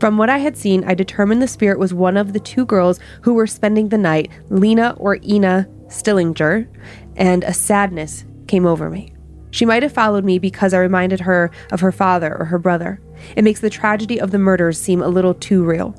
[0.05, 2.99] From what I had seen, I determined the spirit was one of the two girls
[3.23, 6.67] who were spending the night, Lena or Ina Stillinger,
[7.15, 9.15] and a sadness came over me.
[9.49, 13.01] She might have followed me because I reminded her of her father or her brother.
[13.35, 15.95] It makes the tragedy of the murders seem a little too real.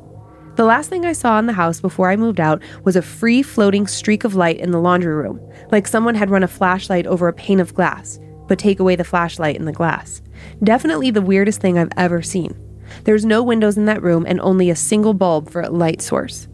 [0.55, 3.43] The last thing I saw in the house before I moved out was a free
[3.43, 5.41] floating streak of light in the laundry room,
[5.73, 9.03] like someone had run a flashlight over a pane of glass, but take away the
[9.03, 10.23] flashlight in the glass.
[10.63, 12.57] Definitely the weirdest thing I've ever seen.
[13.05, 16.49] There's no windows in that room and only a single bulb for a light source.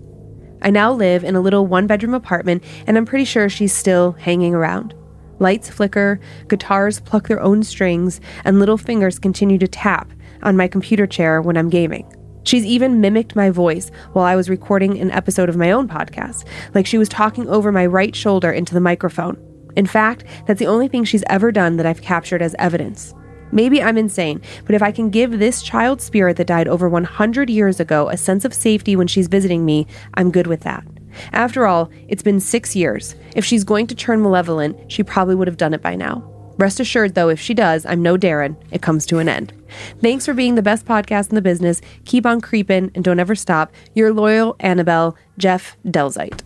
[0.62, 4.12] I now live in a little one bedroom apartment, and I'm pretty sure she's still
[4.12, 4.94] hanging around.
[5.38, 10.68] Lights flicker, guitars pluck their own strings, and little fingers continue to tap on my
[10.68, 12.06] computer chair when I'm gaming.
[12.44, 16.46] She's even mimicked my voice while I was recording an episode of my own podcast,
[16.74, 19.36] like she was talking over my right shoulder into the microphone.
[19.76, 23.14] In fact, that's the only thing she's ever done that I've captured as evidence.
[23.52, 27.50] Maybe I'm insane, but if I can give this child spirit that died over 100
[27.50, 30.84] years ago a sense of safety when she's visiting me, I'm good with that.
[31.32, 33.14] After all, it's been six years.
[33.36, 36.28] If she's going to turn malevolent, she probably would have done it by now.
[36.58, 38.56] Rest assured, though, if she does, I'm no Darren.
[38.70, 39.52] It comes to an end.
[40.00, 41.80] Thanks for being the best podcast in the business.
[42.06, 43.72] Keep on creeping and don't ever stop.
[43.94, 46.40] Your loyal Annabelle, Jeff Delzite.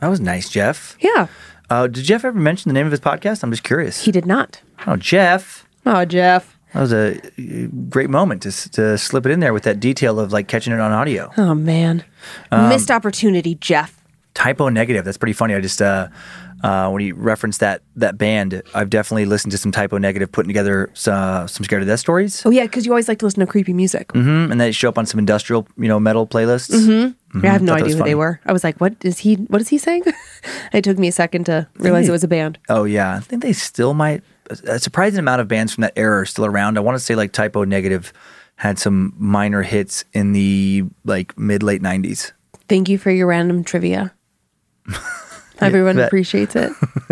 [0.00, 0.96] That was nice, Jeff.
[1.00, 1.26] Yeah,
[1.68, 3.44] Uh, did Jeff ever mention the name of his podcast?
[3.44, 4.02] I'm just curious.
[4.04, 4.60] he did not.
[4.88, 5.66] oh, Jeff.
[5.86, 6.56] Oh, Jeff.
[6.72, 10.20] That was a uh, great moment to, to slip it in there with that detail
[10.20, 11.30] of like catching it on audio.
[11.36, 12.04] Oh, man.
[12.52, 14.00] Missed opportunity, Jeff.
[14.34, 15.04] Typo negative.
[15.04, 15.54] That's pretty funny.
[15.54, 16.06] I just uh,
[16.62, 20.48] uh, when you referenced that that band, I've definitely listened to some typo negative putting
[20.48, 23.40] together uh, some scared to death stories, Oh, yeah, because you always like to listen
[23.40, 24.08] to creepy music.
[24.08, 24.52] mm-hmm.
[24.52, 26.70] and they show up on some industrial, you know, metal playlists.
[27.42, 28.10] Yeah, I have no idea who funny.
[28.10, 28.40] they were.
[28.46, 30.04] I was like, what is he, what is he saying?
[30.72, 32.58] it took me a second to realize they- it was a band.
[32.68, 34.22] Oh yeah, I think they still might.
[34.66, 36.76] A surprising amount of bands from that era are still around.
[36.76, 38.12] I want to say like Typo Negative
[38.56, 42.32] had some minor hits in the like mid late '90s.
[42.68, 44.12] Thank you for your random trivia.
[45.60, 46.06] Everyone bet.
[46.06, 46.72] appreciates it.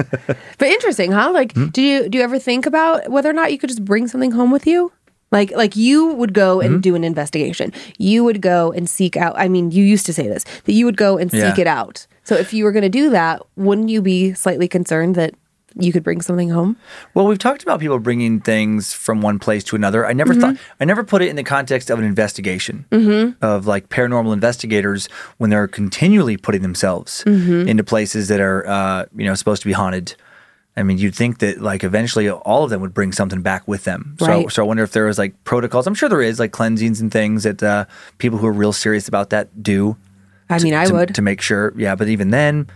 [0.59, 1.31] but interesting, huh?
[1.33, 1.67] Like, Hmm?
[1.67, 4.31] do you do you ever think about whether or not you could just bring something
[4.31, 4.91] home with you?
[5.31, 6.81] Like, like you would go and Hmm?
[6.81, 7.73] do an investigation.
[7.99, 9.35] You would go and seek out.
[9.37, 11.61] I mean, you used to say this that you would go and seek Yeah.
[11.61, 12.07] it out.
[12.25, 15.35] So, if you were going to do that, wouldn't you be slightly concerned that
[15.77, 16.77] you could bring something home?
[17.15, 20.07] Well, we've talked about people bringing things from one place to another.
[20.07, 22.87] I never thought I never put it in the context of an investigation
[23.43, 25.09] of like paranormal investigators
[25.39, 29.73] when they're continually putting themselves into places that are uh, you know supposed to be
[29.73, 30.15] haunted.
[30.77, 33.83] I mean, you'd think that like eventually all of them would bring something back with
[33.83, 34.15] them.
[34.21, 34.53] So, Right.
[34.53, 35.89] so I wonder if there was like protocols.
[35.89, 37.87] I'm sure there is like cleansings and things that uh,
[38.19, 39.97] people who are real serious about that do.
[40.49, 41.15] I mean, I to, would.
[41.17, 41.75] to make sure.
[41.77, 42.69] Yeah, but even then,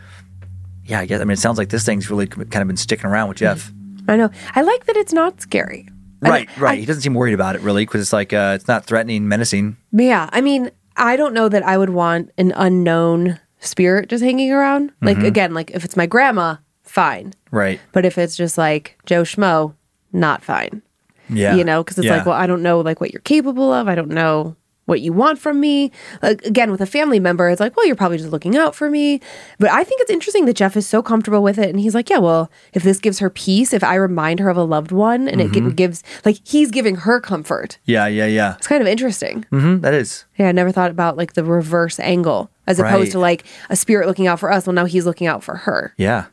[0.93, 1.20] yeah, I guess.
[1.20, 3.73] I mean, it sounds like this thing's really kind of been sticking around with Jeff.
[4.09, 4.31] I know.
[4.55, 5.89] I like that it's not scary.
[6.23, 6.73] I- Right, right.
[6.73, 9.27] I- he doesn't seem worried about it really because it's like uh, it's not threatening,
[9.28, 9.77] menacing.
[9.93, 14.52] Yeah, I mean, I don't know that I would want an unknown spirit just hanging
[14.52, 14.93] around.
[15.01, 15.27] Like Mm-hmm.
[15.27, 17.32] again, like if it's my grandma, fine.
[17.51, 17.81] Right.
[17.93, 19.74] But if it's just like Joe Schmo,
[20.12, 20.82] not fine.
[21.28, 21.55] Yeah.
[21.55, 22.16] You know, because it's Yeah.
[22.19, 23.89] like, well, I don't know like what you're capable of.
[23.89, 24.56] I don't know
[24.93, 25.90] what you want from me.
[26.23, 28.90] Like again, with a family member, it's like, well, you're probably just looking out for
[28.90, 29.20] me.
[29.59, 32.10] But I think it's interesting that Jeff is so comfortable with it, and he's like,
[32.10, 35.28] yeah, well, if this gives her peace, if I remind her of a loved one,
[35.28, 35.69] and Mm-hmm.
[35.69, 37.78] it gives like he's giving her comfort.
[37.85, 38.56] Yeah, yeah, yeah.
[38.59, 39.44] It's kind of interesting.
[39.51, 40.24] hmm that is.
[40.39, 43.12] Yeah, I never thought about like the reverse angle as opposed Right.
[43.12, 44.66] to like a spirit looking out for us.
[44.66, 45.94] Well, now he's looking out for her.
[45.97, 46.27] Yeah.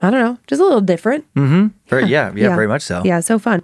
[0.00, 1.24] I don't know, just a little different.
[1.34, 3.02] Very, yeah, yeah, very much so.
[3.04, 3.62] Yeah, so fun.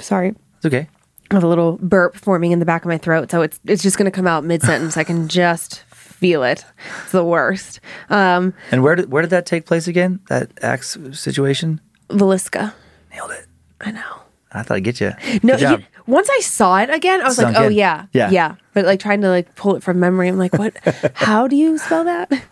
[0.00, 0.88] Sorry, It's okay.
[1.30, 3.98] Have a little burp forming in the back of my throat, so it's it's just
[3.98, 4.96] gonna come out mid sentence.
[4.96, 6.64] I can just feel it.
[7.02, 7.80] It's the worst.
[8.08, 10.20] Um, And where did where did that take place again?
[10.28, 11.80] That axe situation?
[12.08, 12.72] Velisca.
[13.12, 13.46] Nailed it.
[13.80, 14.22] I know.
[14.50, 15.12] I thought I'd get you.
[15.42, 15.76] No, yeah,
[16.06, 17.74] once I saw it again, I was Sunk like, oh in.
[17.74, 18.30] yeah, Yeah.
[18.30, 18.54] yeah.
[18.72, 20.74] But like trying to like pull it from memory, I'm like, what?
[21.14, 22.32] How do you spell that?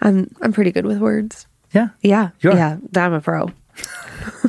[0.00, 1.46] I'm I'm pretty good with words.
[1.72, 1.90] Yeah.
[2.02, 2.30] Yeah.
[2.40, 2.52] You.
[2.54, 2.78] Yeah.
[2.96, 3.52] I'm a pro.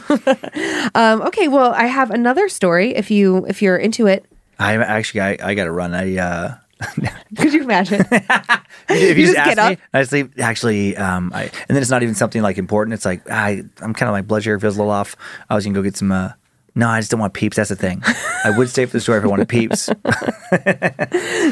[0.95, 1.48] um, okay.
[1.48, 2.95] Well, I have another story.
[2.95, 4.26] If you if you're into it,
[4.60, 5.94] I'm actually I, I got to run.
[5.94, 6.56] I uh,
[7.38, 8.06] could you imagine?
[8.12, 9.78] if You you, just, just get ask me.
[9.94, 10.40] I leave.
[10.40, 12.94] Actually, um, I and then it's not even something like important.
[12.94, 15.16] It's like I I'm kind of like blood sugar feels a little off.
[15.49, 16.12] I was gonna go get some.
[16.12, 16.32] Uh,
[16.78, 17.58] no, I just don't want peeps.
[17.58, 18.02] That's the thing.
[18.45, 19.90] I would stay for the story if I wanted peeps.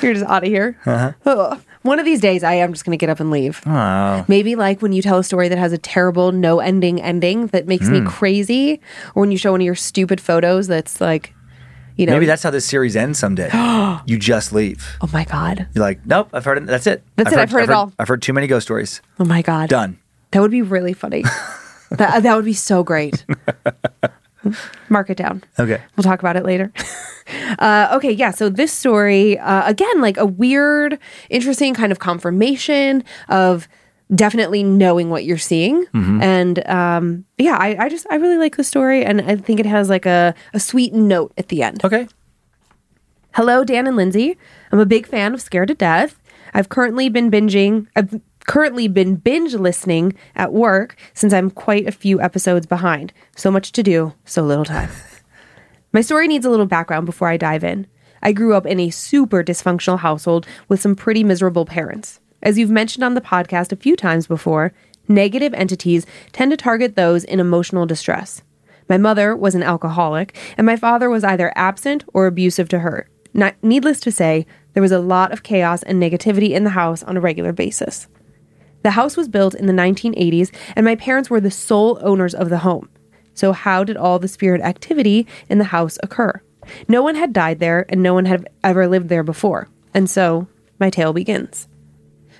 [0.01, 0.77] you're just out of here.
[0.85, 1.59] Ugh.
[1.81, 3.61] One of these days, I am just going to get up and leave.
[3.65, 7.47] Oh, Maybe like when you tell a story that has a terrible no ending ending
[7.47, 7.93] that makes Hmm.
[7.93, 8.79] me crazy,
[9.13, 11.33] or when you show one of your stupid photos that's like,
[11.95, 13.49] you know, maybe that's how this series ends someday.
[14.05, 14.97] you just leave.
[15.01, 15.67] Oh my god.
[15.75, 16.65] You're like, nope, I've heard it.
[16.65, 17.03] That's it.
[17.17, 17.93] That's it, I've heard it all.
[17.99, 19.01] I've heard too many ghost stories.
[19.19, 19.69] Oh my god.
[19.69, 19.99] Done.
[20.31, 21.23] That would be really funny.
[21.91, 23.25] that that would be so great.
[24.89, 25.43] Mark it down.
[25.59, 25.81] Okay.
[25.95, 26.71] We'll talk about it later.
[27.59, 28.31] uh, okay, yeah.
[28.31, 30.99] So this story, uh, again, like a weird,
[31.29, 33.67] interesting kind of confirmation of
[34.13, 35.85] definitely knowing what you're seeing.
[36.21, 39.65] And um, yeah, I, I just I really like the story, and I think it
[39.65, 41.83] has like a a sweet note at the end.
[41.83, 42.07] Okay.
[43.33, 44.37] Hello, Dan and Lindsay.
[44.71, 46.19] I'm a big fan of Scared to Death.
[46.53, 47.87] I've currently been binging.
[47.95, 53.13] I've currently been binge listening at work since I'm quite a few episodes behind.
[53.35, 54.89] So much to do, so little time.
[55.93, 57.87] My story needs a little background before I dive in.
[58.21, 62.19] I grew up in a super dysfunctional household with some pretty miserable parents.
[62.41, 64.73] As you've mentioned on the podcast a few times before,
[65.07, 68.41] negative entities tend to target those in emotional distress.
[68.89, 73.07] My mother was an alcoholic, and my father was either absent or abusive to her.
[73.33, 77.03] Not, needless to say, there was a lot of chaos and negativity in the house
[77.03, 78.07] on a regular basis.
[78.85, 82.51] The house was built in the 1980s, and my parents were the sole owners of
[82.51, 82.87] the home.
[83.33, 86.39] So, how did all the spirit activity in the house occur?
[86.87, 89.69] No one had died there, and no one had ever lived there before.
[89.95, 90.47] And so,
[90.79, 91.67] my tale begins.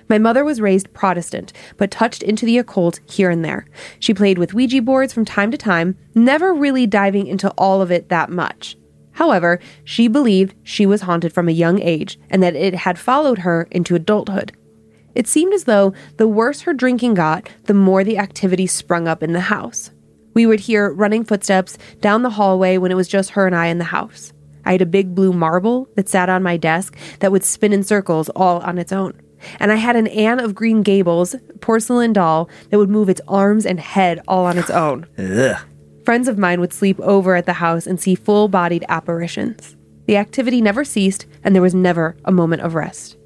[0.08, 3.66] My mother was raised Protestant, but touched into the occult here and there.
[3.98, 7.90] She played with Ouija boards from time to time, never really diving into all of
[7.90, 8.76] it that much.
[9.14, 13.38] However, she believed she was haunted from a young age and that it had followed
[13.38, 14.56] her into adulthood.
[15.16, 19.22] It seemed as though the worse her drinking got, the more the activity sprung up
[19.22, 19.90] in the house.
[20.34, 23.68] We would hear running footsteps down the hallway when it was just her and I
[23.68, 24.34] in the house.
[24.66, 27.82] I had a big blue marble that sat on my desk that would spin in
[27.82, 29.18] circles all on its own.
[29.58, 33.64] And I had an Anne of Green Gables porcelain doll that would move its arms
[33.64, 35.06] and head all on its own.
[35.16, 35.56] Ugh.
[36.04, 39.76] Friends of mine would sleep over at the house and see full bodied apparitions.
[40.06, 43.16] The activity never ceased, and there was never a moment of rest.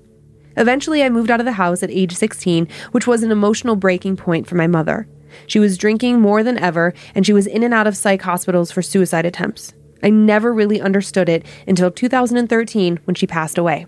[0.57, 4.17] Eventually, I moved out of the house at age 16, which was an emotional breaking
[4.17, 5.07] point for my mother.
[5.47, 8.71] She was drinking more than ever, and she was in and out of psych hospitals
[8.71, 9.75] for suicide attempts.
[10.03, 13.87] I never really understood it until 2013 when she passed away.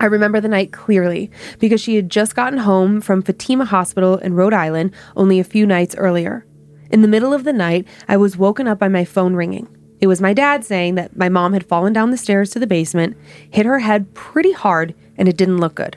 [0.00, 4.34] I remember the night clearly because she had just gotten home from Fatima Hospital in
[4.34, 6.46] Rhode Island only a few nights earlier.
[6.90, 9.66] In the middle of the night, I was woken up by my phone ringing.
[10.00, 12.66] It was my dad saying that my mom had fallen down the stairs to the
[12.66, 13.16] basement,
[13.50, 15.96] hit her head pretty hard, and it didn't look good.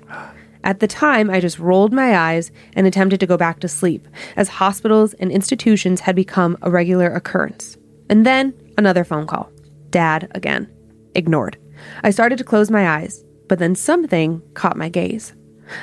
[0.63, 4.07] At the time, I just rolled my eyes and attempted to go back to sleep,
[4.35, 7.77] as hospitals and institutions had become a regular occurrence.
[8.09, 9.49] And then another phone call.
[9.89, 10.71] Dad again.
[11.15, 11.57] Ignored.
[12.03, 15.33] I started to close my eyes, but then something caught my gaze.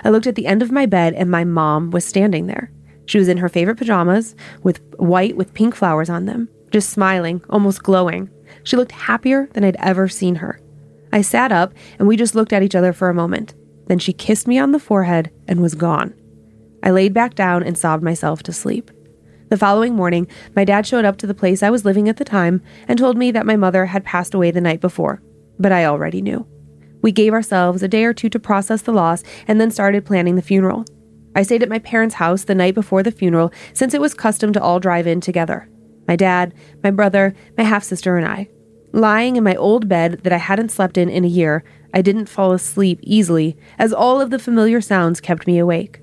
[0.04, 2.70] I looked at the end of my bed and my mom was standing there.
[3.06, 7.42] She was in her favorite pajamas, with white with pink flowers on them, just smiling,
[7.50, 8.30] almost glowing.
[8.64, 10.60] She looked happier than I'd ever seen her.
[11.12, 13.54] I sat up and we just looked at each other for a moment.
[13.86, 16.14] Then she kissed me on the forehead and was gone.
[16.82, 18.90] I laid back down and sobbed myself to sleep.
[19.48, 22.24] The following morning, my dad showed up to the place I was living at the
[22.24, 25.22] time and told me that my mother had passed away the night before,
[25.58, 26.46] but I already knew.
[27.00, 30.36] We gave ourselves a day or two to process the loss and then started planning
[30.36, 30.84] the funeral.
[31.34, 34.52] I stayed at my parents' house the night before the funeral since it was custom
[34.52, 35.68] to all drive in together.
[36.08, 38.48] My dad, my brother, my half sister, and I.
[38.92, 41.62] Lying in my old bed that I hadn't slept in in a year,
[41.92, 46.00] I didn't fall asleep easily, as all of the familiar sounds kept me awake.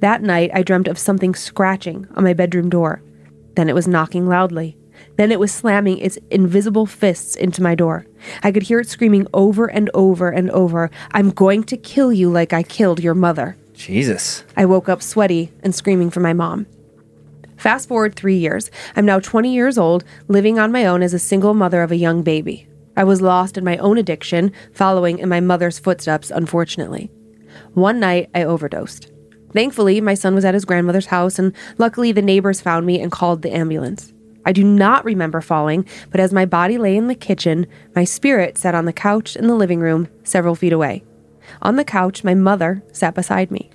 [0.00, 3.02] That night, I dreamt of something scratching on my bedroom door.
[3.56, 4.78] Then it was knocking loudly.
[5.16, 8.06] Then it was slamming its invisible fists into my door.
[8.42, 12.30] I could hear it screaming over and over and over, I'm going to kill you
[12.30, 13.56] like I killed your mother.
[13.74, 14.44] Jesus.
[14.56, 16.66] I woke up sweaty and screaming for my mom.
[17.60, 18.70] Fast forward three years.
[18.96, 21.96] I'm now 20 years old, living on my own as a single mother of a
[21.96, 22.66] young baby.
[22.96, 27.10] I was lost in my own addiction, following in my mother's footsteps, unfortunately.
[27.74, 29.12] One night, I overdosed.
[29.52, 33.12] Thankfully, my son was at his grandmother's house, and luckily, the neighbors found me and
[33.12, 34.14] called the ambulance.
[34.46, 38.56] I do not remember falling, but as my body lay in the kitchen, my spirit
[38.56, 41.04] sat on the couch in the living room, several feet away.
[41.60, 43.70] On the couch, my mother sat beside me.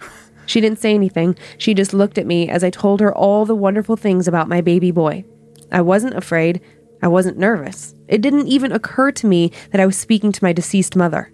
[0.45, 3.55] She didn't say anything, she just looked at me as I told her all the
[3.55, 5.26] wonderful things about my baby boy.
[5.72, 6.61] I wasn't afraid,
[7.01, 7.93] I wasn't nervous.
[8.07, 11.31] It didn't even occur to me that I was speaking to my deceased mother.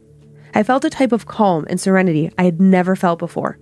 [0.53, 3.57] I felt a type of calm and serenity I had never felt before.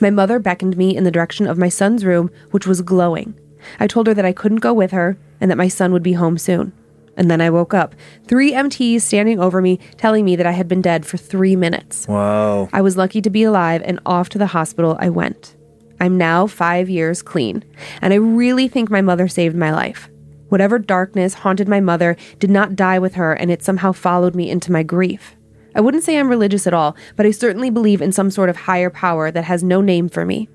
[0.00, 3.34] My mother beckoned me in the direction of my son's room, which was glowing.
[3.78, 6.14] I told her that I couldn't go with her and that my son would be
[6.14, 6.72] home soon.
[7.16, 7.94] And then I woke up,
[8.26, 12.06] three EMTs standing over me, telling me that I had been dead for three minutes.
[12.06, 12.68] Whoa.
[12.72, 15.54] I was lucky to be alive, and off to the hospital I went.
[16.00, 17.64] I'm now five years clean,
[18.00, 20.08] and I really think my mother saved my life.
[20.48, 24.50] Whatever darkness haunted my mother did not die with her, and it somehow followed me
[24.50, 25.36] into my grief.
[25.74, 28.56] I wouldn't say I'm religious at all, but I certainly believe in some sort of
[28.56, 30.48] higher power that has no name for me.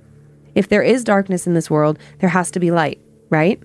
[0.54, 3.62] If there is darkness in this world, there has to be light, right?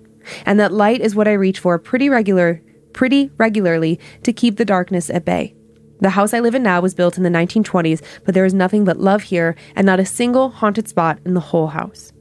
[0.46, 2.62] And that light is what I reach for pretty regular
[2.92, 5.54] pretty regularly to keep the darkness at bay.
[6.00, 8.84] The house I live in now was built in the 1920s, but there is nothing
[8.84, 12.12] but love here and not a single haunted spot in the whole house.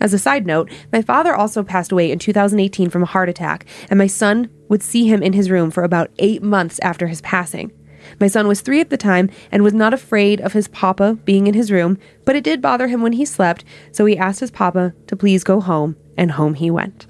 [0.00, 3.64] As a side note, my father also passed away in 2018 from a heart attack,
[3.90, 7.20] and my son would see him in his room for about eight months after his
[7.20, 7.72] passing.
[8.20, 11.46] My son was three at the time and was not afraid of his papa being
[11.46, 14.50] in his room, but it did bother him when he slept, so he asked his
[14.50, 17.06] papa to please go home, and home he went.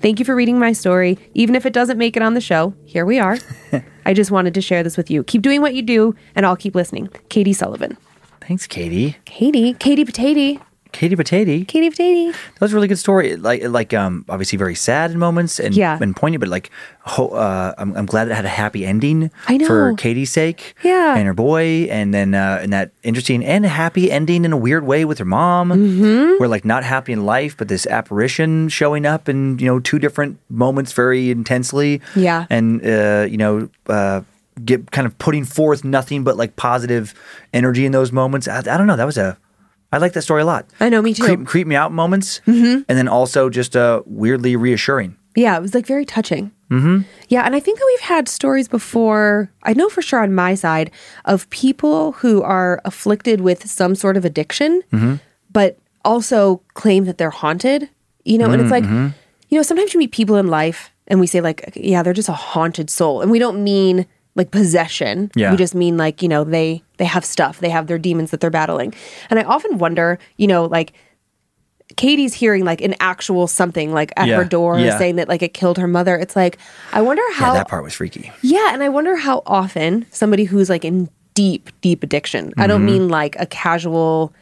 [0.00, 1.18] Thank you for reading my story.
[1.34, 3.36] Even if it doesn't make it on the show, here we are.
[4.06, 5.24] I just wanted to share this with you.
[5.24, 7.08] Keep doing what you do, and I'll keep listening.
[7.28, 7.96] Katie Sullivan.
[8.40, 9.16] Thanks, Katie.
[9.24, 11.64] Katie, Katie Potato, Katie Potato.
[11.66, 12.32] Katie Potato.
[12.32, 13.36] That was a really good story.
[13.36, 15.98] Like, like, um, obviously very sad in moments and Yeah.
[16.00, 16.70] and poignant, but like,
[17.02, 19.30] ho- uh, I'm, I'm glad it had a happy ending.
[19.48, 19.66] I know.
[19.66, 19.94] for.
[19.94, 20.74] Katie's sake.
[20.82, 21.16] Yeah.
[21.16, 24.84] and her boy, and then uh, and that interesting and happy ending in a weird
[24.84, 25.70] way with her mom.
[25.70, 26.40] Mm-hmm.
[26.40, 29.98] We're like not happy in life, but this apparition showing up in you know two
[29.98, 32.00] different moments very intensely.
[32.16, 32.46] Yeah.
[32.50, 33.68] and uh, you know.
[33.86, 34.22] Uh,
[34.64, 37.14] Get kind of putting forth nothing but like positive
[37.54, 38.48] energy in those moments.
[38.48, 38.96] I, I don't know.
[38.96, 39.38] That was a
[39.90, 40.66] I like that story a lot.
[40.80, 41.24] I know, me too.
[41.24, 42.82] Creep, creep me out moments, mm-hmm.
[42.88, 45.16] and then also just uh, weirdly reassuring.
[45.34, 46.50] Yeah, it was like very touching.
[46.70, 47.02] Mm-hmm.
[47.28, 49.50] Yeah, and I think that we've had stories before.
[49.62, 50.90] I know for sure on my side
[51.24, 54.82] of people who are afflicted with some sort of addiction,
[55.50, 57.88] but also claim that they're haunted.
[58.24, 61.26] You know, and it's like, you know, sometimes you meet people in life and we
[61.26, 64.06] say like, yeah, they're just a haunted soul, and we don't mean
[64.38, 65.30] like possession.
[65.36, 65.50] Yeah.
[65.50, 68.40] We just mean like you know they they have stuff, they have their demons that
[68.40, 68.94] they're battling,
[69.28, 70.94] and I often wonder, you know, like.
[71.96, 74.98] Katie's hearing like an actual something like at Yeah, her door yeah.
[74.98, 76.16] saying that like it killed her mother.
[76.18, 76.58] It's like
[76.92, 78.30] I wonder Yeah, how that part was freaky.
[78.42, 82.48] yeah, and I wonder how often somebody who's like in deep, deep addiction.
[82.58, 82.68] I Mm-hmm.
[82.68, 84.34] don't mean like a casual.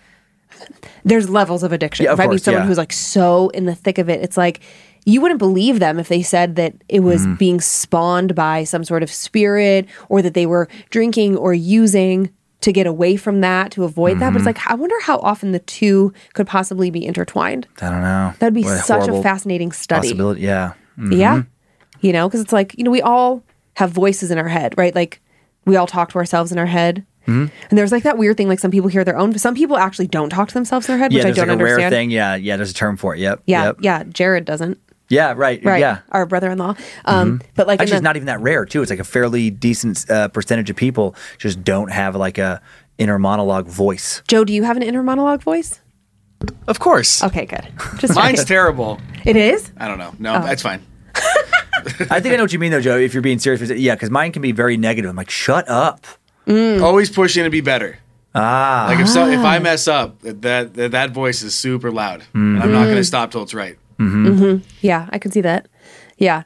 [1.04, 2.04] There's levels of addiction.
[2.04, 2.66] Yeah, of if I mean someone yeah.
[2.66, 4.60] who's like so in the thick of it, it's like
[5.06, 7.34] you wouldn't believe them if they said that it was Mm-hmm.
[7.36, 12.30] being spawned by some sort of spirit or that they were drinking or using
[12.62, 14.30] to get away from that to avoid that.
[14.32, 14.48] But Mm-hmm.
[14.48, 17.66] it's like I wonder how often the two could possibly be intertwined.
[17.80, 18.34] I don't know.
[18.40, 20.08] That'd be What such a horrible fascinating study.
[20.08, 20.40] possibility.
[20.42, 20.72] Yeah.
[20.98, 21.16] Mm.
[21.16, 21.42] Yeah.
[22.00, 23.42] You know, because it's like, you know, we all
[23.76, 24.94] have voices in our head, right?
[24.94, 25.20] Like
[25.66, 27.06] we all talk to ourselves in our head.
[27.26, 27.46] Mm-hmm.
[27.70, 29.76] And there's like that weird thing, like some people hear their own, but some people
[29.76, 31.78] actually don't talk to themselves in their head, Yeah, which I don't like a understand.
[31.78, 32.10] rare thing.
[32.10, 32.56] Yeah, yeah.
[32.56, 33.18] There's a term for it.
[33.20, 33.42] Yep.
[33.46, 33.76] Yeah, yep.
[33.80, 34.04] yeah.
[34.04, 34.78] Jared doesn't.
[35.08, 35.34] Yeah.
[35.36, 35.64] Right.
[35.64, 35.78] Right.
[35.80, 35.96] Yeah.
[35.96, 36.08] Mm-hmm.
[36.12, 36.74] Our brother-in-law.
[37.04, 38.82] Um, but like, in Actually, the- it's not even that rare too.
[38.82, 42.60] It's like a fairly decent uh, percentage of people just don't have like a
[42.98, 44.22] inner monologue voice.
[44.28, 45.80] Joe, do you have an inner monologue voice?
[46.68, 47.22] Of course.
[47.22, 47.66] Okay, good.
[47.98, 48.46] Just Mine's checking.
[48.46, 49.00] terrible.
[49.24, 49.70] It is.
[49.78, 50.14] I don't know.
[50.18, 50.42] No, Oh.
[50.42, 50.84] that's fine.
[52.10, 52.96] I think I know what you mean though, Joe.
[52.98, 55.08] If you're being serious, yeah, because mine can be very negative.
[55.10, 56.04] I'm like, shut up.
[56.48, 57.98] Always pushing to be better.
[58.34, 58.86] Ah.
[58.88, 60.42] Like if so, if I mess up, that
[60.74, 63.78] that, that voice is super loud, and I'm not going to stop till it's right.
[64.80, 65.68] Yeah, I can see that.
[66.18, 66.44] Yeah,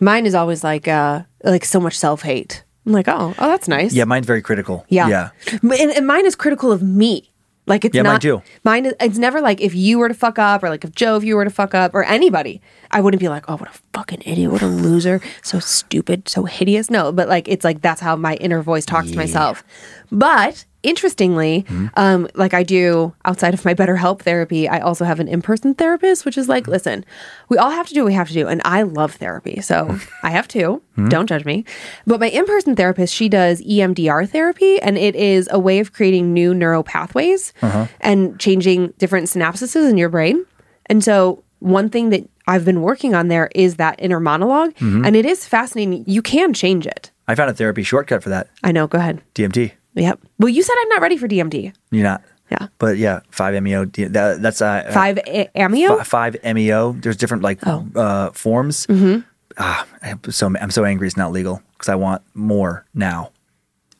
[0.00, 2.64] mine is always like, uh, like so much self-hate.
[2.86, 3.92] I'm like, oh, oh, that's nice.
[3.92, 4.84] Yeah, mine's very critical.
[4.88, 5.08] Yeah.
[5.08, 5.30] Yeah.
[5.62, 7.28] And, and mine is critical of me.
[7.64, 8.42] Like it's Yeah, not mine too.
[8.64, 11.22] Mine it's never like if you were to fuck up or like if Joe if
[11.22, 12.60] you were to fuck up or anybody,
[12.90, 16.44] I wouldn't be like, oh what a fucking idiot, what a loser, so stupid, so
[16.44, 16.90] hideous.
[16.90, 19.62] No, but like it's like that's how my inner voice talks to myself.
[20.10, 21.86] But interestingly, Mm-hmm.
[21.96, 26.24] um, like I do outside of my BetterHelp therapy, I also have an in-person therapist,
[26.24, 26.72] which is like, Mm-hmm.
[26.72, 27.04] listen,
[27.48, 29.96] we all have to do what we have to do, and I love therapy, so
[30.22, 30.82] I have to.
[30.96, 31.08] Mm-hmm.
[31.08, 31.64] Don't judge me.
[32.06, 36.32] But my in-person therapist, she does EMDR therapy, and it is a way of creating
[36.32, 37.86] new neural pathways Uh-huh.
[38.00, 40.44] and changing different synapses in your brain.
[40.86, 45.04] And so, one thing that I've been working on there is that inner monolog Mm-hmm.
[45.04, 46.04] and it is fascinating.
[46.08, 47.10] You can change it.
[47.28, 48.48] I found a therapy shortcut for that.
[48.64, 48.86] I know.
[48.88, 49.22] Go ahead.
[49.36, 49.72] DMT.
[49.94, 50.20] Yep.
[50.38, 51.72] Well, you said I'm not ready for DMT.
[51.90, 52.22] You're not.
[52.50, 52.68] Yeah.
[52.78, 53.86] But yeah, five MEO.
[53.86, 55.98] That, that's uh, Five a- amio.
[55.98, 56.92] fi- five MEO.
[56.92, 57.86] There's different like Oh.
[57.96, 58.86] uh, forms.
[58.88, 59.20] Mm-hmm.
[59.58, 63.30] Ah, I'm so I'm so angry it's not legal because I want more now.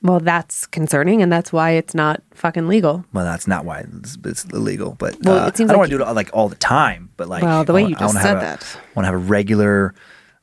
[0.03, 3.05] Well, that's concerning, and that's why it's not fucking legal.
[3.13, 5.79] Well, that's not why it's, it's illegal, but Well, uh, it seems I don't like
[5.79, 7.11] want to do it all, like all the time.
[7.17, 8.63] But like, Well, the way I you just have said a- that.
[8.77, 9.95] I want to have a regular.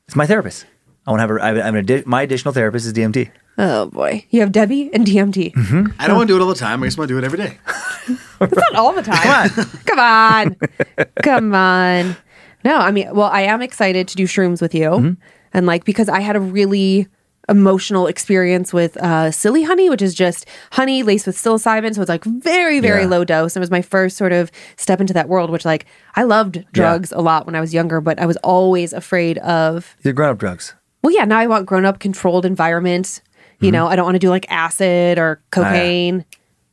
[0.06, 0.64] It's my therapist.
[1.06, 1.42] I want to have a.
[1.44, 3.30] I have, have an addi- my additional therapist is DMT.
[3.62, 5.52] Oh boy, you have Debbie and DMT.
[5.52, 5.86] Mm-hmm.
[5.98, 6.82] I don't want to do it all the time.
[6.82, 7.58] I just want to do it every day.
[8.42, 9.50] It's not all the time.
[9.84, 10.54] Come on.
[10.56, 10.64] Come
[10.96, 11.06] on.
[11.22, 12.16] come on.
[12.64, 14.88] No, I mean, well, I am excited to do shrooms with you.
[14.88, 15.12] Mm-hmm.
[15.52, 17.06] And like, because I had a really
[17.50, 21.94] emotional experience with uh, silly honey, which is just honey laced with psilocybin.
[21.94, 23.08] So it's like very, very Yeah.
[23.08, 23.54] low dose.
[23.56, 25.84] And it was my first sort of step into that world, which like
[26.16, 29.94] I loved drugs a lot when I was younger, but I was always afraid of
[30.02, 30.74] These are grown up drugs.
[31.02, 33.20] well, yeah, now I want grown up controlled environment.
[33.60, 33.72] You Mm-hmm.
[33.74, 36.24] know, I don't want to do like acid or cocaine.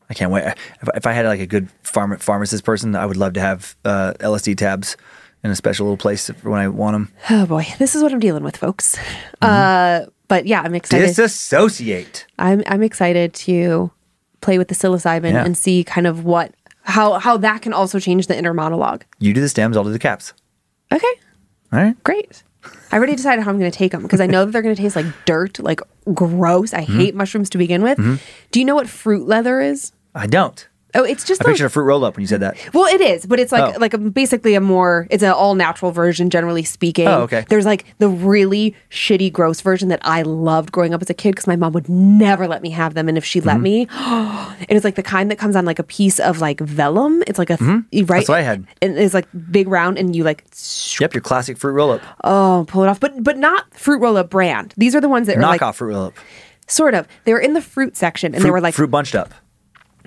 [0.10, 0.46] I can't wait.
[0.46, 3.76] If, if I had like a good pharma, pharmacist person, I would love to have
[3.84, 4.96] uh, LSD tabs
[5.44, 7.12] in a special little place for when I want them.
[7.30, 8.96] Oh boy, this is what I'm dealing with, folks.
[8.96, 10.06] Mm-hmm.
[10.06, 11.08] Uh, but yeah, I'm excited.
[11.08, 12.26] Disassociate.
[12.40, 13.92] I'm I'm excited to
[14.42, 15.44] play with the psilocybin Yeah.
[15.46, 16.54] and see kind of what
[16.84, 19.04] how how that can also change the inner monologue.
[19.20, 20.34] You do the stems, I'll do the caps.
[20.92, 21.06] Okay,
[21.74, 22.02] All right.
[22.04, 22.44] great.
[22.92, 24.76] I already decided how I'm going to take them because I know that they're going
[24.76, 25.82] to taste like dirt, like
[26.14, 26.74] gross.
[26.74, 27.00] I Mm-hmm.
[27.00, 27.98] hate mushrooms to begin with.
[28.52, 29.92] Do you know what fruit leather is?
[30.16, 30.68] I don't.
[30.96, 32.58] Oh, it's just I those- pictured a fruit roll up when you said that.
[32.74, 33.80] Well, it is, but it's like Oh.
[33.80, 37.08] like a, basically a more it's an all natural version, generally speaking.
[37.08, 37.46] Oh, okay.
[37.50, 41.32] There's like the really shitty, gross version that I loved growing up as a kid
[41.32, 43.48] because my mom would never let me have them, and if she Mm-hmm.
[43.50, 46.60] let me, and it's like the kind that comes on like a piece of like
[46.62, 47.22] vellum.
[47.28, 47.84] It's like a th- right.
[47.92, 48.06] Mm-hmm.
[48.14, 48.66] That's what I had.
[48.82, 50.46] And it's like big round, and you like
[51.00, 52.02] Yep, your classic fruit roll up.
[52.24, 54.74] oh pull it off, but but not fruit roll up brand.
[54.78, 56.14] These are the ones that are Knockoff like fruit roll up.
[56.68, 57.08] sort of.
[57.26, 59.34] They were in the fruit section, and Fruit, they were like fruit bunched up.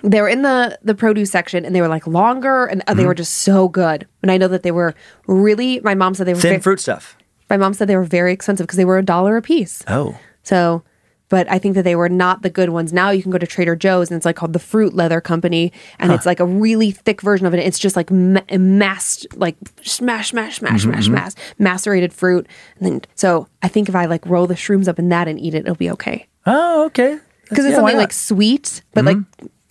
[0.03, 3.01] They were in the the produce section and they were like longer and uh, they
[3.03, 3.09] Mm-hmm.
[3.09, 4.95] were just so good and i know that they were
[5.27, 7.17] really my mom said they were Thin ve- fruit stuff.
[7.49, 10.19] my mom said they were very expensive because they were a dollar a piece Oh.
[10.43, 10.83] so
[11.29, 12.93] but I think that they were not the good ones.
[12.93, 15.73] Now you can go to Trader Joe's and it's like called the Fruit Leather Company,
[16.01, 17.61] and it's like a really thick version of it.
[17.61, 22.49] It's just like ma- massed, like smash, smash, smash, Mm-hmm, smash, smash, macerated fruit.
[22.81, 25.39] And then, so I think if I like roll the shrooms up in that and
[25.39, 27.21] eat it, it'll be okay Oh, okay.
[27.49, 28.03] because it's Yeah, why something not?
[28.03, 29.19] like sweet, but like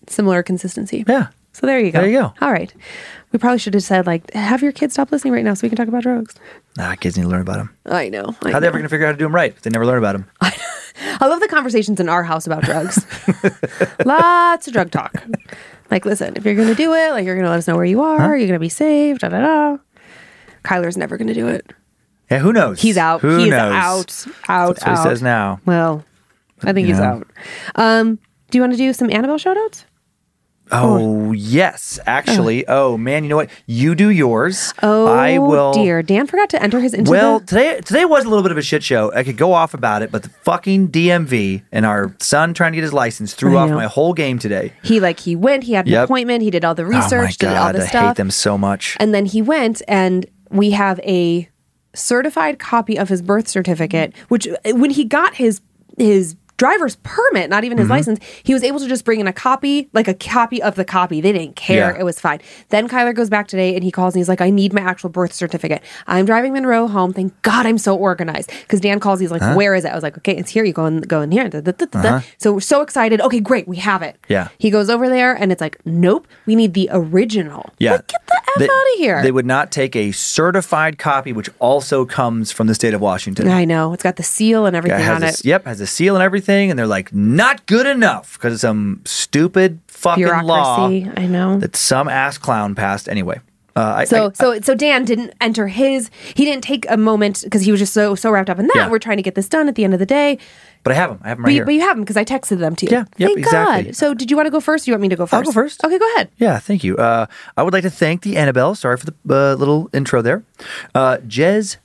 [0.10, 1.04] similar consistency.
[1.08, 1.28] Yeah.
[1.54, 2.00] So there you go.
[2.00, 2.34] There you go.
[2.42, 2.74] All right.
[3.32, 5.70] We probably should have said like, have your kids stop listening right now so we
[5.70, 6.36] can talk about drugs.
[6.78, 7.76] Nah, kids need to learn about them.
[7.86, 8.36] I know.
[8.44, 9.70] I, How they ever going to figure out how to do them right if they
[9.70, 10.26] never learn about them?
[10.42, 13.06] I love the conversations in our house about drugs.
[14.06, 15.24] Lots of drug talk.
[15.92, 17.76] Like, listen, if you're going to do it, like you're going to let us know
[17.76, 18.38] where you are.
[18.38, 19.20] You're going to be safe.
[19.20, 19.78] Da da da.
[20.64, 21.72] Kyler's never going to do it.
[22.30, 22.82] Yeah, who knows?
[22.82, 23.22] He's out.
[23.22, 23.74] Who he's knows?
[23.74, 24.28] out.
[24.48, 24.76] Out.
[24.76, 24.98] That's what out.
[24.98, 25.60] he says now.
[25.66, 26.06] Well,
[26.64, 27.04] I think he's know.
[27.04, 27.28] out.
[27.76, 28.20] Um,
[28.52, 29.58] do you want to do some Annabelle shout
[30.72, 31.02] outs?
[31.02, 32.00] Oh, yes.
[32.06, 32.76] Actually, uh.
[32.76, 33.50] oh man, you know what?
[33.66, 34.74] You do yours.
[34.84, 35.74] Oh, I will.
[35.74, 36.02] dear.
[36.04, 38.58] Dan forgot to enter his into Well, the- today today was a little bit of
[38.58, 39.12] a shit show.
[39.14, 42.76] I could go off about it, but the fucking DMV and our son trying to
[42.78, 43.76] get his license threw I off know.
[43.76, 44.74] my whole game today.
[44.84, 46.06] He like he went, he had an Yep.
[46.06, 48.08] appointment, he did all the research, oh my did all god, the I stuff.
[48.10, 48.96] hate them so much.
[49.00, 51.50] And then he went and we have a
[51.94, 55.62] certified copy of his birth certificate, which when he got his
[55.98, 57.92] his driver's permit, not even his Mm-hmm.
[57.94, 60.86] license, he was able to just bring in a copy, like a copy of the
[60.86, 61.22] copy.
[61.22, 61.92] They didn't care.
[61.94, 62.00] Yeah.
[62.00, 62.40] It was fine.
[62.70, 65.10] Then Kyler goes back today and he calls and he's like, I need my actual
[65.10, 65.82] birth certificate.
[66.06, 67.14] I'm driving Monroe home.
[67.14, 68.52] Thank God I'm so organized.
[68.62, 69.90] Because Dan calls, he's like, Where is it?
[69.90, 70.64] I was like, Okay, it's here.
[70.64, 71.50] You go in, go in here.
[71.50, 72.22] Da, da, da, da.
[72.38, 73.22] So we're so excited.
[73.22, 73.68] Okay, great.
[73.68, 74.16] We have it.
[74.16, 74.26] Uh-huh.
[74.28, 74.48] Yeah.
[74.60, 77.72] He goes over there and it's like, Nope, we need the original.
[77.80, 77.94] Yeah.
[77.94, 79.22] Like, get the F They- out of here.
[79.24, 83.48] They would not take a certified copy, which also comes from the state of Washington.
[83.48, 83.94] I know.
[83.94, 85.46] It's got the seal and everything it on a, it.
[85.46, 89.02] Yep, has a seal and everything, and they're like, not good enough because it's some
[89.06, 91.12] stupid fucking law Bureaucracy.
[91.22, 91.60] I know.
[91.60, 93.08] that some ass clown passed.
[93.10, 93.40] Anyway,
[93.76, 97.42] uh, I, So I- so so Dan didn't enter his he didn't take a moment
[97.44, 98.76] because he was just so so wrapped up in that.
[98.76, 98.90] Yeah.
[98.90, 100.38] We're trying to get this done at the end of the day.
[100.84, 101.20] but I have them.
[101.24, 101.66] I have them But right you, here.
[101.66, 102.92] but you have them because I texted them to you.
[102.92, 103.84] Yeah, yep, Thank exactly.
[103.86, 103.96] God.
[103.96, 104.84] So did you want to go first?
[104.84, 105.84] Or do you want me to go 1st I'll go first.
[105.86, 106.30] Okay, go ahead.
[106.38, 106.96] Yeah, thank you.
[106.98, 107.26] Uh,
[107.58, 108.76] I would like to thank the Annabelle.
[108.76, 110.44] Sorry for the uh, little intro there.
[110.96, 111.78] Uh, Jez,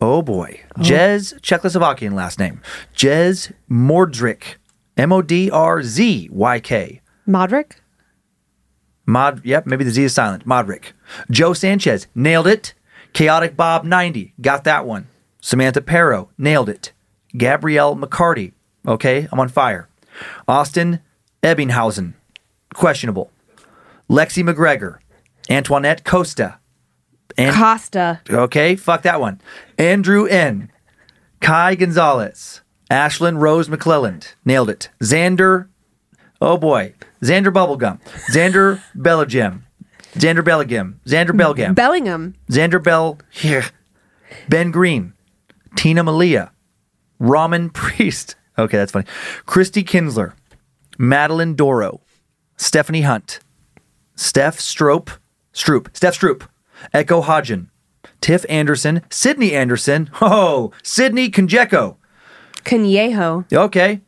[0.00, 2.60] oh boy, Jez Czechoslovakian last name.
[2.94, 4.56] Jez Mordryk,
[4.96, 7.00] M O D R Z Y K.
[7.28, 7.72] Modric.
[9.06, 10.46] Mod, yep, maybe the Z is silent.
[10.46, 10.92] Modric.
[11.30, 12.74] Joe Sanchez, nailed it.
[13.12, 15.08] Chaotic Bob 90, got that one.
[15.40, 16.92] Samantha Perro, nailed it.
[17.36, 18.52] Gabrielle McCarty,
[18.86, 19.88] okay, I'm on fire.
[20.46, 21.00] Austin
[21.42, 22.14] Ebbinghausen,
[22.74, 23.30] questionable.
[24.10, 24.98] Lexi McGregor,
[25.48, 26.58] Antoinette Costa,
[27.36, 28.20] and Costa.
[28.28, 29.40] Okay, fuck that one.
[29.78, 30.70] Andrew N.
[31.40, 32.62] Kai Gonzalez.
[32.90, 34.34] Ashlyn Rose McClelland.
[34.44, 34.90] Nailed it.
[35.02, 35.68] Xander.
[36.40, 36.94] Oh boy.
[37.22, 38.00] Xander Bubblegum.
[38.32, 39.62] Xander Bellegem.
[40.14, 40.94] Xander Bellegem.
[41.06, 41.74] Xander Belgam.
[41.74, 42.34] Bellingham.
[42.50, 43.18] Xander Bell.
[43.30, 43.64] Here.
[44.48, 45.12] Ben Green.
[45.76, 46.52] Tina Malia.
[47.20, 48.36] Ramen Priest.
[48.58, 49.06] Okay, that's funny.
[49.44, 50.32] Christy Kinsler.
[50.98, 52.00] Madeline Doro.
[52.56, 53.40] Stephanie Hunt.
[54.14, 55.10] Steph Stroop.
[55.52, 55.94] Stroop.
[55.94, 56.48] Steph Stroop.
[56.92, 57.68] Echo Hodgen.
[58.20, 59.02] Tiff Anderson.
[59.10, 60.10] Sydney Anderson.
[60.20, 61.96] Oh, Sydney Conjeco.
[62.64, 63.52] Canyejo.
[63.52, 64.00] Okay.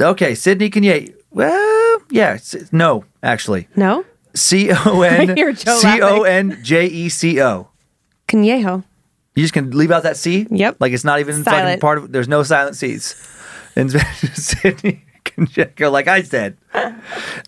[0.00, 1.14] Okay, Sydney Kanye.
[1.30, 2.38] Well, yeah,
[2.72, 3.68] no, actually.
[3.76, 4.04] No?
[4.34, 7.68] C O N C O N J E C O.
[8.28, 8.84] Canyejo.
[9.34, 10.46] You just can leave out that C?
[10.50, 10.76] Yep.
[10.80, 13.14] Like it's not even fucking part of there's no silent C's.
[13.76, 13.90] And
[14.34, 16.56] Sydney Conjeco, like I said.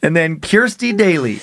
[0.03, 1.41] And then Kirsty Daly.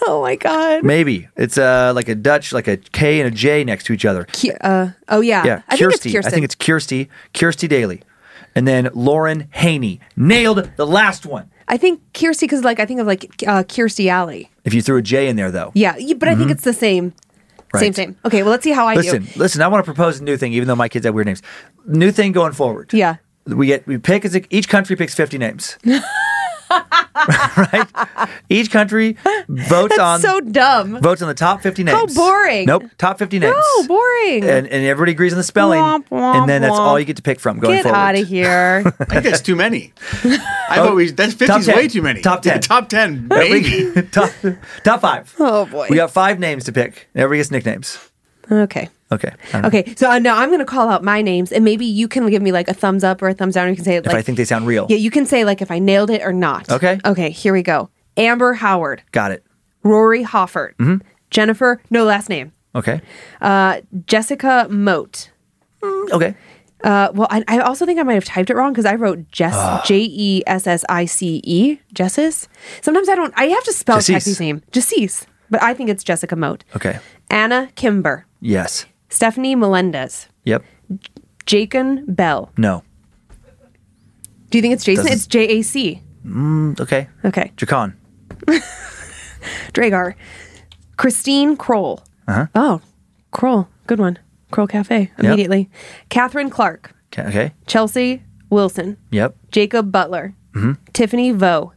[0.06, 0.84] Oh my God.
[0.84, 1.28] Maybe.
[1.36, 4.24] It's uh like a Dutch, like a K and a J next to each other.
[4.32, 5.44] Ki- uh, oh yeah.
[5.44, 6.12] Yeah, I think it's Kirsty.
[6.12, 6.28] Kirsten.
[6.28, 7.08] I think it's Kirsty.
[7.34, 8.02] Kirsty Daly.
[8.54, 10.00] And then Lauren Haney.
[10.16, 11.50] Nailed the last one.
[11.66, 14.50] I think Kirsty because like I think of like uh, Kirsty Alley.
[14.64, 15.72] If you threw a J in there though.
[15.74, 17.10] Yeah, but I think it's the same.
[17.12, 17.14] Same,
[17.68, 17.76] Mm-hmm.
[17.76, 17.94] Right.
[17.94, 18.16] same.
[18.24, 19.30] Okay, well let's see how I Listen, do.
[19.38, 21.42] listen, I want to propose a new thing, even though my kids have weird names.
[21.86, 22.90] New thing going forward.
[22.94, 23.16] Yeah.
[23.46, 25.76] We get we pick as a, each country picks fifty names.
[26.70, 27.86] right?
[28.48, 29.16] Each country
[29.48, 31.00] votes on so dumb.
[31.00, 31.96] votes on the top fifty names.
[31.98, 32.66] How boring.
[32.66, 33.54] Nope, top fifty names.
[33.78, 34.44] No, boring.
[34.44, 36.78] And, and everybody agrees on the spelling, Womp, womp, and then that's womp.
[36.80, 37.98] all you get to pick from going Get forward.
[37.98, 38.82] out of here.
[39.00, 39.92] I think that's too many.
[40.24, 42.20] I oh, thought we that's Oh, Top 50 is way too many.
[42.20, 42.60] Top 10.
[42.62, 43.28] top ten.
[43.30, 44.08] Everybody- Maybe.
[44.08, 44.30] top,
[44.84, 45.34] top five.
[45.38, 45.86] Oh, boy.
[45.90, 47.08] We got five names to pick.
[47.14, 47.98] Everybody gets nicknames.
[48.50, 48.88] okay.
[49.10, 49.32] Okay.
[49.54, 49.62] Know.
[49.64, 52.28] Okay, so uh, now I'm going to call out my names, and maybe you can
[52.28, 53.68] give me like a thumbs up or a thumbs down.
[53.70, 54.86] You can say If I think they sound real.
[54.90, 56.70] yeah, you can say like if I nailed it or not.
[56.70, 57.00] Okay.
[57.04, 57.88] Okay, here we go.
[58.16, 59.44] Amber Howard, Got it.
[59.82, 60.96] Rory Hoffert, Mm-hmm.
[61.30, 63.00] Jennifer, no last name, Okay.
[63.40, 65.30] uh, Jessica Moat.
[65.82, 66.34] Okay.
[66.84, 69.30] Uh, well, I, I also think I might have typed it wrong because I wrote
[69.32, 72.46] Jess J E S S I C E Jessis.
[72.82, 73.32] Sometimes I don't.
[73.36, 74.38] I have to spell Jessis.
[74.38, 76.64] name Jessis, but I think it's Jessica Moat.
[76.76, 76.98] Okay.
[77.30, 78.86] Anna Kimber, Yes.
[79.08, 80.64] Stephanie Melendez, Yep.
[81.46, 82.82] Jacon Bell, No.
[84.50, 85.04] Do you think it's Jason?
[85.04, 86.02] Doesn't- It's J A C.
[86.80, 87.08] Okay.
[87.24, 87.52] Okay.
[87.56, 87.94] Jacon.
[89.72, 90.14] Dragar.
[90.96, 92.02] Christine Kroll.
[92.26, 92.46] Uh-huh.
[92.54, 92.80] Oh,
[93.30, 93.68] Kroll.
[93.86, 94.18] Good one.
[94.50, 95.10] Kroll Cafe.
[95.18, 95.68] Immediately.
[96.08, 96.94] Catherine Clark.
[97.12, 97.28] Okay.
[97.28, 97.54] okay.
[97.66, 98.96] Chelsea Wilson.
[99.10, 99.36] Yep.
[99.52, 100.34] Jacob Butler.
[100.52, 100.72] Mm-hmm.
[100.92, 101.72] Tiffany Vo.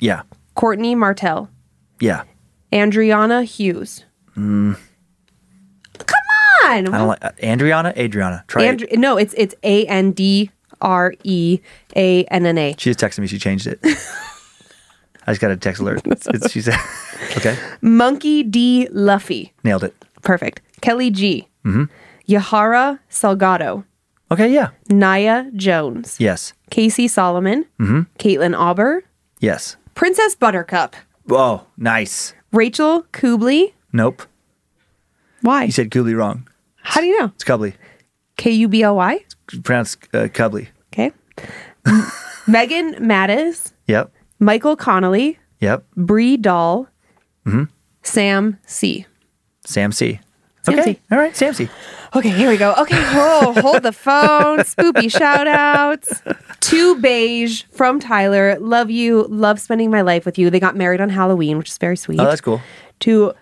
[0.00, 0.22] Yeah.
[0.54, 1.48] Courtney Martell.
[2.00, 2.22] Yeah.
[2.72, 4.04] Andriana Hughes.
[6.64, 6.94] On.
[6.94, 7.96] I don't like uh, Andriana.
[7.96, 8.44] Adriana.
[8.48, 8.98] Try it.
[8.98, 10.50] No, it's it's A N D
[10.80, 11.60] R E
[11.96, 12.74] A N N A.
[12.78, 13.26] She just texted me.
[13.26, 13.78] She changed it.
[15.26, 16.02] I just got a text alert.
[16.06, 16.78] It's, it's, she said,
[17.36, 19.52] "Okay, Monkey D Luffy.
[19.64, 20.60] nailed it." Perfect.
[20.80, 21.48] Kelly G.
[21.64, 21.84] Mm-hmm.
[22.26, 23.84] Yahara Salgado.
[24.30, 26.16] Okay, yeah, Naya Jones.
[26.18, 27.66] yes, Casey Solomon.
[27.78, 28.00] Mm-hmm.
[28.18, 29.02] Caitlin Auber.
[29.40, 29.76] yes.
[29.94, 30.96] Princess Buttercup.
[31.30, 32.34] Oh, nice.
[32.52, 33.72] Rachel Kubli.
[33.92, 34.22] Nope,
[35.42, 35.64] Why?
[35.64, 36.48] you said Kubli wrong.
[36.84, 37.32] How do you know?
[37.34, 37.74] It's Kubli.
[38.36, 39.24] K U B L Y.
[39.62, 40.68] Pronounced uh, Kubli.
[40.92, 41.12] Okay.
[42.46, 43.72] Megan Mattis.
[43.88, 45.38] Yep, Michael Connolly.
[45.60, 45.84] yep.
[45.96, 46.88] Bree Dahl.
[47.46, 47.64] Mm-hmm.
[48.02, 49.06] Sam C.
[49.64, 50.20] Sam C.
[50.62, 51.00] Sam okay, C.
[51.10, 51.68] all right, Sam C.
[52.14, 52.74] Okay, here we go.
[52.78, 54.58] Okay, oh, hold the phone.
[54.60, 56.22] Spoopy shout outs.
[56.60, 58.58] To Beige from Tyler.
[58.60, 59.26] Love you.
[59.28, 60.48] Love spending my life with you.
[60.48, 62.20] They got married on Halloween, which is very sweet.
[62.20, 62.62] Oh, that's cool.
[63.00, 63.34] To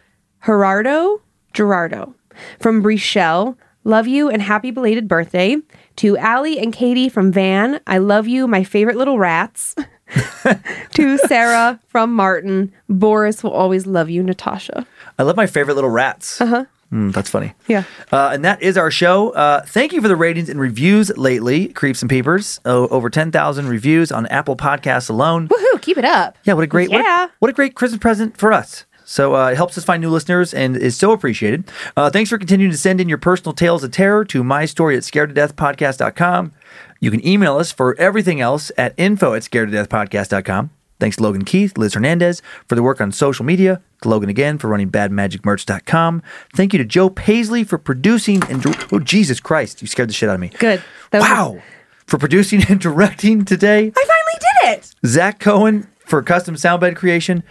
[0.44, 1.20] Gerardo
[1.52, 2.14] Gerardo
[2.60, 3.56] from Brichelle.
[3.84, 5.56] Love you and happy belated birthday.
[5.96, 7.80] To Allie and Katie from Van.
[7.86, 9.74] I love you, my favorite little rats.
[10.94, 12.72] to Sarah from Martin.
[12.88, 14.86] Boris will always love you, Natasha.
[15.18, 16.40] I love my favorite little rats.
[16.40, 16.64] Uh huh.
[16.92, 17.54] Mm, that's funny.
[17.68, 17.84] Yeah.
[18.12, 19.30] Uh, and that is our show.
[19.30, 22.60] Uh, thank you for the ratings and reviews lately, Creeps and Peepers.
[22.66, 25.48] Oh, over 10,000 reviews on Apple Podcasts alone.
[25.48, 26.36] Woohoo, keep it up.
[26.44, 27.28] Yeah, what a great what a- Yeah.
[27.38, 28.84] what a, great Christmas present for us.
[29.04, 31.64] So uh, it helps us find new listeners and is so appreciated.
[31.96, 34.96] Uh, thanks for continuing to send in your personal tales of terror to my story
[34.96, 36.52] at scaredtodeathpodcast.com.
[37.00, 40.70] You can email us for everything else at info at scaredtodeathpodcast.com.
[41.00, 44.56] Thanks to Logan Keith, Liz Hernandez for the work on social media, to Logan again
[44.56, 46.22] for running badmagicmerch.com.
[46.54, 50.28] Thank you to Joe Paisley for producing and oh Jesus Christ, you scared the shit
[50.28, 50.50] out of me.
[50.58, 50.82] Good.
[51.10, 51.62] That was- Wow.
[52.06, 53.90] For producing and directing today.
[53.96, 54.94] I finally did it.
[55.06, 57.42] Zach Cohen for custom soundbed creation.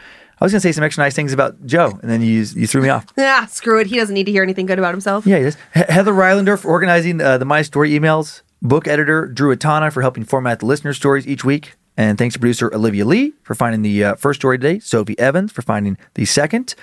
[0.41, 2.81] I was gonna say some extra nice things about Joe, and then you you threw
[2.81, 3.05] me off.
[3.17, 3.85] Yeah, screw it.
[3.87, 5.25] He doesn't need to hear anything good about himself.
[5.27, 5.45] Yeah, he.
[5.79, 8.41] He- Heather Rylander for organizing uh, the My Story emails.
[8.63, 11.75] Book editor Drew Atana for helping format the listener stories each week.
[11.97, 14.79] And thanks to producer Olivia Lee for finding the uh, first story today.
[14.79, 16.73] Sophie Evans for finding the second.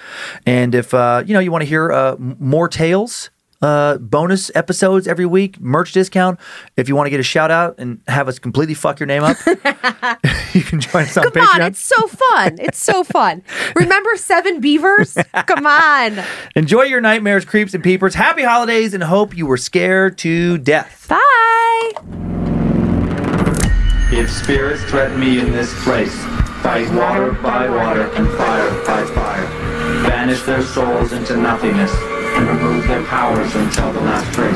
[0.46, 3.30] And if uh, you know you want to hear uh, m- more tales,
[3.60, 6.38] uh, bonus episodes every week, merch discount.
[6.76, 9.24] If you want to get a shout out and have us completely fuck your name
[9.24, 9.36] up,
[10.54, 11.54] you can join us on Come Patreon.
[11.54, 12.56] on, it's so fun.
[12.60, 13.42] It's so fun.
[13.76, 15.16] Remember Seven Beavers?
[15.46, 16.22] Come on.
[16.54, 18.14] Enjoy your nightmares, creeps, and peepers.
[18.14, 21.06] Happy holidays, and hope you were scared to death.
[21.08, 21.92] Bye.
[24.10, 26.14] If spirits threaten me in this place,
[26.62, 29.46] fight water by water and fire by fire.
[30.08, 31.92] Banish their souls into nothingness
[32.36, 34.54] and remove their powers until the last trace.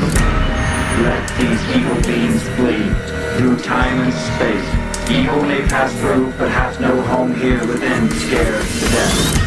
[1.01, 2.89] Let these evil beings flee
[3.37, 5.09] through time and space.
[5.09, 9.43] Evil may pass through, but has no home here within, scared to death.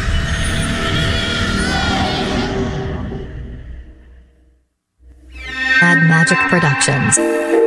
[5.79, 7.66] Bad Magic Productions.